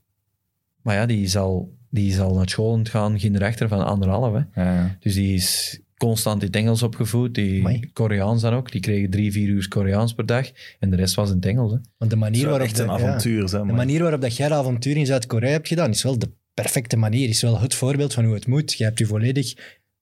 [0.82, 4.34] Maar ja, die is al, die is al naar school gaan, kinderrechter van anderhalf.
[4.34, 4.64] Hè.
[4.64, 4.96] Ja, ja.
[5.00, 7.90] Dus die is constant in het Engels opgevoed, die Amai.
[7.94, 8.72] Koreaans dan ook.
[8.72, 11.72] Die kregen drie, vier uur Koreaans per dag en de rest was in het Engels.
[11.72, 11.78] Hè.
[11.98, 13.08] Want de manier Het is wel waarop echt de- een ja.
[13.08, 13.50] avontuur.
[13.50, 13.76] Zeg De maar.
[13.76, 17.30] manier waarop dat jij dat avontuur in Zuid-Korea hebt gedaan, is wel de perfecte manier.
[17.30, 18.74] Is wel het voorbeeld van hoe het moet.
[18.74, 19.54] Je hebt je volledig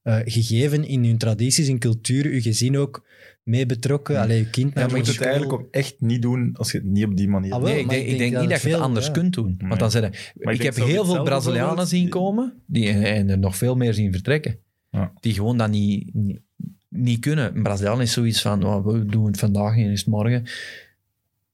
[0.01, 3.07] eh, gegeven in je tradities, in cultuur, je gezin ook
[3.43, 4.15] mee betrokken.
[4.15, 4.21] Ja.
[4.21, 6.71] Alleen je kind Ja, naar je moet de het eigenlijk ook echt niet doen als
[6.71, 8.31] je het niet op die manier Ah, wel, Nee, ik maar denk, ik ik denk
[8.31, 9.11] denk dat niet dat je veel, het anders ja.
[9.11, 9.55] kunt doen.
[9.57, 9.67] Nee.
[9.77, 13.55] Want dan Maar ik ik heb heel veel Brazilianen zien komen die, en er nog
[13.57, 14.59] veel meer zien vertrekken.
[14.90, 15.14] Ja.
[15.20, 16.40] Die gewoon dat niet, niet,
[16.88, 17.56] niet kunnen.
[17.56, 20.45] Een Braziliaan is zoiets van, oh, we doen het vandaag en is het morgen.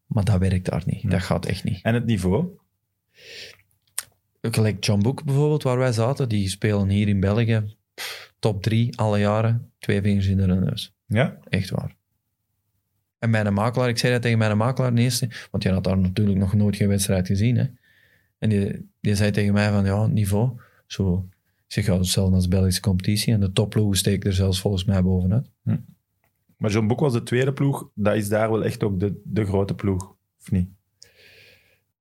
[0.05, 1.11] Maar dat werkt daar niet.
[1.11, 1.79] Dat gaat echt niet.
[1.81, 2.47] En het niveau?
[4.41, 7.63] Gelijk John Boek bijvoorbeeld, waar wij zaten, die spelen hier in België
[8.39, 9.71] top drie alle jaren.
[9.79, 10.95] Twee vingers in de neus.
[11.05, 11.37] Ja?
[11.49, 11.95] Echt waar.
[13.19, 15.97] En mijn makelaar, ik zei dat tegen mijn makelaar de eerste, want die had daar
[15.97, 17.57] natuurlijk nog nooit geen wedstrijd gezien.
[17.57, 17.65] Hè.
[18.37, 20.59] En die, die zei tegen mij van, ja, niveau.
[20.85, 21.27] Zo,
[21.67, 23.33] ik zeg, ja, hetzelfde als Belgische competitie.
[23.33, 25.49] En de topploegen steken er zelfs volgens mij bovenuit.
[26.57, 27.89] Maar John Boek was de tweede ploeg.
[27.93, 30.15] Dat is daar wel echt ook de, de grote ploeg.
[30.41, 30.69] Of niet?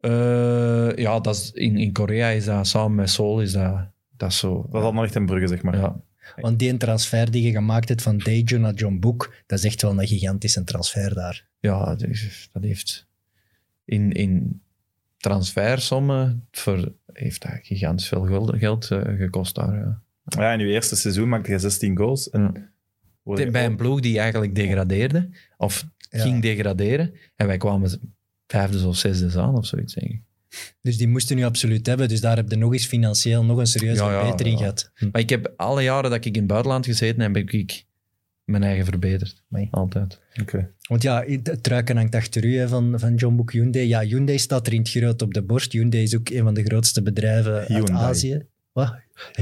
[0.00, 4.30] Eh, ja, dat is, in, in Korea is dat samen met Seoul, is dat, dat
[4.30, 4.54] is zo.
[4.62, 5.76] Dat is allemaal echt een brugge, zeg maar.
[5.76, 6.00] ja.
[6.36, 9.82] Want die transfer die je gemaakt hebt van Daejeon naar John Book, dat is echt
[9.82, 11.46] wel een gigantische transfer daar.
[11.60, 11.94] Ja,
[12.52, 13.06] dat heeft
[13.84, 14.62] in, in
[15.16, 19.74] transfersommen voor, heeft dat gigantisch veel geld, geld eh, gekost daar.
[19.76, 20.02] Ja.
[20.24, 22.30] Ja, in je eerste seizoen maakte je 16 goals.
[22.30, 22.72] En
[23.24, 26.20] Bij een ploeg die eigenlijk degradeerde, of Ja.
[26.20, 28.14] ging degraderen, en wij kwamen
[28.46, 30.22] vijfde of zesde aan of zoiets, denk ik.
[30.80, 32.08] Dus die moesten nu absoluut hebben.
[32.08, 34.60] Dus daar heb je nog eens financieel nog een serieuze Ja, ja, verbetering ja.
[34.64, 34.90] gehad.
[34.94, 35.08] Hm.
[35.12, 37.84] Maar ik heb alle jaren dat ik in het buitenland gezeten heb, heb ik
[38.44, 39.42] mijn eigen verbeterd.
[39.50, 39.68] Amai.
[39.70, 40.20] Altijd.
[40.40, 40.70] Oké.
[40.88, 43.86] Want ja, het truiken hangt achter u hè, van, van John Book Hyundai.
[43.86, 45.72] Ja, Hyundai staat er in het groot op de borst.
[45.72, 47.96] Hyundai is ook een van de grootste bedrijven uit Hyundai.
[47.98, 48.46] Azië.
[48.72, 48.94] Wat?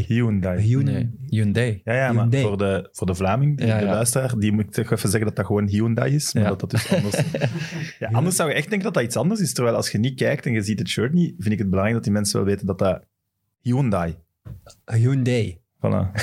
[0.06, 0.60] Hyundai.
[0.62, 0.94] Hyundai.
[0.96, 1.80] Nee, Hyundai.
[1.84, 3.90] Ja, ja, maar voor de, voor de Vlaming, de, Ja, de ja.
[3.92, 6.48] luisteraar, die moet ik toch even zeggen dat dat gewoon Hyundai is, maar Ja.
[6.48, 7.16] dat dat dus anders
[7.98, 10.14] ja, Anders zou je echt denken dat dat iets anders is, terwijl als je niet
[10.14, 12.46] kijkt en je ziet het shirt niet, vind ik het belangrijk dat die mensen wel
[12.46, 13.04] weten dat dat
[13.60, 14.14] Hyundai.
[14.84, 15.58] Hyundai.
[15.82, 16.10] Voilà.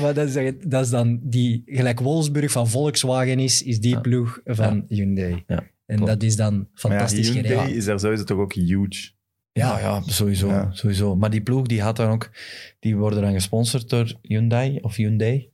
[0.00, 4.00] maar dat is, dat is dan die, gelijk Wolfsburg van Volkswagen is, is die Ja.
[4.00, 5.44] ploeg van Hyundai.
[5.46, 6.10] Ja, en klopt.
[6.12, 7.76] dat is dan Maar ja, fantastisch Hyundai gereden.
[7.76, 9.10] is daar sowieso toch ook huge.
[9.52, 10.68] Ja, ja, sowieso, Ja.
[10.72, 11.16] sowieso.
[11.16, 12.30] Maar die ploeg die had dan ook,
[12.78, 15.48] die worden dan gesponsord door Hyundai of Hyundai.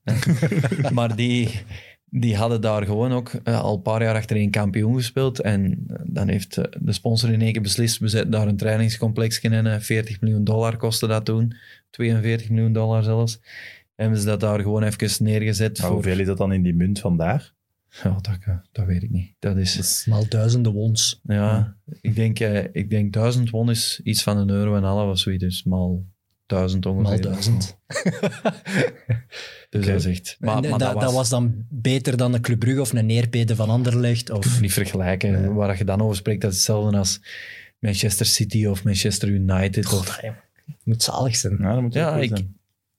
[0.93, 1.61] maar die,
[2.21, 5.41] die hadden daar gewoon ook eh, al een paar jaar achtereen kampioen gespeeld.
[5.41, 8.57] En eh, dan heeft eh, de sponsor in één keer beslist, we zetten daar een
[8.57, 9.67] trainingscomplex in.
[9.67, 11.55] eh, 40 miljoen dollar kostte dat toen.
[11.91, 13.35] 42 miljoen dollar zelfs.
[13.35, 15.79] En hebben ze dat daar gewoon even neergezet.
[15.79, 17.55] Maar voor, hoeveel is dat dan in die munt vandaar?
[18.03, 18.39] Ja, dat,
[18.73, 19.35] dat weet ik niet.
[19.39, 20.07] Dat is...
[20.09, 21.21] Maal duizenden wons.
[21.23, 24.89] Ja, ik denk, eh, ik denk duizend won is iets van een euro en een
[24.89, 25.45] half of zoiets.
[25.45, 26.05] Dus maal
[26.47, 27.11] duizend ongeveer.
[27.11, 27.77] Maal duizend.
[29.71, 30.37] Dus dat is echt...
[30.41, 34.31] Maar, dat, dat was dan beter dan een Club Brugge of een Neerpede van Anderlecht?
[34.31, 34.61] Of...
[34.61, 35.41] niet vergelijken.
[35.41, 35.51] Nee.
[35.51, 37.21] Waar je dan over spreekt, dat is hetzelfde als
[37.79, 39.93] Manchester City of Manchester United.
[39.93, 40.35] Of, Het
[40.85, 41.57] moet zalig zijn.
[41.61, 42.57] ja, dat moet Ja, ik- zijn.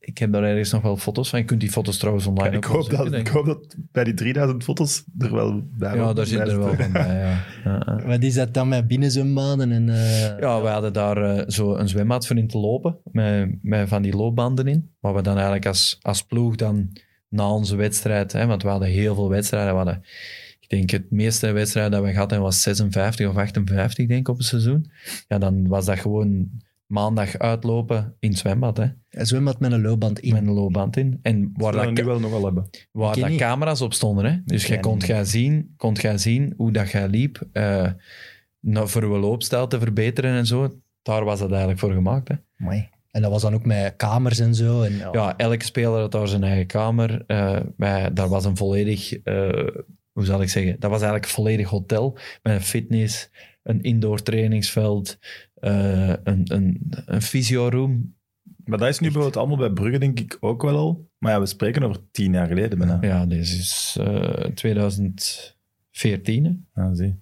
[0.07, 1.39] Ik heb daar ergens nog wel foto's van.
[1.39, 3.75] Je kunt die foto's trouwens online ik, ook wel hoop dat, zoeken, ik hoop dat
[3.91, 7.43] bij die 3000 foto's er wel bij Ja, daar zit er wel van bij, ja.
[7.63, 8.05] ja, ja.
[8.05, 9.71] Wat is dat dan met binnenzwembaden?
[9.71, 13.57] En, eh, Ja, we hadden daar eh, zo een zwembad voor in te lopen, met,
[13.61, 14.91] met van die loopbanden in.
[14.99, 16.89] Waar we dan eigenlijk als, als ploeg dan
[17.29, 19.71] na onze wedstrijd, hè, want we hadden heel veel wedstrijden.
[19.71, 20.03] We hadden,
[20.59, 24.27] ik denk het meeste wedstrijd dat we gehad hebben was 56 of 58, denk ik,
[24.27, 24.91] op een seizoen.
[25.27, 26.49] Ja, dan was dat gewoon
[26.87, 30.33] maandag uitlopen in het zwembad, hè, Een zwembad met een loopband in.
[30.33, 31.19] met een loopband in.
[31.21, 32.69] En waar, dat, dat nu wel nog wel hebben.
[32.91, 33.39] waar dat niet.
[33.39, 34.25] camera's op stonden.
[34.25, 34.37] Hè.
[34.45, 37.91] Dus jij kon jij zien, kon jij zien hoe dat jij liep, eh,
[38.59, 40.79] nou, voor je loopstijl te verbeteren en zo.
[41.01, 42.27] Daar was dat eigenlijk voor gemaakt.
[42.27, 42.35] Hè.
[42.57, 42.89] Amai.
[43.11, 44.81] En dat was dan ook met kamers en zo.
[44.81, 45.09] En, ja.
[45.11, 47.23] Ja, elke speler had daar zijn eigen kamer.
[47.27, 49.67] Eh, wij, daar was een volledig, eh,
[50.11, 53.29] hoe zal ik zeggen, dat was eigenlijk een volledig hotel met een fitness,
[53.63, 55.17] een indoor trainingsveld,
[55.59, 58.15] eh, een, een, een fysioroom.
[58.65, 61.09] Maar dat is nu bijvoorbeeld allemaal bij Brugge, denk ik, ook wel al.
[61.17, 62.97] Maar ja, we spreken over tien jaar geleden bijna.
[63.01, 66.45] Ja, deze is eh 2014.
[66.45, 66.81] hè.
[66.81, 67.19] Ja, zie.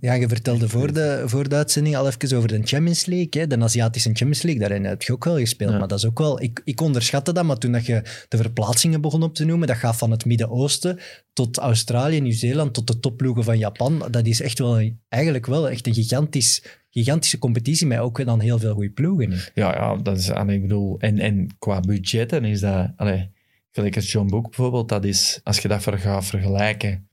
[0.00, 3.42] Ja, je vertelde voor de, voor de uitzending al even over de Champions League.
[3.42, 3.46] Hè?
[3.46, 5.72] De Aziatische Champions League, daarin heb je ook wel gespeeld.
[5.72, 5.78] Ja.
[5.78, 6.42] Maar dat is ook wel...
[6.42, 9.76] Ik, ik onderschatte dat, maar toen dat je de verplaatsingen begon op te noemen, dat
[9.76, 10.98] gaat van het Midden-Oosten
[11.32, 14.08] tot Australië, Nieuw-Zeeland, tot de topploegen van Japan.
[14.10, 18.58] Dat is echt wel, eigenlijk wel echt een gigantisch, gigantische competitie, met ook dan heel
[18.58, 19.32] veel goede ploegen.
[19.54, 23.30] Ja, ja, dat is, ik bedoel, en, en qua budgetten is dat, allee,
[23.70, 27.07] gelijk als John Book bijvoorbeeld, dat is, als je dat ver gaat vergelijken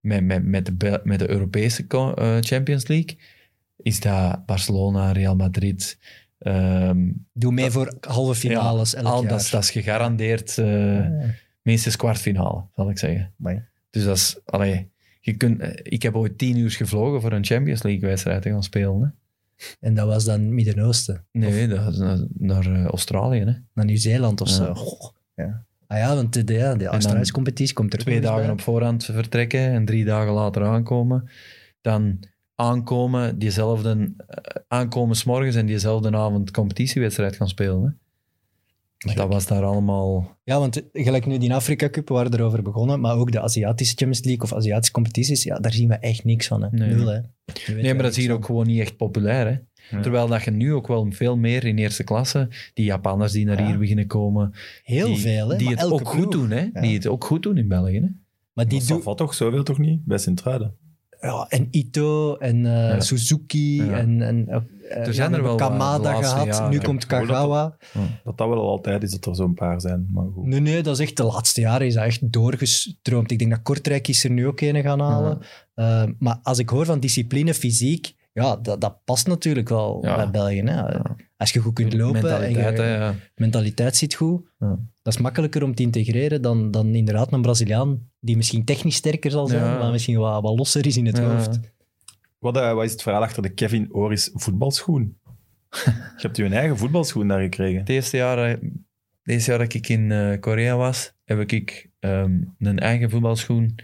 [0.00, 3.18] met, met, met, de, met de Europese eh, Champions League,
[3.76, 5.98] is dat Barcelona, Real Madrid,
[6.38, 9.30] ehm, Doe mee voor halve finales elk al, jaar.
[9.30, 11.12] dat, is- dat is gegarandeerd Ja.
[11.62, 13.32] minstens kwartfinale, zal ik zeggen.
[13.40, 13.62] Amai.
[13.90, 14.88] Dus dat is, allee,
[15.20, 18.50] je kunt, eh, ik heb ooit tien uur gevlogen voor een Champions League wedstrijd te
[18.50, 19.00] gaan spelen.
[19.02, 19.08] Hè?
[19.80, 21.24] En dat was dan Midden-Oosten.
[21.32, 23.38] Nee, dat naar, naar Australië.
[23.38, 23.52] Hè?
[23.74, 24.54] Naar Nieuw-Zeeland of Ja.
[24.54, 24.74] zo.
[24.74, 25.64] Goh, ja.
[25.90, 28.50] Ah ja, want de, de, Australische competitie komt er twee dagen bij.
[28.50, 31.30] op voorhand vertrekken en drie dagen later aankomen.
[31.80, 32.18] Dan
[32.54, 34.36] aankomen, diezelfde, eh,
[34.68, 37.82] aankomen s'morgens en diezelfde avond competitiewedstrijd gaan spelen.
[37.82, 39.14] Hè?
[39.14, 40.38] Dat was daar allemaal...
[40.44, 43.94] Ja, want gelijk nu die Afrika Cup, we waren erover begonnen, maar ook de Aziatische
[43.96, 46.62] Champions League of Aziatische competities, ja, daar zien we echt niks van.
[46.62, 46.68] Hè.
[46.70, 46.94] Nee.
[46.94, 47.20] Nul, hè.
[47.74, 49.46] Nee, maar dat is hier ook gewoon niet echt populair.
[49.46, 49.58] Hè?
[49.90, 50.00] Ja.
[50.00, 53.60] Terwijl dat je nu ook wel veel meer in eerste klasse, die Japanners die naar
[53.60, 53.66] Ja.
[53.66, 54.52] hier beginnen komen,
[54.82, 55.56] Heel die, veel, hè.
[55.56, 56.50] die maar het ook goed doen.
[56.50, 56.68] Hè?
[56.72, 56.80] Ja.
[56.80, 58.00] Die het ook goed doen in België.
[58.00, 58.06] Hè?
[58.52, 59.02] Maar die doen...
[59.02, 60.04] valt toch zoveel toch niet?
[60.04, 60.74] Bij Sint-Truiden.
[61.20, 63.00] Ja, en Ito en eh, Ja.
[63.00, 63.98] Suzuki Ja.
[63.98, 64.22] en...
[64.22, 64.56] en uh,
[65.06, 66.70] Er zijn er wel Kamada laatste gehad, jaren.
[66.70, 67.76] nu komt dat Kagawa.
[68.24, 70.06] Dat dat wel al altijd is dat er zo'n paar zijn.
[70.12, 70.46] Maar goed.
[70.46, 73.30] Nee, nee, dat is echt de laatste jaren is dat echt doorgestroomd.
[73.30, 75.38] Ik denk dat Kortrijk is er nu ook een gaan halen.
[75.74, 80.16] Eh, maar als ik hoor van discipline, fysiek, ja, dat, dat past natuurlijk wel Ja.
[80.16, 80.62] bij België.
[80.62, 80.98] Hè.
[81.36, 83.14] Als je goed kunt lopen Mentaliteit, en je, hè, ja.
[83.34, 84.78] mentaliteit zit goed, Ja.
[85.02, 89.30] dat is makkelijker om te integreren dan, dan inderdaad een Braziliaan die misschien technisch sterker
[89.30, 89.78] zal zijn, Ja.
[89.78, 91.24] maar misschien wat, wat losser is in het Ja.
[91.34, 91.60] hoofd.
[92.38, 95.18] Wat, eh, wat is het verhaal achter de Kevin Oris voetbalschoen?
[95.84, 97.78] Je hebt je eigen voetbalschoen daar gekregen.
[97.80, 98.60] Het eerste jaar, het
[99.24, 103.74] eerste jaar dat ik in eh, Korea was, heb ik ehm, een eigen voetbalschoen,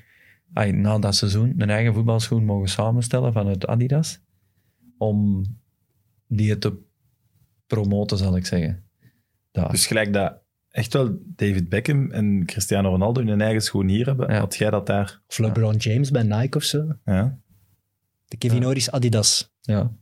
[0.53, 4.21] ah, na dat seizoen, een eigen voetbalschoen mogen samenstellen vanuit Adidas,
[4.99, 5.45] om
[6.29, 6.79] die te
[7.67, 8.85] promoten, zal ik zeggen.
[9.53, 9.71] Daar.
[9.71, 10.39] Dus gelijk dat
[10.71, 14.39] echt wel David Beckham en Cristiano Ronaldo hun eigen schoen hier hebben, Ja.
[14.39, 15.21] had jij dat daar?
[15.29, 16.97] Of LeBron James bij Nike of zo.
[17.05, 17.39] Ja.
[18.27, 18.67] De Kevin Ja.
[18.67, 19.55] Oris Adidas.
[19.61, 19.93] ja.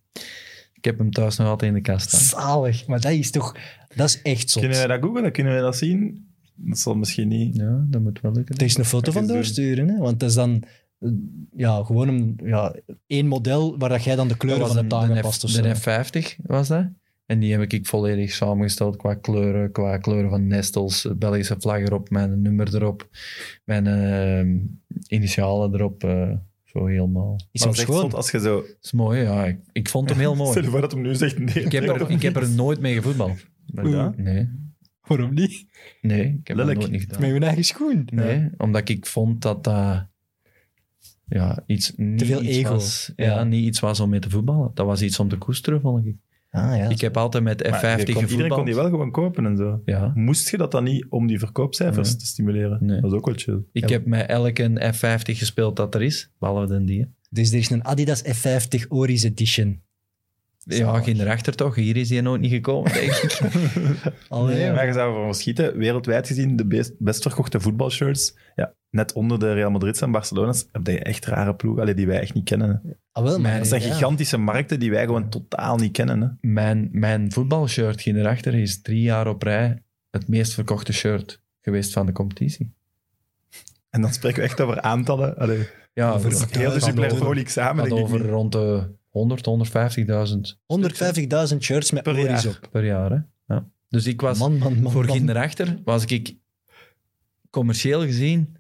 [0.73, 2.21] Ik heb hem thuis nog altijd in de kast staan.
[2.41, 3.57] Zalig, maar dat is toch...
[3.95, 4.63] Dat is echt zot.
[4.63, 5.33] Kunnen wij dat googlen?
[5.33, 6.29] Kunnen wij dat zien?
[6.55, 7.57] Dat zal misschien niet.
[7.57, 8.57] Ja, dat moet wel lukken.
[8.57, 9.99] Er is een foto van doorsturen, hè?
[9.99, 10.63] want dat is dan
[11.57, 12.75] ja, gewoon een, ja,
[13.07, 15.39] één model waar dat jij dan de kleuren van de de F-.
[15.39, 15.77] De
[16.37, 16.89] F50 was dat.
[17.27, 22.11] En die heb ik volledig samengesteld qua kleuren, qua kleuren van nestels, Belgische vlag erop,
[22.11, 23.09] mijn nummer erop,
[23.65, 24.63] mijn eh,
[25.09, 26.05] initialen erop.
[26.05, 26.31] eh,
[26.65, 27.41] zo helemaal.
[27.53, 28.13] Is hem schoon?
[28.13, 28.61] als je zo...
[28.61, 29.45] Dat is mooi, ja.
[29.45, 30.63] Ik, ik vond hem heel Stel mooi.
[30.63, 31.65] je voor dat hem nu zegt nee.
[31.65, 33.47] Ik heb er, ik heb er nooit mee gevoetbald.
[33.73, 34.13] Maar.
[34.17, 34.49] Nee,
[35.07, 35.67] Waarom niet?
[36.01, 36.79] nee ik heb dat Lelijk.
[36.79, 37.21] nooit niet gedaan.
[37.21, 38.09] Met je eigen schoen.
[38.13, 40.07] Nee, omdat ik vond dat dat
[41.27, 42.71] ja, iets, niet veel iets ego.
[42.73, 43.13] was.
[43.17, 43.45] Ja, Ja.
[43.45, 44.71] niet iets was om mee te voetballen.
[44.75, 46.17] Dat was iets om te koesteren, vond ik.
[46.51, 46.89] Ah, ja.
[46.89, 48.31] Ik heb altijd met F50 Maar je kon- gevoetbald.
[48.31, 49.83] iedereen kon die wel gewoon kopen en zo.
[49.85, 50.13] Ja.
[50.15, 52.19] Moest je dat dan niet om die verkoopcijfers Nee.
[52.19, 52.79] te stimuleren?
[52.81, 53.01] Nee.
[53.01, 53.59] Dat is ook wel chill.
[53.73, 53.95] Ik Ja.
[53.97, 57.07] heb met elke F50 gespeeld dat er is, behalve de die.
[57.31, 59.81] Dus er is een Adidas F50 Oris Edition.
[60.65, 61.75] Ja, geen erachter toch?
[61.75, 63.41] Hier is die nooit niet gekomen, denk ik.
[64.29, 65.77] Allee, Nee, maar je zou ervan verschieten.
[65.77, 68.35] Wereldwijd gezien de best, best verkochte voetbalshirts.
[68.55, 72.21] Ja, net onder de Real Madrid's en Barcelona's heb je echt rare ploegen die wij
[72.21, 72.97] echt niet kennen.
[73.13, 73.93] Ah, wel, maar, Dat zijn ja.
[73.93, 76.21] gigantische markten die wij gewoon totaal niet kennen.
[76.21, 76.49] Hè.
[76.49, 81.93] mijn, mijn voetbalshirt ging erachter is drie jaar op rij het meest verkochte shirt geweest
[81.93, 82.73] van de competitie.
[83.91, 85.37] En dan spreken we echt over aantallen.
[85.37, 87.93] Allee, Ja, Over het heel de League samen.
[87.93, 88.29] over niet.
[88.31, 88.83] rond de
[89.15, 90.57] 100, 150.000
[91.53, 92.47] 150.000 shirts met Per jaar.
[92.49, 92.69] op.
[92.71, 93.11] per jaar.
[93.11, 93.19] Hè?
[93.55, 93.69] Ja.
[93.89, 94.93] Dus ik was Man, man, man.
[94.93, 95.07] voor.
[95.07, 96.35] Kinderachter, was ik
[97.51, 98.57] commercieel gezien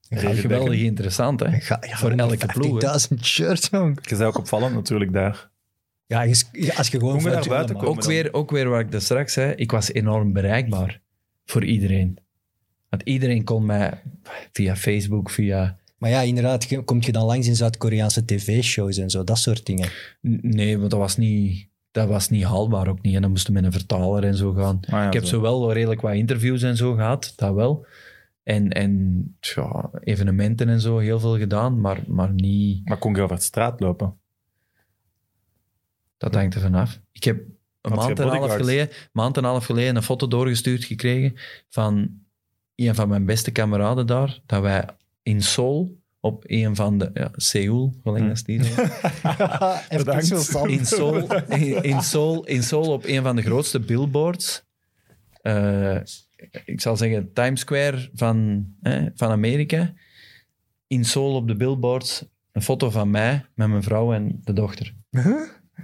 [0.00, 1.40] ja, geweldig interessant.
[1.40, 1.60] Hè?
[1.60, 2.88] Ga- ja, Voor elke ploeg, hè.
[3.16, 3.98] 50.000 shirts, man.
[4.02, 5.50] Je bent ook opvallend natuurlijk daar.
[6.06, 6.20] Ja,
[6.76, 7.96] als je gewoon Hoe daar buiten je- komen.
[7.96, 8.10] Ook dan.
[8.12, 11.00] weer, ook weer wat ik daar straks zei, ik was enorm bereikbaar
[11.44, 12.18] voor iedereen.
[12.88, 14.02] Want iedereen kon mij
[14.52, 15.76] via Facebook, via...
[15.98, 19.88] Maar ja, inderdaad, kom je dan langs in Zuid-Koreaanse tv-shows en zo, dat soort dingen.
[20.40, 23.14] Nee, want dat was niet, dat was niet haalbaar ook niet.
[23.14, 24.78] En dan moesten met een vertaler en zo gaan.
[24.80, 25.28] Ah, ja, ik heb zo.
[25.28, 27.86] zo wel redelijk wat interviews en zo gehad, dat wel.
[28.42, 32.88] En, en ja, evenementen en zo heel veel gedaan, maar, maar niet...
[32.88, 34.18] Maar kon je over de straat lopen?
[36.16, 37.00] Dat hangt er vanaf.
[37.12, 37.36] Ik heb
[37.80, 40.84] een Had maand en, een half geleden, maand en een half geleden een foto doorgestuurd
[40.84, 41.34] gekregen
[41.68, 42.20] van
[42.74, 44.84] een van mijn beste kameraden daar, dat wij
[45.28, 47.10] in Seoul, op een van de...
[47.14, 48.12] Ja, Seoul, Hm.
[48.26, 48.62] dat is die
[50.38, 50.68] Sam.
[50.68, 54.64] in Seoul, in, in, Seoul, in Seoul op een van de grootste billboards.
[55.42, 55.96] eh,
[56.64, 59.92] ik zal zeggen Times Square van, eh, van Amerika.
[60.86, 64.94] In Seoul op de billboards een foto van mij met mijn vrouw en de dochter.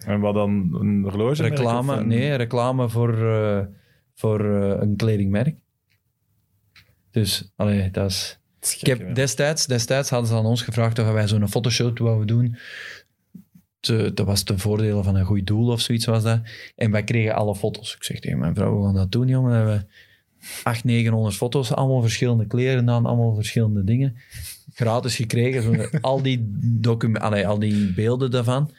[0.06, 0.50] En wat dan?
[0.80, 1.42] Een horloge?
[1.42, 3.60] Reclame, nee, reclame voor, eh,
[4.14, 5.58] voor eh, een kledingmerk.
[7.10, 8.38] Dus, allee, dat is...
[8.72, 12.56] Ik heb destijds, destijds hadden ze aan ons gevraagd of wij zo'n fotoshoot wouden doen.
[13.80, 16.40] Te- dat was ten voordele van een goed doel of zoiets was dat.
[16.76, 17.94] En wij kregen alle foto's.
[17.94, 19.50] Ik zeg tegen mijn vrouw, we gaan dat doen, jongen.
[19.50, 19.86] Dan hebben we
[20.62, 24.16] 800, 900 foto's, allemaal verschillende kleren aan, allemaal verschillende dingen.
[24.74, 26.50] Gratis gekregen, zo, al, die
[27.12, 28.70] allee, al die beelden daarvan.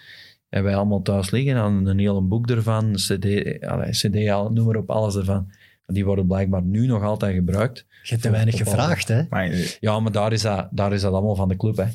[0.49, 3.25] En wij allemaal thuis liggen, dan een heel boek ervan, cd,
[3.63, 4.13] allee, cd
[4.53, 5.51] noem maar op, alles ervan.
[5.87, 7.85] Die worden blijkbaar nu nog altijd gebruikt.
[8.07, 9.23] Je hebt te weinig gevraagd, hè?
[9.29, 11.85] Maar, eh, Ja, maar daar is dat, daar is dat allemaal van de club, hè.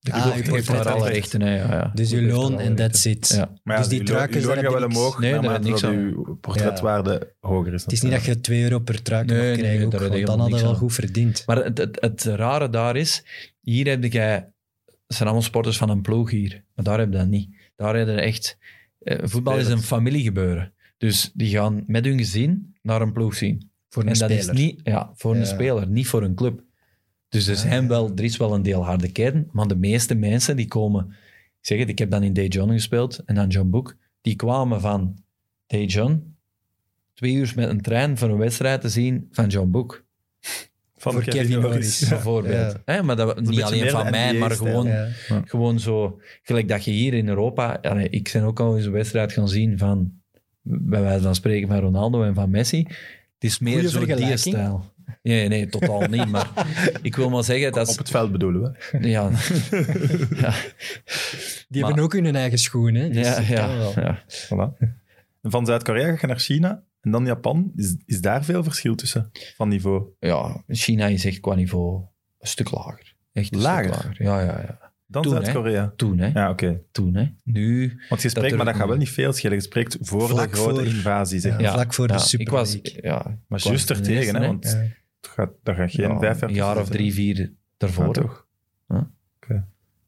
[0.00, 1.14] De Ah, club je heeft daar alle recht.
[1.14, 1.56] rechten, hè.
[1.56, 1.90] Ja, ja.
[1.94, 3.28] Dus je loon en that's it.
[3.28, 3.50] Ja.
[3.62, 7.74] maar ja, dus die gaat heb wel je omhoog Nee, dat niks uw portretwaarde hoger
[7.74, 7.82] is.
[7.82, 10.10] Het is niet dat je 2 euro per truik Nee, mag nee, krijgen, nee, je
[10.10, 11.42] want dan hadden we wel goed verdiend.
[11.46, 13.24] Maar het, het, het rare daar is,
[13.60, 14.32] hier heb jij...
[15.06, 16.64] Het zijn allemaal sporters van een ploeg hier.
[16.74, 17.56] Maar daar heb je dat niet.
[17.76, 18.58] Daar heb je echt...
[18.98, 20.72] eh, voetbal is een familiegebeuren.
[20.98, 23.70] Dus die gaan met hun gezin naar een ploeg zien.
[23.88, 24.54] Voor een en dat speler.
[24.54, 26.62] is niet ja, voor een speler, niet voor een club.
[27.28, 30.56] Dus er, zijn wel, er is wel een deel harde kern, maar de meeste mensen
[30.56, 31.06] die komen...
[31.60, 33.96] Ik zeg het, ik heb dan in Day John gespeeld en dan John Book.
[34.20, 35.16] Die kwamen van
[35.66, 36.36] Day John
[37.14, 40.04] twee uur met een trein voor een wedstrijd te zien van John Book,
[40.96, 42.08] Van voor Kevin Norris.
[42.08, 42.76] bijvoorbeeld.
[42.84, 45.08] Hè, maar dat, niet alleen van mij, maar gewoon, Ja.
[45.44, 46.20] gewoon zo...
[46.42, 47.78] Gelijk dat je hier in Europa...
[47.82, 50.12] allee, ik ben ook al eens een wedstrijd gaan zien van...
[50.62, 52.86] Bij wijze van spreken van Ronaldo en van Messi.
[53.38, 54.84] Het is meer Goeie zo die stijl.
[55.22, 56.28] Nee, nee, totaal niet.
[56.28, 56.50] Maar
[57.02, 59.08] ik wil maar zeggen, dat Op het veld bedoelen we.
[59.08, 59.30] Ja,
[60.40, 60.54] ja,
[61.68, 63.08] Die Maar- hebben ook hun eigen schoen, hè?
[63.08, 64.22] Dus ja, ja, ja.
[64.44, 64.78] Voilà.
[65.42, 67.72] En van Zuid-Korea ga je naar China en dan Japan.
[67.76, 70.02] Is, is daar veel verschil tussen van niveau?
[70.20, 72.02] Ja, China is echt qua niveau
[72.38, 73.14] een stuk lager.
[73.32, 73.94] Echt een Lager?
[73.94, 74.22] stuk lager.
[74.24, 74.87] Ja, ja, ja.
[75.10, 75.40] Dan Toen, hè?
[75.40, 75.92] Zuid-Korea.
[75.96, 76.26] Toen, hè.
[76.40, 76.80] Ja, oké.
[76.92, 77.26] Toen, hè.
[77.44, 78.00] Nu...
[78.08, 79.08] Want je spreekt, maar dat gaat wel niet.
[79.08, 79.56] veel schelen.
[79.56, 81.66] Je spreekt voor Vlak de grote voor- invasie, zeg Ja, maar.
[81.66, 83.02] Ja, vlak voor de ja, Super ik was, League.
[83.02, 84.76] ja, Maar was juist er tegen, hè, want Ja.
[85.20, 88.12] het gaat, dat gaat geen Ja, vijf jaar Een jaar of drie, vier Ja, daarvoor.
[88.14, 88.46] toch?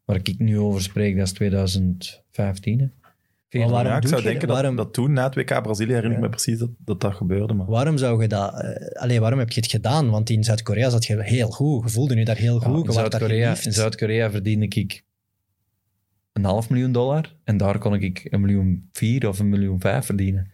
[0.05, 2.79] Waar ik nu over spreek, dat is 2015.
[2.81, 2.87] Hè.
[3.51, 5.93] Maar waarom Ja, ik zou je- denken waarom- dat, dat toen, na het WK Brazilië,
[5.93, 6.23] herinner ik Ja.
[6.23, 7.55] me precies dat dat, dat gebeurde.
[7.55, 7.67] Maar.
[7.67, 8.53] Waarom zou je dat...
[8.97, 10.11] allee, waarom heb je het gedaan?
[10.11, 11.85] Want in Zuid-Korea zat je heel goed.
[11.85, 12.87] Je voelde je daar heel Ja, goed.
[12.87, 13.67] in Zuid-Korea, geliefd.
[13.67, 15.05] in Zuid-Korea verdiende ik
[16.33, 17.35] een half miljoen dollar.
[17.45, 20.51] En daar kon ik een miljoen vier of een miljoen vijf verdienen.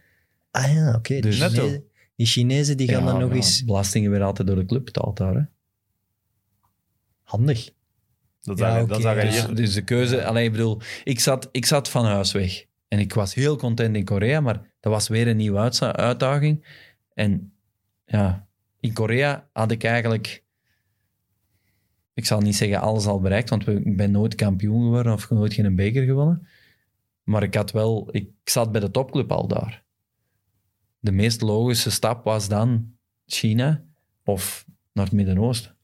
[0.51, 1.19] Ah ja, oké.
[1.19, 1.61] Dus- die, Netto.
[1.61, 1.83] Chinezen,
[2.15, 3.63] die Chinezen die gaan Ja, dan nog ja, eens...
[3.65, 5.33] Belastingen werden altijd door de club betaald daar.
[5.35, 5.41] Hè.
[7.23, 7.69] Handig.
[8.41, 9.13] Dat Ja, dat ja.
[9.13, 10.25] Dus, dus de keuze...
[10.25, 12.65] Alleen, ik bedoel, ik zat, ik zat van huis weg.
[12.87, 16.65] En ik was heel content in Korea, maar dat was weer een nieuwe uitdaging.
[17.13, 17.53] En
[18.05, 18.47] ja,
[18.79, 20.43] in Korea had ik eigenlijk...
[22.13, 25.29] Ik zal niet zeggen alles al bereikt, want we- ik ben nooit kampioen geworden of
[25.29, 26.47] nooit geen beker gewonnen.
[27.23, 28.07] Maar ik had wel...
[28.11, 29.83] Ik zat bij de topclub al daar.
[30.99, 32.95] De meest logische stap was dan
[33.25, 33.83] China
[34.23, 35.75] of naar het Midden-Oosten.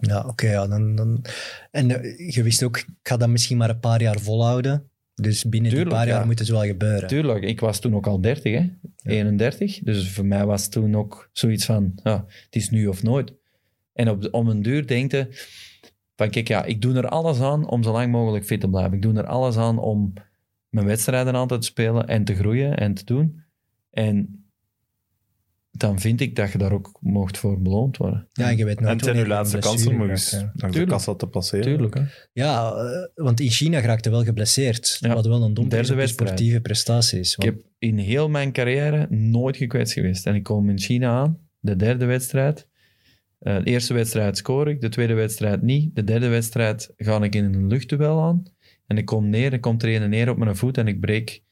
[0.00, 0.50] Ja, oké.
[0.50, 1.24] ja, dan, dan...
[1.70, 4.89] En eh, je wist ook, ik ga dat misschien maar een paar jaar volhouden.
[5.20, 6.26] Dus binnen Tuurlijk, die paar jaar ja.
[6.26, 7.08] moet het wel gebeuren.
[7.08, 8.70] Tuurlijk, ik was toen ook al 30, hè?
[9.02, 9.78] 31.
[9.78, 13.32] Dus voor mij was toen ook zoiets van, ja, het is nu of nooit.
[13.92, 15.28] En op, om een duur denkte
[16.16, 18.92] van, kijk, ja, ik doe er alles aan om zo lang mogelijk fit te blijven.
[18.92, 20.12] Ik doe er alles aan om
[20.68, 23.42] mijn wedstrijden aan te spelen en te groeien en te doen.
[23.90, 24.39] En
[25.70, 28.26] dan vind ik dat je daar ook mocht voor beloond worden.
[28.32, 31.14] Ja, je weet En nooit het zijn uw laatste kansen om eens langs de kassa
[31.14, 31.64] te passeren.
[31.64, 31.94] Tuurlijk.
[31.94, 32.02] Hè.
[32.32, 34.96] Ja, eh, want in China raakte wel geblesseerd.
[35.00, 35.14] Ja.
[35.14, 36.08] Wat wel een is wedstrijd.
[36.10, 37.30] sportieve prestaties.
[37.36, 40.26] Ik Want- heb in heel mijn carrière nooit gekwetst geweest.
[40.26, 42.68] En ik kom in China aan, de derde wedstrijd.
[43.38, 45.94] Eh, de eerste wedstrijd scoor ik, de tweede wedstrijd niet.
[45.96, 48.42] De derde wedstrijd ga ik in een luchtduel aan.
[48.86, 51.42] En ik kom neer, er komt er een neer op mijn voet en ik breek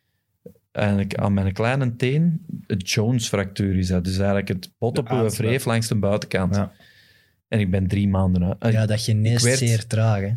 [0.72, 4.04] eigenlijk aan mijn kleine teen het Jones-fractuur is dat.
[4.04, 6.54] Dus eigenlijk het bot op De uw wreef langs de buitenkant.
[6.54, 6.72] Ja.
[7.48, 8.56] En ik ben drie maanden uit.
[8.58, 10.20] Eh, ja, dat geneest werd- zeer traag.
[10.20, 10.32] Hè.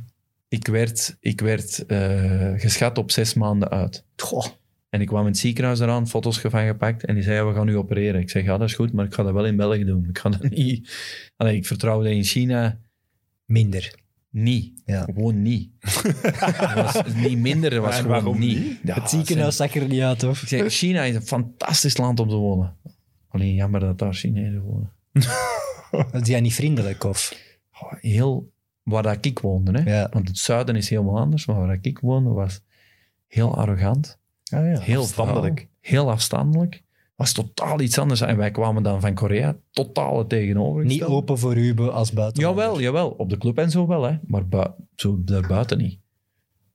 [0.48, 4.06] Ik werd, ik werd eh, geschat op zes maanden uit.
[4.16, 4.46] Goh.
[4.90, 7.06] En ik kwam in het ziekenhuis eraan, foto's van gepakt.
[7.06, 8.22] En die zei, we gaan u opereren.
[8.22, 10.06] Ik zeg, ja, dat is goed, maar ik ga dat wel in België doen.
[10.10, 10.92] Ik ga dat niet...
[11.38, 12.80] Allee, ik vertrouwde in China
[13.46, 13.96] Minder.
[14.32, 14.82] Niet.
[14.86, 15.04] Ja.
[15.04, 15.70] Gewoon niet.
[15.80, 18.60] Het was niet minder, het was En gewoon waarom niet.
[18.60, 18.80] niet?
[18.84, 20.24] Ja, het ziekenhuis zag er niet uit?
[20.24, 22.76] Ik zeg, China is een fantastisch land om te wonen.
[23.28, 24.92] Alleen jammer dat daar Chinezen wonen.
[26.12, 27.36] Dat is jij niet vriendelijk, of?
[27.82, 28.52] Oh, heel...
[28.84, 30.00] Waar dat ik woonde, hè.
[30.00, 30.10] Ja.
[30.12, 32.62] Want het zuiden is helemaal anders, maar waar dat ik woonde was
[33.28, 34.20] heel arrogant.
[34.52, 34.80] Ah, ja.
[34.80, 35.68] heel afstandelijk.
[35.80, 36.84] heel afstandelijk.
[37.22, 38.22] Was totaal iets anders.
[38.22, 40.86] En wij kwamen dan van Korea, totaal het tegenover.
[40.86, 42.64] Niet open voor u als buitenlander.
[42.64, 43.10] Jawel, jawel.
[43.10, 44.18] Op de club en zo wel, hè.
[44.28, 44.44] maar
[44.96, 46.00] zo daarbuiten niet.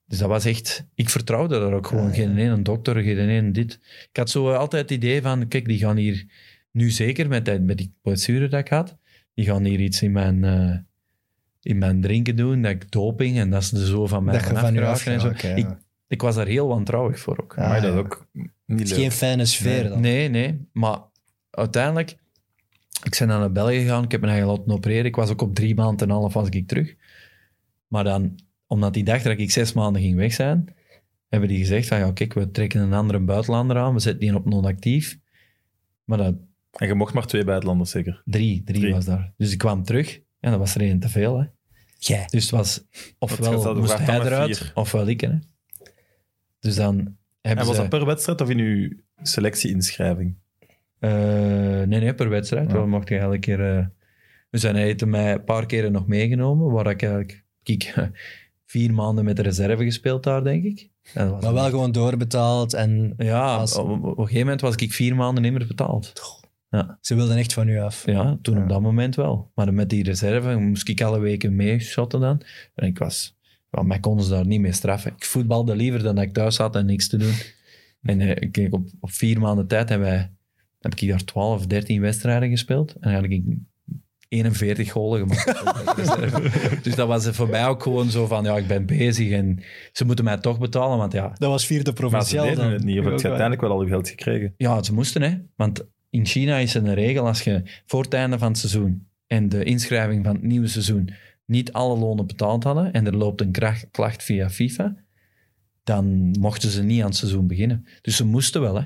[0.05, 0.87] Dus dat was echt...
[0.95, 2.09] Ik vertrouwde daar ook gewoon.
[2.09, 2.23] Ah, ja.
[2.23, 3.79] Geen ene dokter, geen ene dit.
[4.09, 6.25] Ik had zo altijd het idee van, kijk, die gaan hier...
[6.71, 8.97] Nu zeker, met, die- met die blessure dat ik had,
[9.33, 10.77] die gaan hier iets in mijn, eh,
[11.61, 14.43] in mijn drinken doen, dat ik doping, en dat ze er zo van mij Dat
[14.43, 15.31] van en zo.
[15.35, 15.55] ja.
[15.55, 15.67] Ik,
[16.07, 17.57] ik was daar heel wantrouwig voor ook.
[17.57, 18.27] Ah, maar dat is ook
[18.67, 18.99] niet Het is leuk.
[19.01, 20.01] geen fijne sfeer dan.
[20.01, 20.67] Nee, nee.
[20.73, 20.99] Maar
[21.51, 22.09] uiteindelijk,
[23.03, 24.03] ik ben dan naar België gegaan.
[24.03, 25.05] Ik heb me eigen laten opereren.
[25.05, 26.95] Ik was ook op drie maanden en een half was ik terug.
[27.87, 30.75] Maar dan, omdat die dacht dat ik zes maanden ging weg zijn,
[31.29, 33.93] hebben die gezegd van, ja kijk, we trekken een andere buitenlander aan.
[33.93, 35.17] We zetten die op non-actief.
[36.03, 36.35] Maar dat,
[36.71, 38.21] En je mocht maar twee buitenlanders zeker.
[38.25, 38.93] drie, drie, Drie.
[38.93, 39.33] was daar.
[39.37, 41.39] Dus ik kwam terug en dat was er één te veel.
[41.39, 41.45] Hè.
[41.99, 42.25] Jij.
[42.29, 42.83] Dus het was,
[43.19, 44.71] ofwel moest hij eruit, vier.
[44.73, 45.21] ofwel ik.
[45.21, 45.31] Hè.
[46.59, 47.17] Dus dan
[47.49, 47.81] En was ze...
[47.81, 48.89] dat per wedstrijd of in uw
[49.21, 50.35] selectie-inschrijving?
[50.99, 52.67] Eh, nee, nee, per wedstrijd.
[52.67, 52.73] Ja.
[52.73, 53.77] Wel mocht je elke keer...
[53.77, 53.85] eh,
[54.49, 57.43] dus hij heeft mij een paar keren nog meegenomen, waar ik eigenlijk...
[57.63, 57.93] Kijk,
[58.65, 60.89] vier maanden met de reserve gespeeld daar, denk ik.
[61.13, 65.15] En Maar wel gewoon doorbetaald en Ja, op, op een gegeven moment was ik vier
[65.15, 66.13] maanden niet meer betaald.
[67.01, 68.05] ze wilden echt van u af.
[68.05, 68.61] Ja, toen Ja.
[68.63, 69.51] op dat moment wel.
[69.55, 72.41] Maar met die reserve moest ik alle weken meeshotten dan.
[72.75, 73.36] En ik was...
[73.77, 75.11] Ja, mij konden ze daar niet mee straffen.
[75.15, 77.33] Ik voetbalde liever dan dat ik thuis zat en niks te doen.
[78.01, 80.31] En eh, ik kijk, op, op vier maanden tijd hebben wij,
[80.79, 82.93] heb ik daar 12, 13 wedstrijden gespeeld.
[82.99, 83.43] En eigenlijk
[84.27, 85.63] 41 golen gemaakt.
[86.83, 89.59] dus dat was voor mij ook gewoon zo van, ja, ik ben bezig en
[89.91, 90.97] ze moeten mij toch betalen.
[90.97, 92.71] Want ja, Dat was vierde Maar ze provinciaal deden dan.
[92.71, 92.99] het niet.
[92.99, 94.53] Of heb je uiteindelijk wel al je geld gekregen?
[94.57, 95.37] Ja, ze moesten, hè.
[95.55, 99.07] Want in China is er een regel, als je voor het einde van het seizoen
[99.27, 101.09] en de inschrijving van het nieuwe seizoen
[101.47, 104.95] niet alle lonen betaald hadden en er loopt een kracht- klacht via FIFA,
[105.83, 107.85] dan mochten ze niet aan het seizoen beginnen.
[108.01, 108.81] Dus ze moesten wel, hè.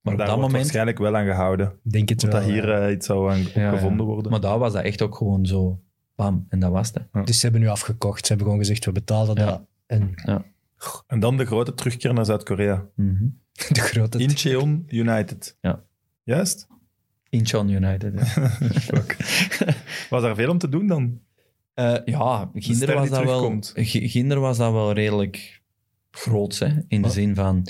[0.00, 0.52] Maar op daar dat wordt moment...
[0.62, 1.72] waarschijnlijk wel aan gehouden.
[1.82, 2.40] Denk het Dat wel.
[2.40, 2.86] dat hier ja.
[2.86, 4.30] eh, iets zou aan Ja, gevonden worden.
[4.30, 5.80] Maar daar was dat echt ook gewoon zo,
[6.14, 7.26] bam, en dat was het.
[7.26, 8.20] Dus ze hebben nu afgekocht.
[8.20, 9.44] Ze hebben gewoon gezegd, we betalen Ja.
[9.46, 9.62] dat.
[9.86, 10.14] En
[11.06, 12.86] En dan de grote terugkeer naar Zuid-Korea.
[12.94, 13.24] Mhm.
[13.72, 14.18] de grote...
[14.18, 15.56] Incheon United.
[15.60, 15.82] Ja.
[16.22, 16.66] Juist?
[17.28, 18.24] Incheon United, ja.
[18.90, 19.16] Fuck.
[20.10, 21.20] Was er veel om te doen dan?
[21.78, 25.62] Eh, ja, Ginder was, dat wel, Ginder was dat wel redelijk
[26.10, 26.74] groots, hè?
[26.88, 27.66] in de zin van,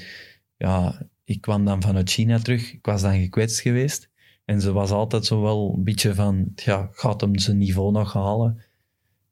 [0.56, 4.10] ja, ik kwam dan vanuit China terug, ik was dan gekwetst geweest.
[4.44, 8.12] En ze was altijd zo wel een beetje van, ja, gaat hem zijn niveau nog
[8.12, 8.62] halen?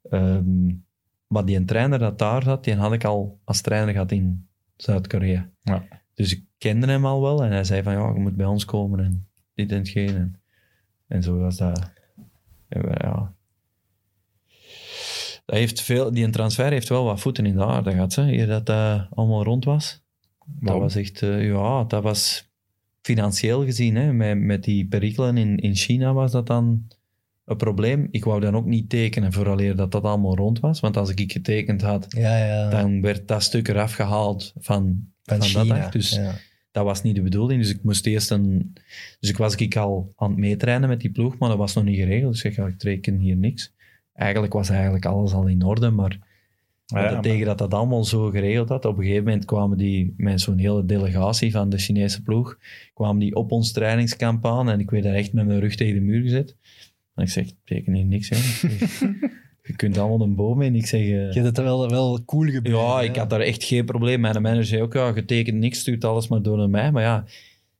[0.09, 0.65] Ehm,
[1.27, 5.49] maar die trainer dat daar zat, die had ik al als trainer gehad in Zuid-Korea.
[5.63, 5.83] Ja.
[6.13, 8.65] Dus ik kende hem al wel en hij zei van, ja, je moet bij ons
[8.65, 10.15] komen en dit en hetgeen.
[10.15, 10.39] En,
[11.07, 11.91] en zo was dat.
[12.69, 13.35] Ja, ja.
[15.47, 18.47] Dat heeft veel, die transfer heeft wel wat voeten in de aarde gehad, hè, eer
[18.47, 20.01] dat dat allemaal rond was.
[20.45, 22.49] Dat was echt, eh, ja, dat was
[23.01, 26.87] financieel gezien, hè, met, met die perikelen in, in China was dat dan
[27.45, 28.07] een probleem.
[28.11, 31.31] Ik wou dan ook niet tekenen vooraleer dat dat allemaal rond was, want als ik
[31.31, 32.69] getekend had, Ja, ja.
[32.69, 35.91] dan werd dat stuk eraf gehaald van, van dat dag.
[35.91, 36.35] Dus ja.
[36.71, 37.61] dat was niet de bedoeling.
[37.61, 38.73] Dus ik moest eerst een...
[39.19, 41.83] Dus ik was ik al aan het meetrainen met die ploeg, maar dat was nog
[41.83, 42.31] niet geregeld.
[42.31, 43.75] Dus ik zeg, ik teken hier niks.
[44.17, 46.17] Eigenlijk was eigenlijk alles al in orde, maar
[46.85, 50.13] ja, dat tegen dat dat allemaal zo geregeld had, op een gegeven moment kwamen die
[50.17, 52.57] met zo'n hele delegatie van de Chinese ploeg,
[52.93, 55.93] kwamen die op ons trainingskamp aan en ik werd daar echt met mijn rug tegen
[55.93, 56.55] de muur gezet.
[57.15, 58.37] En ik zeg, ik teken hier niks, hè.
[59.63, 60.75] Je kunt allemaal een boom in.
[60.75, 61.01] Ik zeg...
[61.01, 62.75] eh, Je hebt het wel, wel cool gebeurd.
[62.75, 63.03] ja, hè?
[63.03, 64.19] ik had daar echt geen probleem.
[64.19, 66.91] Mijn manager zei ook, ja, je tekent niks, stuurt alles maar door naar mij.
[66.91, 67.25] Maar ja,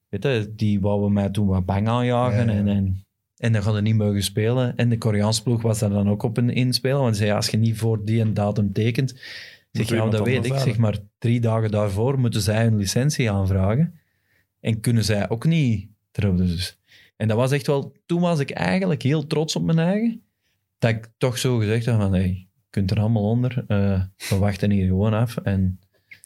[0.10, 2.46] weet je, die wouden mij toen wat bang aanjagen.
[2.46, 2.58] Ja, ja.
[2.58, 3.06] En, en,
[3.38, 4.78] en dan hadden niet mogen spelen.
[4.78, 7.00] En de Koreaanse ploeg was daar dan ook op een inspelen.
[7.00, 9.16] Want ze zei, als je niet voor die en datum tekent...
[9.72, 10.58] Zeg, ja, dat weet ik.
[10.58, 14.00] Zeg maar, drie dagen daarvoor moeten zij een licentie aanvragen.
[14.60, 16.38] En kunnen zij ook niet erop.
[16.38, 16.80] Dus.
[17.18, 17.94] En dat was echt wel...
[18.06, 20.22] Toen was ik eigenlijk heel trots op mijn eigen.
[20.80, 23.64] Dat ik toch zo gezegd had van, hey, je kunt er allemaal onder.
[23.68, 25.38] Eh, we wachten hier gewoon af.
[25.38, 25.80] En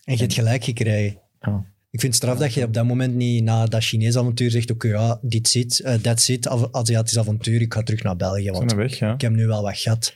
[0.03, 1.19] En je hebt gelijk gekregen.
[1.39, 4.51] ja, Ik vind het straf dat je op dat moment niet na dat Chinees avontuur
[4.51, 8.15] zegt, oké, ja, dit zit, eh that's it, Af- Aziatisch avontuur, ik ga terug naar
[8.15, 9.13] België, want we weg, ja.
[9.13, 10.15] ik heb nu wel wat gehad.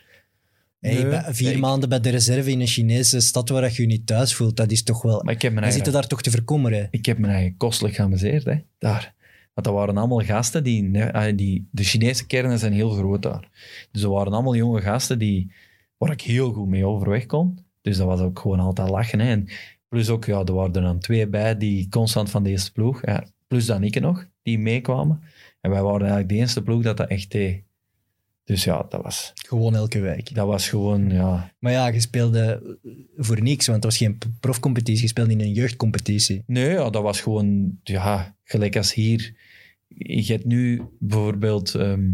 [0.79, 4.07] Hey, Nee, vier maanden bij de reserve in een Chinese stad waar je je niet
[4.07, 5.23] thuis voelt, dat is toch wel...
[5.23, 5.73] maar ik heb eigen...
[5.73, 6.87] zitten daar toch te verkommeren.
[6.91, 9.13] ik heb mijn eigen kostelijk geamuseerd, hè, daar.
[9.53, 11.67] Want dat waren allemaal gasten die, ah, die...
[11.71, 13.49] De Chinese kernen zijn heel groot daar.
[13.91, 15.51] Dus dat waren allemaal jonge gasten die,
[15.97, 17.59] waar ik heel goed mee overweg kon.
[17.81, 19.19] Dus dat was ook gewoon altijd lachen.
[19.19, 19.29] Hè.
[19.29, 19.47] En
[19.95, 23.05] plus ook, ja, er waren er dan twee bij die constant van de eerste ploeg.
[23.05, 25.21] Ja, plus dan ik nog, die meekwamen.
[25.61, 27.63] En wij waren eigenlijk de eerste ploeg dat dat echt deed.
[28.43, 30.35] Dus ja, dat was, Gewoon elke week.
[30.35, 31.53] dat was gewoon, ja...
[31.59, 32.77] Maar ja, je speelde
[33.17, 36.43] voor niks, want het was geen profcompetitie, je speelde in een jeugdcompetitie.
[36.45, 39.33] Nee, ja, dat was gewoon, ja, gelijk als hier.
[39.87, 42.11] Je hebt nu bijvoorbeeld ehm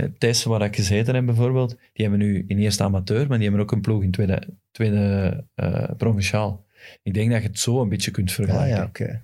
[0.00, 3.46] eh, Tess, waar ik gezeten heb bijvoorbeeld, die hebben nu in eerste amateur, maar die
[3.46, 6.64] hebben ook een ploeg in tweede, tweede eh, provinciaal.
[7.02, 8.76] Ik denk dat je het zo een beetje kunt Ja, vergelijken.
[8.76, 9.22] ja, oké.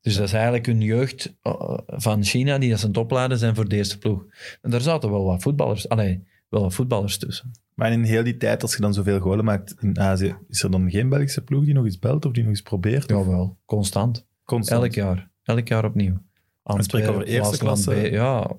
[0.00, 3.76] Dus dat is eigenlijk een jeugd eh, van China die zijn topladen zijn voor de
[3.76, 4.24] eerste ploeg.
[4.62, 7.50] En daar zaten wel wat voetballers, allee, wel wat voetballers tussen.
[7.74, 10.70] Maar in heel die tijd, als je dan zoveel golen maakt in Azië, is er
[10.70, 13.12] dan geen Belgische ploeg die nog eens belt of die nog eens probeert?
[13.12, 14.26] Of Jawel, constant.
[14.44, 14.82] constant?
[14.82, 15.30] Elk jaar.
[15.42, 16.18] Elk jaar opnieuw.
[16.62, 17.90] We spreken over eerste klasse.
[17.90, 18.50] B- Ja.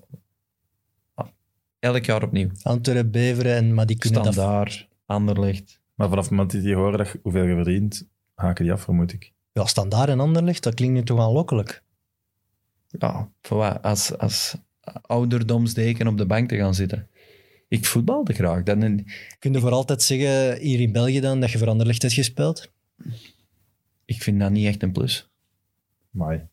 [1.83, 2.49] Elk jaar opnieuw.
[2.61, 4.33] Antwerpen, Beveren, en, maar die kunnen dat...
[4.33, 5.79] Standaard, Anderlecht.
[5.95, 8.81] Maar vanaf het moment dat die horen dat je, hoeveel je verdient, haken die af,
[8.81, 9.33] vermoed ik.
[9.51, 11.83] Ja, standaard en Anderlecht, dat klinkt nu toch aanlokkelijk.
[12.87, 13.81] Ja, voor wat?
[13.81, 14.55] Als, als
[15.01, 17.07] ouderdomsdeken op de bank te gaan zitten.
[17.67, 18.63] Ik voetbalde graag.
[18.63, 19.05] Dan,
[19.39, 22.71] Kun je voor altijd zeggen, hier in België dan, dat je voor Anderlecht hebt gespeeld?
[24.05, 25.29] ik vind dat niet echt een plus.
[26.09, 26.47] Maar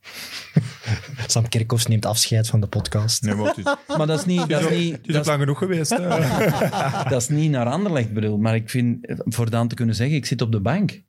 [1.26, 3.22] Sam Kerkhoffs neemt afscheid van de podcast.
[3.22, 3.64] nee, maar is,
[3.96, 5.90] Maar dat is niet, dat is niet, het is ook dat is, lang genoeg geweest.
[7.10, 8.38] Dat is niet naar Anderlecht bedoel.
[8.38, 11.02] Maar ik vind, voor dan te kunnen zeggen, ik zit op de bank.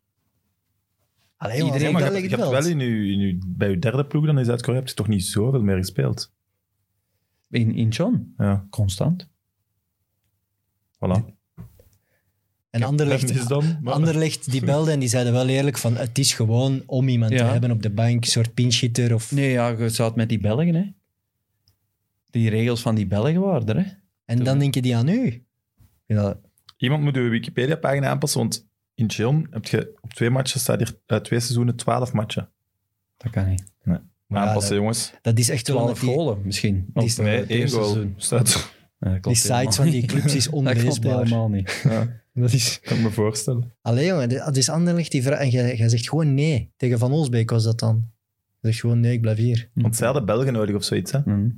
[1.38, 4.26] Allee, Iedereen- Ja, maar je, hebt- je hebt wel in je, bij je derde ploeg
[4.26, 6.34] dan in Zuid-Korea heb je toch niet zoveel meer gespeeld.
[7.50, 9.28] In, in John, Ja, constant.
[10.96, 11.38] voilà.
[12.70, 13.78] En Anderlecht, is dan.
[13.82, 17.38] maar- Anderlecht die belde en die zeiden wel eerlijk van het is gewoon om iemand
[17.38, 19.32] te hebben op de bank, een soort pinchitter of...
[19.32, 20.84] Nee, ja, je zat met die Belgen, hè.
[22.30, 23.92] Die regels van die Belgen waren er, hè.
[24.26, 25.44] En dan denk je die aan u.
[26.06, 26.40] Ja,
[26.78, 30.96] Iemand moet uw Wikipedia-pagina aanpassen, want in Chion heb je op twee matchen staat hier
[31.06, 32.50] uit twee seizoenen twaalf matchen.
[33.18, 33.64] Dat kan niet.
[33.84, 35.12] Maar ja, Aanpassen, dat- jongens.
[35.22, 35.78] dat is echt wel...
[35.78, 36.86] 12 die, golen, misschien.
[36.94, 37.90] Of, eh, Nee, het één eerste goal.
[37.92, 38.14] seizoen.
[38.18, 38.72] Staat.
[39.00, 41.18] Dat die sites van die clubs is Dat onleesbaar.
[41.24, 41.82] helemaal niet.
[41.90, 42.80] Ja, Dat is...
[42.84, 43.74] kan ik me voorstellen.
[43.82, 45.42] Allee jongen, dat is Anderlecht die vraagt...
[45.42, 46.72] En jij, jij zegt gewoon nee.
[46.78, 48.06] Tegen Van Olsbeek was dat dan.
[48.62, 49.70] Je zegt gewoon nee, ik blijf hier.
[49.74, 51.12] Want zij hadden Belgen nodig of zoiets.
[51.12, 51.20] Hè?
[51.26, 51.50] Mhm.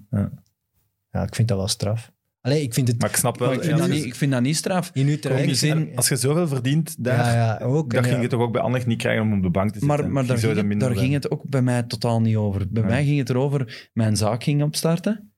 [1.12, 2.12] Ja, ik vind dat wel straf.
[2.42, 3.00] Allee, ik vind het...
[3.02, 3.52] Maar ik snap wel...
[3.54, 4.90] Ik vind, ja, dat niet, ik vind dat niet straf.
[4.94, 7.90] in je zin- als je zoveel verdient daar, Ja, ja, ook.
[7.90, 9.68] dat En ging ja, je toch ook bij Anderlecht niet krijgen om op de bank
[9.72, 9.88] te zitten.
[9.98, 12.66] Maar, maar daar, Ging het, daar ging het ook bij mij totaal niet over.
[12.70, 12.90] Bij Ja.
[12.90, 15.32] mij ging het erover, mijn zaak ging opstarten.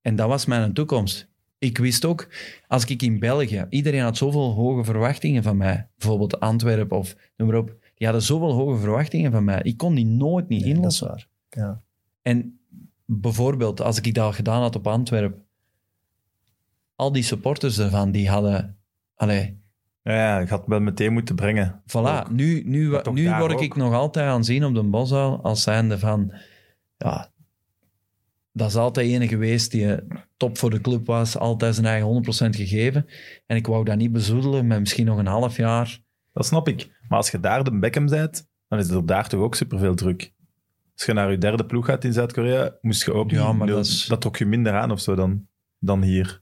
[0.00, 1.30] En dat was mijn toekomst.
[1.62, 2.28] Ik wist ook,
[2.66, 3.66] als ik in België...
[3.68, 5.88] Iedereen had zoveel hoge verwachtingen van mij.
[5.98, 7.76] Bijvoorbeeld Antwerpen of noem maar op.
[7.94, 9.60] Die hadden zoveel hoge verwachtingen van mij.
[9.62, 11.08] Ik kon die nooit niet nee, dat is inlossen.
[11.08, 11.28] waar.
[11.50, 11.80] Ja.
[12.22, 12.58] En
[13.06, 15.44] bijvoorbeeld, als ik dat gedaan had op Antwerpen,
[16.96, 18.76] al die supporters ervan, die hadden...
[19.14, 19.60] Allee,
[20.02, 21.82] Ja, ja, je had wel meteen moeten brengen.
[21.86, 21.92] voilà.
[21.92, 22.30] Ook.
[22.30, 23.60] Nu, nu, nu word ook.
[23.60, 26.32] ik nog altijd aanzien op de Boshuil als zijnde van...
[26.96, 27.30] Ja,
[28.52, 32.08] dat is altijd ene geweest die eh, top voor de club was, altijd zijn eigen
[32.08, 33.06] 100% gegeven.
[33.46, 36.00] En ik wou dat niet bezoedelen met misschien nog een half jaar.
[36.32, 36.90] Dat snap ik.
[37.08, 40.32] Maar als je daar de Beckham bent, dan is er daar toch ook superveel druk.
[40.96, 43.66] Als je naar je derde ploeg gaat in Zuid-Korea, moest je ook Ja, niet- maar
[43.66, 45.46] dat, dat is- dat trok je minder aan of zo dan,
[45.78, 46.40] dan hier.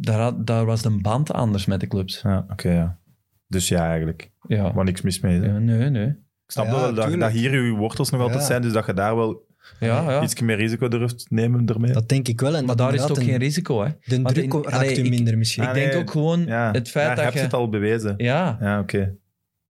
[0.00, 2.20] Daar, had- daar was de band anders met de clubs.
[2.22, 2.98] Ja, oké, ja.
[3.46, 4.30] Dus ja, eigenlijk.
[4.48, 5.38] Ja, Waar niks mis mee.
[5.40, 6.06] is, ja nee, nee.
[6.08, 6.16] Ik
[6.54, 8.46] snap Ja, wel dat, dat hier je wortels nog altijd Ja.
[8.46, 9.46] zijn, dus dat je daar wel
[9.80, 10.22] Ja, ja.
[10.22, 11.92] iets meer risico durft nemen ermee.
[11.92, 12.56] Dat denk ik wel.
[12.56, 13.90] En Maar daar is toch een- geen risico, hè?
[14.04, 15.62] De druk in- raakt allee, u ik- minder misschien.
[15.62, 17.44] Ah, ik denk nee, ook gewoon ja, het feit dat heb je je...
[17.44, 18.14] het al bewezen.
[18.16, 19.14] Ja, Ja, oké.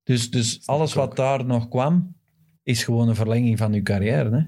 [0.04, 1.16] dus, dus alles wat ook.
[1.16, 2.16] daar nog kwam,
[2.62, 4.30] is gewoon een verlenging van je carrière.
[4.36, 4.42] Hè?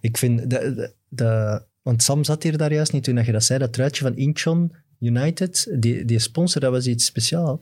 [0.00, 0.38] Ik vind...
[0.40, 3.58] De, de, de- want Sam zat hier daar juist niet toen dat je dat zei.
[3.58, 7.60] Dat truitje van Incheon United, die, die sponsor, dat was iets speciaals.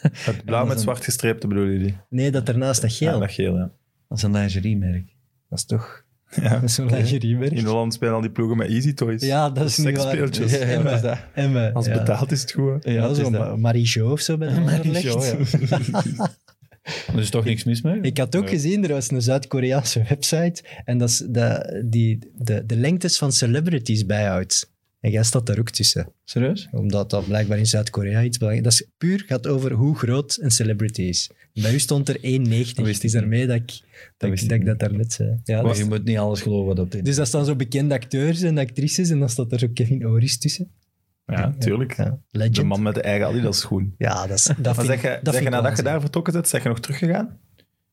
[0.00, 1.96] Het blauw met zwart gestreepte bedoelen jullie?
[2.08, 3.12] Nee, dat ernaast dat geel.
[3.12, 3.70] Ja, dat geel, ja.
[4.08, 5.08] Dat is een lingeriemerk.
[5.50, 6.04] Dat is toch
[6.40, 6.66] Ja.
[6.66, 7.64] zo'n In.
[7.64, 9.22] Holland spelen al die ploegen met Easy Toys.
[9.22, 10.00] Ja, dat is niet waar.
[10.00, 10.52] Seksspeeltjes.
[10.52, 11.18] Ja, ja, is dat?
[11.34, 11.92] Emmen, Als ja.
[11.98, 12.84] betaald is het goed.
[12.84, 12.90] hè.
[12.92, 13.58] Ja, is zo dat.
[13.58, 15.68] Marie-Jo of zo bij de Marie-Jo, Anderlecht.
[17.12, 18.00] Er is toch niks mis mee?
[18.00, 18.48] Ik had ook Ja.
[18.48, 23.32] gezien, er was een Zuid-Koreaanse website en dat is de, die de, de lengtes van
[23.32, 24.70] celebrities bijhoudt.
[25.00, 26.12] En jij staat daar ook tussen.
[26.24, 26.68] Serieus?
[26.72, 28.78] Omdat dat blijkbaar in Zuid-Korea iets belangrijk is.
[28.78, 31.30] Dat is puur gaat over hoe groot een celebrity is.
[31.52, 32.20] Bij u stond er 1,90.
[32.52, 33.80] wist Het is daarmee dat ik
[34.16, 35.40] dat, ik, dat, ik dat daarnet zei.
[35.44, 37.56] Ja, Maar dat je moet niet alles geloven wat op dit dus dat staan zo
[37.56, 40.70] bekende acteurs en actrices en dan staat er zo Kevin Oris tussen.
[41.26, 41.96] Ja, tuurlijk.
[41.96, 42.54] Ja, legend.
[42.56, 43.94] De man met de eigen Adidas schoen.
[43.98, 46.00] Ja, dat is dat Maar vind zeg ik- je, dat zeg je nadat je daar
[46.00, 47.38] vertrokken bent, zeg je nog teruggegaan?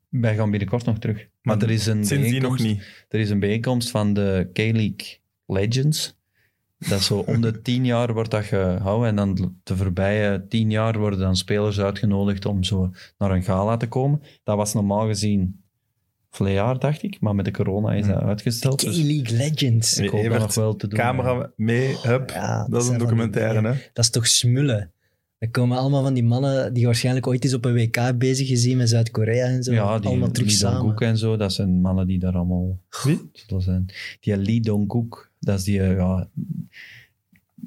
[0.09, 1.27] Wij gaan binnenkort nog terug.
[1.41, 3.05] Maar er is een Sindsdien nog bijeenkomst- niet.
[3.09, 6.16] Er is een bijeenkomst van de K-League Legends.
[6.77, 9.07] Dat zo om de tien jaar wordt dat gehouden.
[9.09, 13.77] En dan de voorbije tien jaar worden dan spelers uitgenodigd om zo naar een gala
[13.77, 14.21] te komen.
[14.43, 15.61] Dat was normaal gezien
[16.29, 17.17] vorig jaar, dacht ik.
[17.19, 18.79] Maar met de corona is dat uitgesteld.
[18.79, 19.97] Dus K-League Legends.
[19.97, 20.99] ik hoop dat nog wel te doen.
[20.99, 22.29] Camera mee, hup.
[22.29, 23.73] Ja, dat is een documentaire, hè?
[23.93, 24.91] Dat is toch smullen?
[25.38, 28.77] Er komen allemaal van die mannen die waarschijnlijk ooit eens op een WK bezig gezien
[28.77, 29.73] met Zuid-Korea en zo.
[29.73, 30.80] Ja, die allemaal terug Lee samen.
[30.80, 33.30] Dong-gook en zo, dat zijn mannen die daar allemaal Wie?
[33.34, 33.85] zullen zijn.
[34.19, 36.30] Die Lee Dong-gook, dat is die, eh, ja,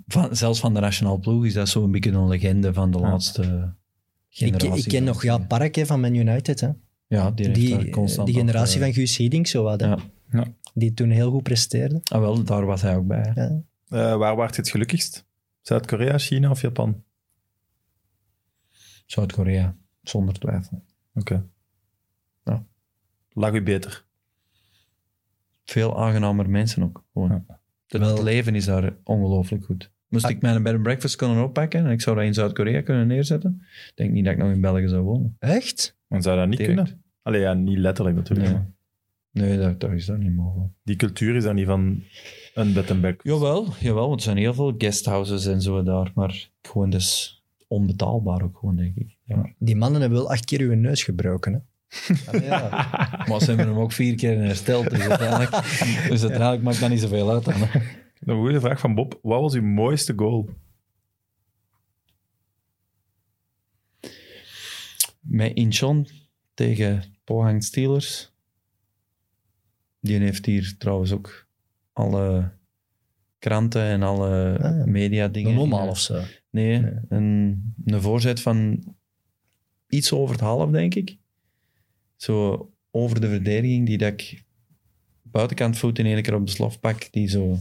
[0.07, 3.09] van, zelfs van de nationale ploeg is dat zo'n beetje een legende van de Ja.
[3.11, 4.83] laatste Ik, generatie.
[4.83, 6.61] ik ken nog ja, Park hè, van Man United.
[6.61, 6.69] Hè.
[7.07, 9.81] Ja, die, heeft Die, daar constant die nog, generatie eh, van Guus Hiddink, zo wat,
[9.81, 9.87] hè.
[9.87, 9.99] Ja.
[10.31, 10.45] Ja.
[10.75, 12.01] die toen heel goed presteerde.
[12.05, 13.33] Ah, wel, daar was hij ook bij.
[13.35, 13.63] Ja.
[13.89, 15.25] Eh, waar waart je het gelukkigst?
[15.61, 17.03] Zuid-Korea, China of Japan?
[19.11, 20.83] Zuid-Korea, zonder twijfel.
[21.15, 21.47] Oké.
[22.45, 22.65] Ja.
[23.33, 24.05] Lag u beter?
[25.65, 27.05] Veel aangenamer mensen ook.
[27.13, 27.45] Gewoon.
[27.49, 27.61] Ja.
[27.87, 29.91] Het Wel- leven is daar ongelooflijk goed.
[30.09, 30.31] Moest Ah.
[30.31, 33.63] ik mijn bed and breakfast kunnen oppakken en ik zou dat in Zuid-Korea kunnen neerzetten,
[33.87, 35.37] ik denk niet dat ik nog in België zou wonen.
[35.39, 35.97] Echt?
[36.07, 36.77] Maar zou dat niet Direct.
[36.77, 37.03] kunnen?
[37.23, 38.59] Allee, ja, niet letterlijk natuurlijk.
[39.31, 39.59] Nee.
[39.59, 40.73] dat, dat is dat niet mogelijk.
[40.83, 42.03] Die cultuur is daar niet van
[42.55, 43.27] een bed and breakfast.
[43.29, 47.40] Jawel, jawel, want er zijn heel veel guesthouses en zo daar, maar gewoon dus
[47.71, 49.17] onbetaalbaar ook gewoon, denk ik.
[49.25, 49.53] Ja.
[49.59, 51.53] Die mannen hebben wel acht keer uw neus gebroken.
[51.53, 51.59] Hè.
[52.33, 52.69] Ah, ja.
[53.29, 55.51] maar ze hebben hem ook vier keer hersteld, dus uiteindelijk,
[56.11, 57.55] dus uiteindelijk maakt dat niet zoveel uit dan.
[57.57, 57.81] hè.
[58.21, 59.19] Een goede vraag van Bob.
[59.23, 60.49] Wat was uw mooiste goal?
[65.21, 66.07] Met Incheon
[66.55, 68.33] tegen Pohang Steelers.
[70.01, 71.47] Die heeft hier trouwens ook
[71.93, 72.51] alle
[73.39, 74.85] kranten en alle Ah, ja.
[74.87, 75.53] media dingen.
[75.53, 76.23] Een omhaal of zo.
[76.51, 76.93] Nee, Nee.
[77.09, 78.85] Een, een voorzet van
[79.89, 81.19] iets over het half, denk ik.
[82.17, 84.45] Zo over de verdediging, die dat ik
[85.23, 87.57] buitenkant voet in één keer op de slof pak, die zo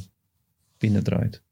[0.78, 1.44] binnendraait.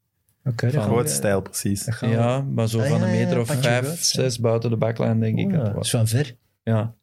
[0.44, 1.98] Oké, dat Van- gaan we- Groot stijl, precies.
[2.00, 3.94] Ja, maar zo Ah, van ja, een ja, meter of je vijf, ja.
[3.94, 5.46] zes buiten de baklijn, denk ik.
[5.46, 6.36] Oh, dat ja, dat van ver.
[6.62, 6.94] Ja,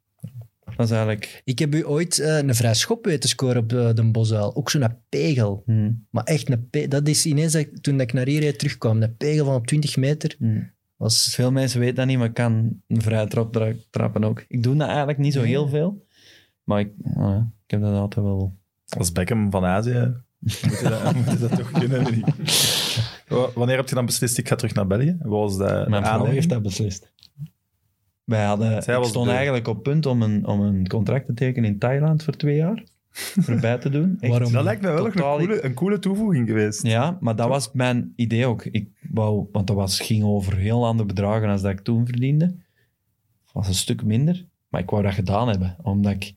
[0.76, 1.42] dat is eigenlijk...
[1.44, 4.56] Ik heb u ooit eh, een vrij schop weten scoren op eh, de Bosuil.
[4.56, 5.64] Ook zo'n pegel.
[5.66, 8.40] hm, Maar echt een pe- Dat is ineens, dat ik- toen dat ik naar hier
[8.42, 10.36] reed terugkwam, een pegel van op 20 meter.
[10.40, 10.62] hm.
[10.96, 14.46] Was, Veel mensen weten dat niet, maar ik kan een vrije trap trappen ook.
[14.48, 16.06] Ik doe dat eigenlijk niet zo heel veel.
[16.64, 16.92] Maar ik,
[17.66, 18.58] ik heb dat altijd wel...
[18.98, 22.24] Als Beckham van Azië moet je dat, moet je dat toch kunnen.
[23.56, 25.18] Wanneer heb je dan beslist, ik ga terug naar België?
[25.20, 27.12] Wat was de, de Mijn vrouw heeft dat beslist.
[28.26, 31.34] Wij hadden, Zij ik stond de- eigenlijk op punt om een, om een contract te
[31.34, 32.84] tekenen in Thailand voor twee jaar.
[33.48, 34.18] Erbij te doen.
[34.20, 34.32] Echt.
[34.32, 34.52] Waarom?
[34.52, 36.84] Dat lijkt me wel Totaal een coole, een coole toevoeging geweest.
[36.88, 38.66] Ja, maar dat was mijn idee ook.
[38.66, 42.46] Ik wou, want dat was, ging over heel andere bedragen dan dat ik toen verdiende.
[42.46, 45.76] Het was een stuk minder, maar ik wou dat gedaan hebben.
[45.82, 46.34] Omdat ik...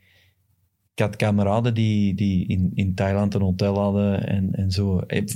[0.94, 4.98] Ik had kameraden die, die in, in Thailand een hotel hadden en, en zo.
[4.98, 5.28] Ik heb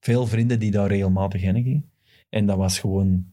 [0.00, 1.90] veel vrienden die daar regelmatig heen gingen.
[2.28, 3.26] En dat was gewoon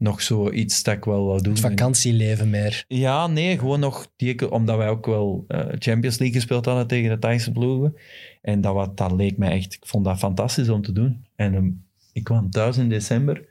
[0.00, 1.54] nog zoiets dat ik wel wou doen.
[1.54, 2.84] het En- vakantieleven meer.
[2.88, 7.10] ja, nee, gewoon nog, die, omdat wij ook wel eh, Champions League gespeeld hadden tegen
[7.10, 7.96] de Thaise ploegen.
[8.42, 11.24] En dat, wat, dat leek mij echt, ik vond dat fantastisch om te doen.
[11.36, 11.70] En ehm,
[12.12, 13.48] ik kwam thuis in december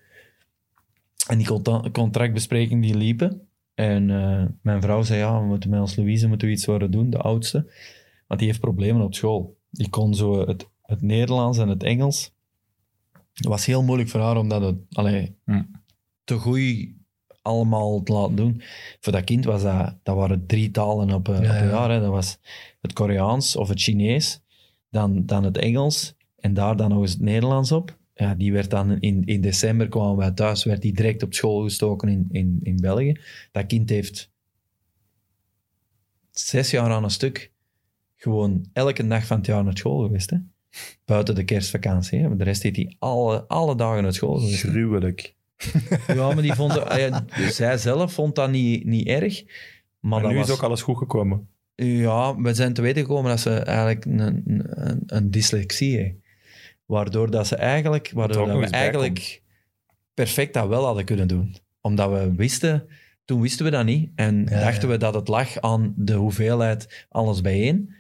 [1.28, 1.48] en die
[1.92, 3.42] contractbesprekingen die liepen.
[3.76, 6.92] En eh, mijn vrouw zei, ja, we moeten met ons Louise moeten we iets worden
[6.92, 7.72] doen, de oudste.
[8.28, 9.58] Want die heeft problemen op school.
[9.72, 12.32] Die kon zo het, het Nederlands en het Engels.
[13.34, 15.62] Het was heel moeilijk voor haar om dat het, allee, Hm.
[16.30, 16.98] Te goed
[17.42, 18.62] allemaal te laten doen.
[19.00, 21.70] Voor dat kind was dat, dat waren drie talen op, eh, Ja, op een ja.
[21.70, 21.92] jaar.
[21.92, 22.00] Hè.
[22.00, 22.38] Dat was
[22.82, 24.42] het Koreaans of het Chinees,
[24.90, 27.98] dan, dan het Engels en daar dan nog eens het Nederlands op.
[28.14, 31.64] Ja, die werd dan in, in december kwamen wij thuis, werd die direct op school
[31.64, 33.20] gestoken in, in, in België.
[33.52, 34.32] Dat kind heeft
[36.32, 37.52] zes jaar aan een stuk
[38.16, 40.30] gewoon elke dag van het jaar naar school geweest.
[40.30, 40.38] Hè?
[41.06, 42.20] Buiten de kerstvakantie.
[42.20, 42.36] Hè?
[42.36, 44.62] De rest heeft hij alle, alle dagen naar school geweest.
[44.62, 45.36] Gruwelijk.
[46.08, 49.44] Ja, maar die vond, ah ja, zij zelf vond dat niet, niet erg.
[50.00, 51.48] Maar dat nu was, is ook alles goed gekomen.
[51.76, 56.16] Ja, we zijn te weten gekomen dat ze eigenlijk een, een, een dyslexie heeft.
[56.86, 59.42] Waardoor dat ze eigenlijk, waardoor dat we eigenlijk
[60.14, 61.56] perfect dat wel hadden kunnen doen.
[61.82, 62.88] Omdat we wisten,
[63.26, 64.12] toen wisten we dat niet.
[64.16, 64.94] En Ja, dachten ja.
[64.94, 67.94] we dat het lag aan de hoeveelheid alles bijeen.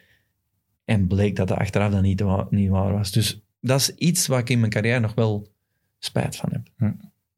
[0.85, 3.11] En bleek dat het achteraf dan niet, niet waar was.
[3.11, 5.47] Dus dat is iets waar ik in mijn carrière nog wel
[5.99, 6.67] spijt van heb.
[6.77, 6.91] Hm.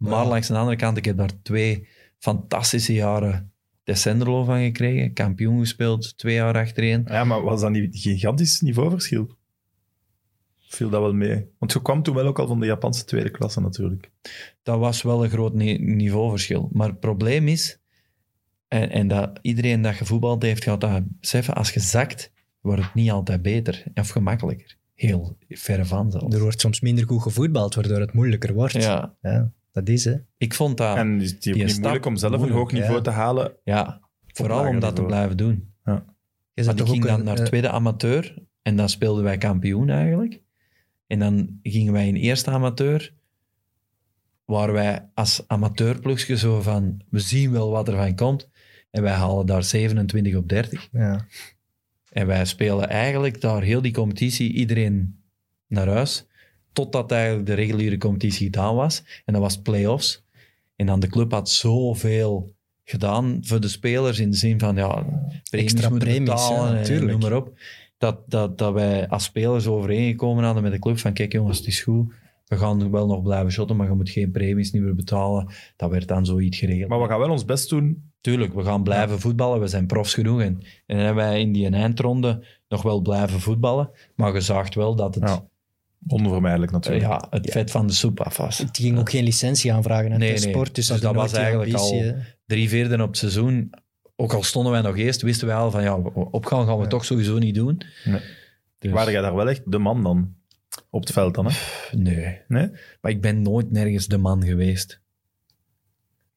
[0.09, 0.25] Maar Ja.
[0.29, 1.87] langs de andere kant, ik heb daar twee
[2.17, 3.51] fantastische jaren
[3.83, 5.13] Descenderlo van gekregen.
[5.13, 7.03] Kampioen gespeeld, twee jaar achtereen.
[7.07, 9.35] Ja, maar was dat niet een gigantisch niveauverschil?
[10.59, 11.45] Viel dat wel mee?
[11.59, 14.09] Want je kwam toen wel ook al van de Japanse tweede klasse natuurlijk.
[14.63, 16.69] Dat was wel een groot ni- niveauverschil.
[16.73, 17.79] Maar het probleem is,
[18.67, 22.93] en, en dat iedereen dat gevoetbald heeft, gaat dat beseffen, als je zakt, wordt het
[22.93, 24.77] niet altijd beter of gemakkelijker.
[24.95, 26.35] Heel verre van zelfs.
[26.35, 28.73] Er wordt soms minder goed gevoetbald, waardoor het moeilijker wordt.
[28.73, 30.15] Ja, Ja, dat is hè.
[30.37, 30.97] ik vond dat...
[30.97, 33.01] en het is die niet stap moeilijk om zelf een hoog niveau ja.
[33.01, 33.53] te halen.
[33.63, 35.69] ja, vooral om dat te blijven doen.
[36.53, 39.37] Je Maar zet ik ging dan een, naar eh, tweede amateur en dan speelden wij
[39.37, 40.41] kampioen eigenlijk.
[41.07, 43.13] En dan gingen wij in eerste amateur,
[44.45, 48.49] waar wij als amateurploegje zo van, we zien wel wat er van komt.
[48.91, 50.87] En wij halen daar 27 op 30.
[50.91, 51.25] Ja.
[52.09, 55.21] En wij spelen eigenlijk daar heel die competitie, iedereen
[55.67, 56.27] naar huis,
[56.73, 59.03] totdat eigenlijk de reguliere competitie gedaan was.
[59.25, 60.23] En dat was play-offs.
[60.75, 62.53] En dan de club had zoveel
[62.83, 66.83] gedaan voor de spelers in de zin van, ja, premies Extra moeten premies, betalen ja,
[66.83, 67.59] en noem maar op.
[67.97, 71.67] Dat, dat, dat wij als spelers overeengekomen hadden met de club van, kijk jongens, het
[71.67, 72.13] is goed.
[72.45, 75.53] We gaan wel nog blijven shotten, maar je moet geen premies niet meer betalen.
[75.75, 76.89] Dat werd dan zoiets geregeld.
[76.89, 78.11] Maar we gaan wel ons best doen.
[78.21, 79.59] Tuurlijk, we gaan blijven voetballen.
[79.59, 80.41] We zijn profs genoeg.
[80.41, 83.89] En, en dan hebben wij in die eindronde nog wel blijven voetballen.
[84.15, 85.45] Maar je zag wel dat het, Ja,
[86.07, 87.05] onvermijdelijk natuurlijk.
[87.05, 88.57] ja, het vet van de soep af was.
[88.57, 90.49] Het ging ook geen licentie aanvragen aan Nee, de nee.
[90.53, 92.15] sport, dus, Dus dat, was eigenlijk al-
[92.45, 93.73] Drie vierde op het seizoen.
[94.15, 96.89] Ook al stonden wij nog eerst, wisten wij al van ja, opgaan gaan we Ja.
[96.89, 97.81] toch sowieso niet doen.
[98.05, 98.21] Nee.
[98.79, 100.35] Dus, Waren jij daar wel echt de man dan?
[100.89, 101.53] Op het veld dan, hè?
[101.97, 102.41] Nee.
[102.47, 102.69] Nee?
[103.01, 105.01] Maar ik ben nooit nergens de man geweest.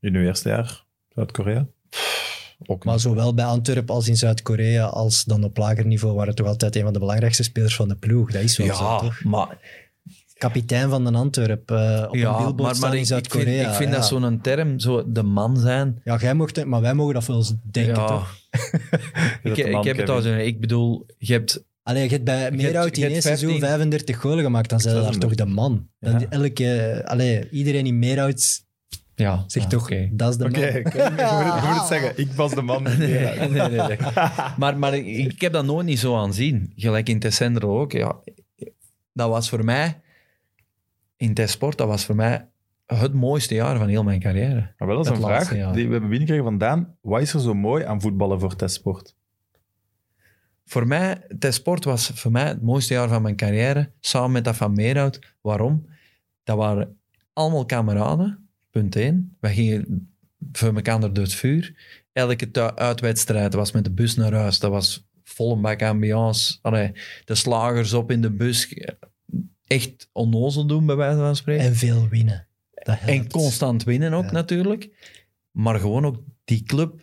[0.00, 1.66] In uw eerste jaar Zuid-Korea?
[2.66, 6.46] Ook Maar zowel bij Antwerpen als in Zuid-Korea, als dan op lager niveau, waren toch
[6.46, 8.32] altijd een van de belangrijkste spelers van de ploeg.
[8.32, 9.24] Dat is wel zo, Ja, toch?
[9.24, 9.58] maar
[10.34, 13.14] Kapitein van de Antwerpen eh, op een ja, billboard maar, staan maar in ik, ik
[13.14, 13.70] vind, Zuid-Korea.
[13.70, 13.96] ik vind ja.
[13.96, 16.00] dat zo'n term, zo de man zijn.
[16.04, 18.06] Ja, jij mocht het, maar wij mogen dat wel eens denken, ja.
[18.06, 18.36] toch?
[19.42, 20.34] de ik, ik heb het al zo.
[20.34, 24.44] Ik bedoel, je hebt Allee, je hebt bij Meerhout in één seizoen 15 35 golen
[24.44, 25.46] gemaakt, dan zijn daar toch 36.
[25.46, 25.88] de man.
[26.00, 26.26] Dan Ja.
[26.28, 28.63] elke, allee, iedereen in Meerhout
[29.16, 30.08] Ja, zegt ja, toch, oké.
[30.12, 30.52] dat is de man.
[30.58, 31.18] oké, je, moet het-
[31.62, 32.18] je moet het zeggen.
[32.18, 32.82] Ik was de man.
[32.98, 33.96] Nee, nee, nee, nee.
[34.58, 36.72] Maar, maar ik, ik heb dat nooit niet zo aanzien.
[36.76, 37.92] Gelijk in Tessendro ook.
[37.92, 38.16] Ja.
[39.12, 40.00] Dat was voor mij,
[41.16, 42.48] in Tessport, dat was voor mij
[42.86, 44.72] het mooiste jaar van heel mijn carrière.
[44.78, 45.72] Maar wel een vraag jaar.
[45.72, 46.96] die we hebben binnengekregen vandaan.
[47.00, 49.14] Wat is er zo mooi aan voetballen voor testsport?
[50.66, 54.56] Voor mij, Tessport was voor mij het mooiste jaar van mijn carrière, samen met dat
[54.56, 55.34] van Meerhout.
[55.40, 55.86] Waarom?
[56.44, 56.98] Dat waren
[57.32, 58.43] allemaal kameraden,
[58.74, 59.36] punt één.
[59.40, 60.08] Wij gingen
[60.52, 61.74] voor elkaar door het vuur.
[62.12, 64.58] Elke uitwedstrijd was met de bus naar huis.
[64.58, 66.58] Dat was volle bak ambiance.
[66.62, 66.92] Allee,
[67.24, 68.74] de slagers op in de bus.
[69.66, 71.64] Echt onnozel doen, bij wijze van spreken.
[71.64, 72.46] En veel winnen.
[72.72, 74.32] Dat En constant winnen ook Ja.
[74.32, 74.88] natuurlijk.
[75.50, 77.00] Maar gewoon ook die club.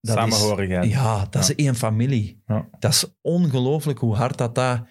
[0.00, 0.90] dat is- Samenhorigheid.
[0.90, 2.42] ja, dat is één familie.
[2.46, 2.68] Ja.
[2.78, 4.88] Dat is ongelooflijk hoe hard dat daar...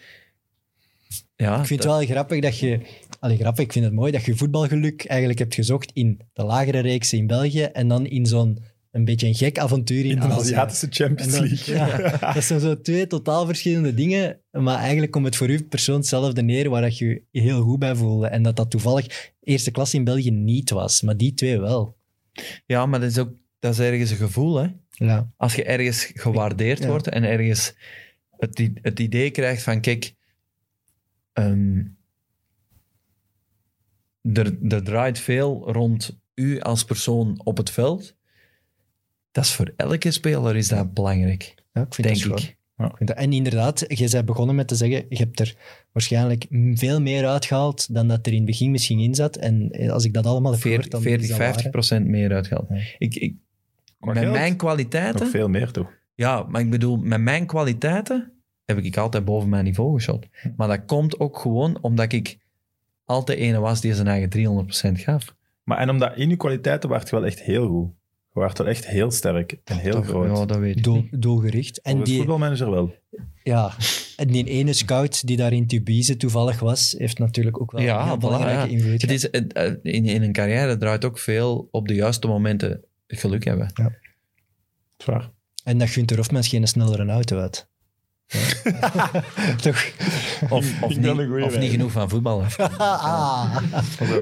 [1.36, 2.80] Ja, Ik vind dat- het wel grappig dat je...
[3.22, 6.80] Allee, grappig, ik vind het mooi dat je voetbalgeluk eigenlijk hebt gezocht in de lagere
[6.80, 8.57] reeksen in België en dan in zo'n
[8.91, 10.39] een beetje een gek avontuur in, In de Azië.
[10.39, 11.76] Aziatische Champions dan- League.
[11.76, 15.95] ja, dat zijn zo twee totaal verschillende dingen, maar eigenlijk komt het voor u persoon
[15.95, 18.27] hetzelfde neer waar dat je je heel goed bij voelde.
[18.27, 21.98] En dat dat toevallig eerste klas in België niet was, maar die twee wel.
[22.65, 24.56] ja, maar dat is ook dat is ergens een gevoel.
[24.56, 24.68] Hè?
[24.89, 25.31] Ja.
[25.38, 26.88] Als je ergens gewaardeerd Ja.
[26.88, 27.73] wordt en ergens
[28.38, 30.14] het, het idee krijgt van, kijk,
[31.34, 31.84] ehm,
[34.22, 38.15] er, er draait veel rond u als persoon op het veld.
[39.31, 42.60] Dat is voor elke speler is dat belangrijk, Ja, ik vind denk dat ik.
[42.98, 45.56] En inderdaad, je bent begonnen met te zeggen, je hebt er
[45.91, 49.35] waarschijnlijk veel meer uitgehaald dan dat er in het begin misschien in zat.
[49.35, 51.72] En eh, als ik dat allemaal heb gehoord, 40, dan 40 is dat 50 waar,
[51.72, 52.68] procent meer uitgehaald.
[52.69, 52.76] Ja.
[52.98, 53.35] Ik, ik,
[53.99, 54.31] met geld?
[54.31, 55.99] mijn Nog kwaliteiten, veel meer, toch?
[56.15, 58.31] ja, maar ik bedoel, met mijn kwaliteiten
[58.65, 60.27] heb ik altijd boven mijn niveau geschot.
[60.56, 62.38] Maar dat komt ook gewoon omdat ik
[63.12, 64.66] altijd ene was die zijn eigen
[64.98, 65.36] 300% gaf.
[65.64, 67.90] Maar en omdat in je kwaliteiten waart je wel echt heel goed.
[68.34, 70.38] Je waart wel echt heel sterk en heel groot.
[70.38, 71.82] Ja, dat weet ik Doel, doelgericht.
[71.82, 72.96] En die, voetbalmanager wel.
[73.44, 73.74] ja,
[74.18, 78.00] en die ene scout die daar in Tubize toevallig was, heeft natuurlijk ook wel Ja,
[78.02, 78.78] een heel voilà, belangrijke ja.
[78.78, 82.84] invloed Het is, eh, in, in een carrière draait ook veel op de juiste momenten
[83.08, 83.70] geluk hebben.
[83.74, 83.92] Dat
[84.98, 85.30] is waar.
[85.64, 87.68] En dat Gunther Hofmans geen snellere auto had.
[88.28, 89.12] Ja.
[89.62, 89.92] Toch?
[90.50, 92.42] Of, of, niet, of genoeg van voetbal.
[92.42, 92.58] heeft.
[92.78, 93.58] Ah,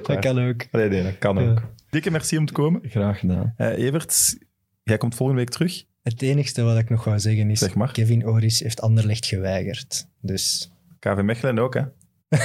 [0.03, 0.65] Dat kan ook.
[0.71, 1.49] Nee, nee, dat kan Ja.
[1.49, 1.61] ook.
[1.89, 2.81] Dikke merci om te komen.
[2.83, 3.53] Graag gedaan.
[3.57, 4.37] Eh Evert,
[4.83, 5.83] jij komt volgende week terug.
[6.03, 7.91] Het enigste wat ik nog wou zeggen is, Zeg maar.
[7.91, 10.07] Kevin Oris heeft Anderlecht geweigerd.
[10.21, 11.81] Dus KV Mechelen ook, hè?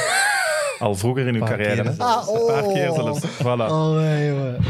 [0.78, 1.88] Al vroeger in uw Paar carrière.
[1.88, 3.26] Een paar keer zelfs.
[3.26, 3.70] Voilà.
[3.70, 4.52] Oh, nee, jongen.
[4.58, 4.68] We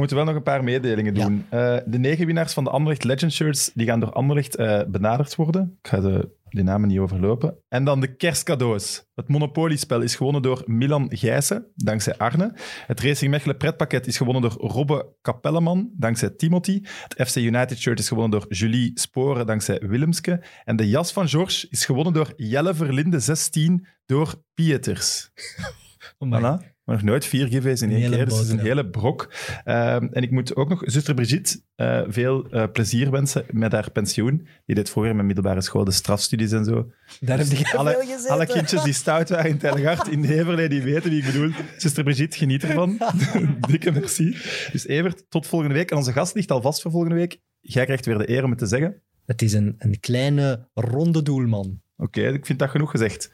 [0.00, 1.24] moeten wel nog een paar mededelingen Ja.
[1.26, 1.46] doen.
[1.50, 5.34] Eh, de negen winnaars van de Anderlecht Legend Shirts die gaan door Anderlecht eh, benaderd
[5.36, 5.78] worden.
[5.82, 7.54] Ik ga de, die namen niet overlopen.
[7.68, 9.04] En dan de kerstcadeaus.
[9.14, 12.52] Het Monopoliespel is gewonnen door Milan Gijssen, dankzij Arne.
[12.86, 16.80] Het Racing Mechelen pretpakket is gewonnen door Robbe Kapelleman, dankzij Timothy.
[17.08, 20.42] Het FC United shirt is gewonnen door Julie Sporen, dankzij Willemske.
[20.64, 25.28] En de jas van George is gewonnen door Jelle Verlinde 16, door Pieters.
[26.24, 26.56] Voilà.
[26.90, 29.32] Maar nog nooit vier giveaways in één keer, dus het is een hele brok.
[29.64, 33.90] Ehm, en ik moet ook nog zuster Brigitte eh, veel eh, plezier wensen met haar
[33.90, 34.46] pensioen.
[34.66, 36.90] Die deed vroeger in mijn middelbare school de strafstudies en zo.
[37.20, 40.82] Daar heb je alle, veel alle kindjes die stout waren in Telgard, in Heverlee, die
[40.82, 41.50] weten wie ik bedoel.
[41.76, 42.98] Zuster Brigitte, geniet ervan.
[43.70, 44.36] Dikke merci.
[44.72, 45.90] Dus Evert, tot volgende week.
[45.90, 47.40] En onze gast ligt al vast voor volgende week.
[47.60, 49.02] Jij krijgt weer de eer om het te zeggen.
[49.26, 51.80] Het is een, een kleine, ronde doelman.
[51.96, 53.30] Oké, ik vind dat genoeg gezegd.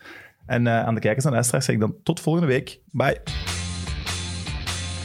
[0.47, 2.81] En eh, aan de kijkers en luisteraars zeg ik dan tot volgende week.
[2.91, 3.21] Bye.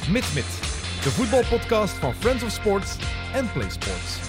[0.09, 0.59] Mit Mit,
[1.03, 2.97] de voetbalpodcast van Friends of Sports
[3.34, 4.20] en Play Sports.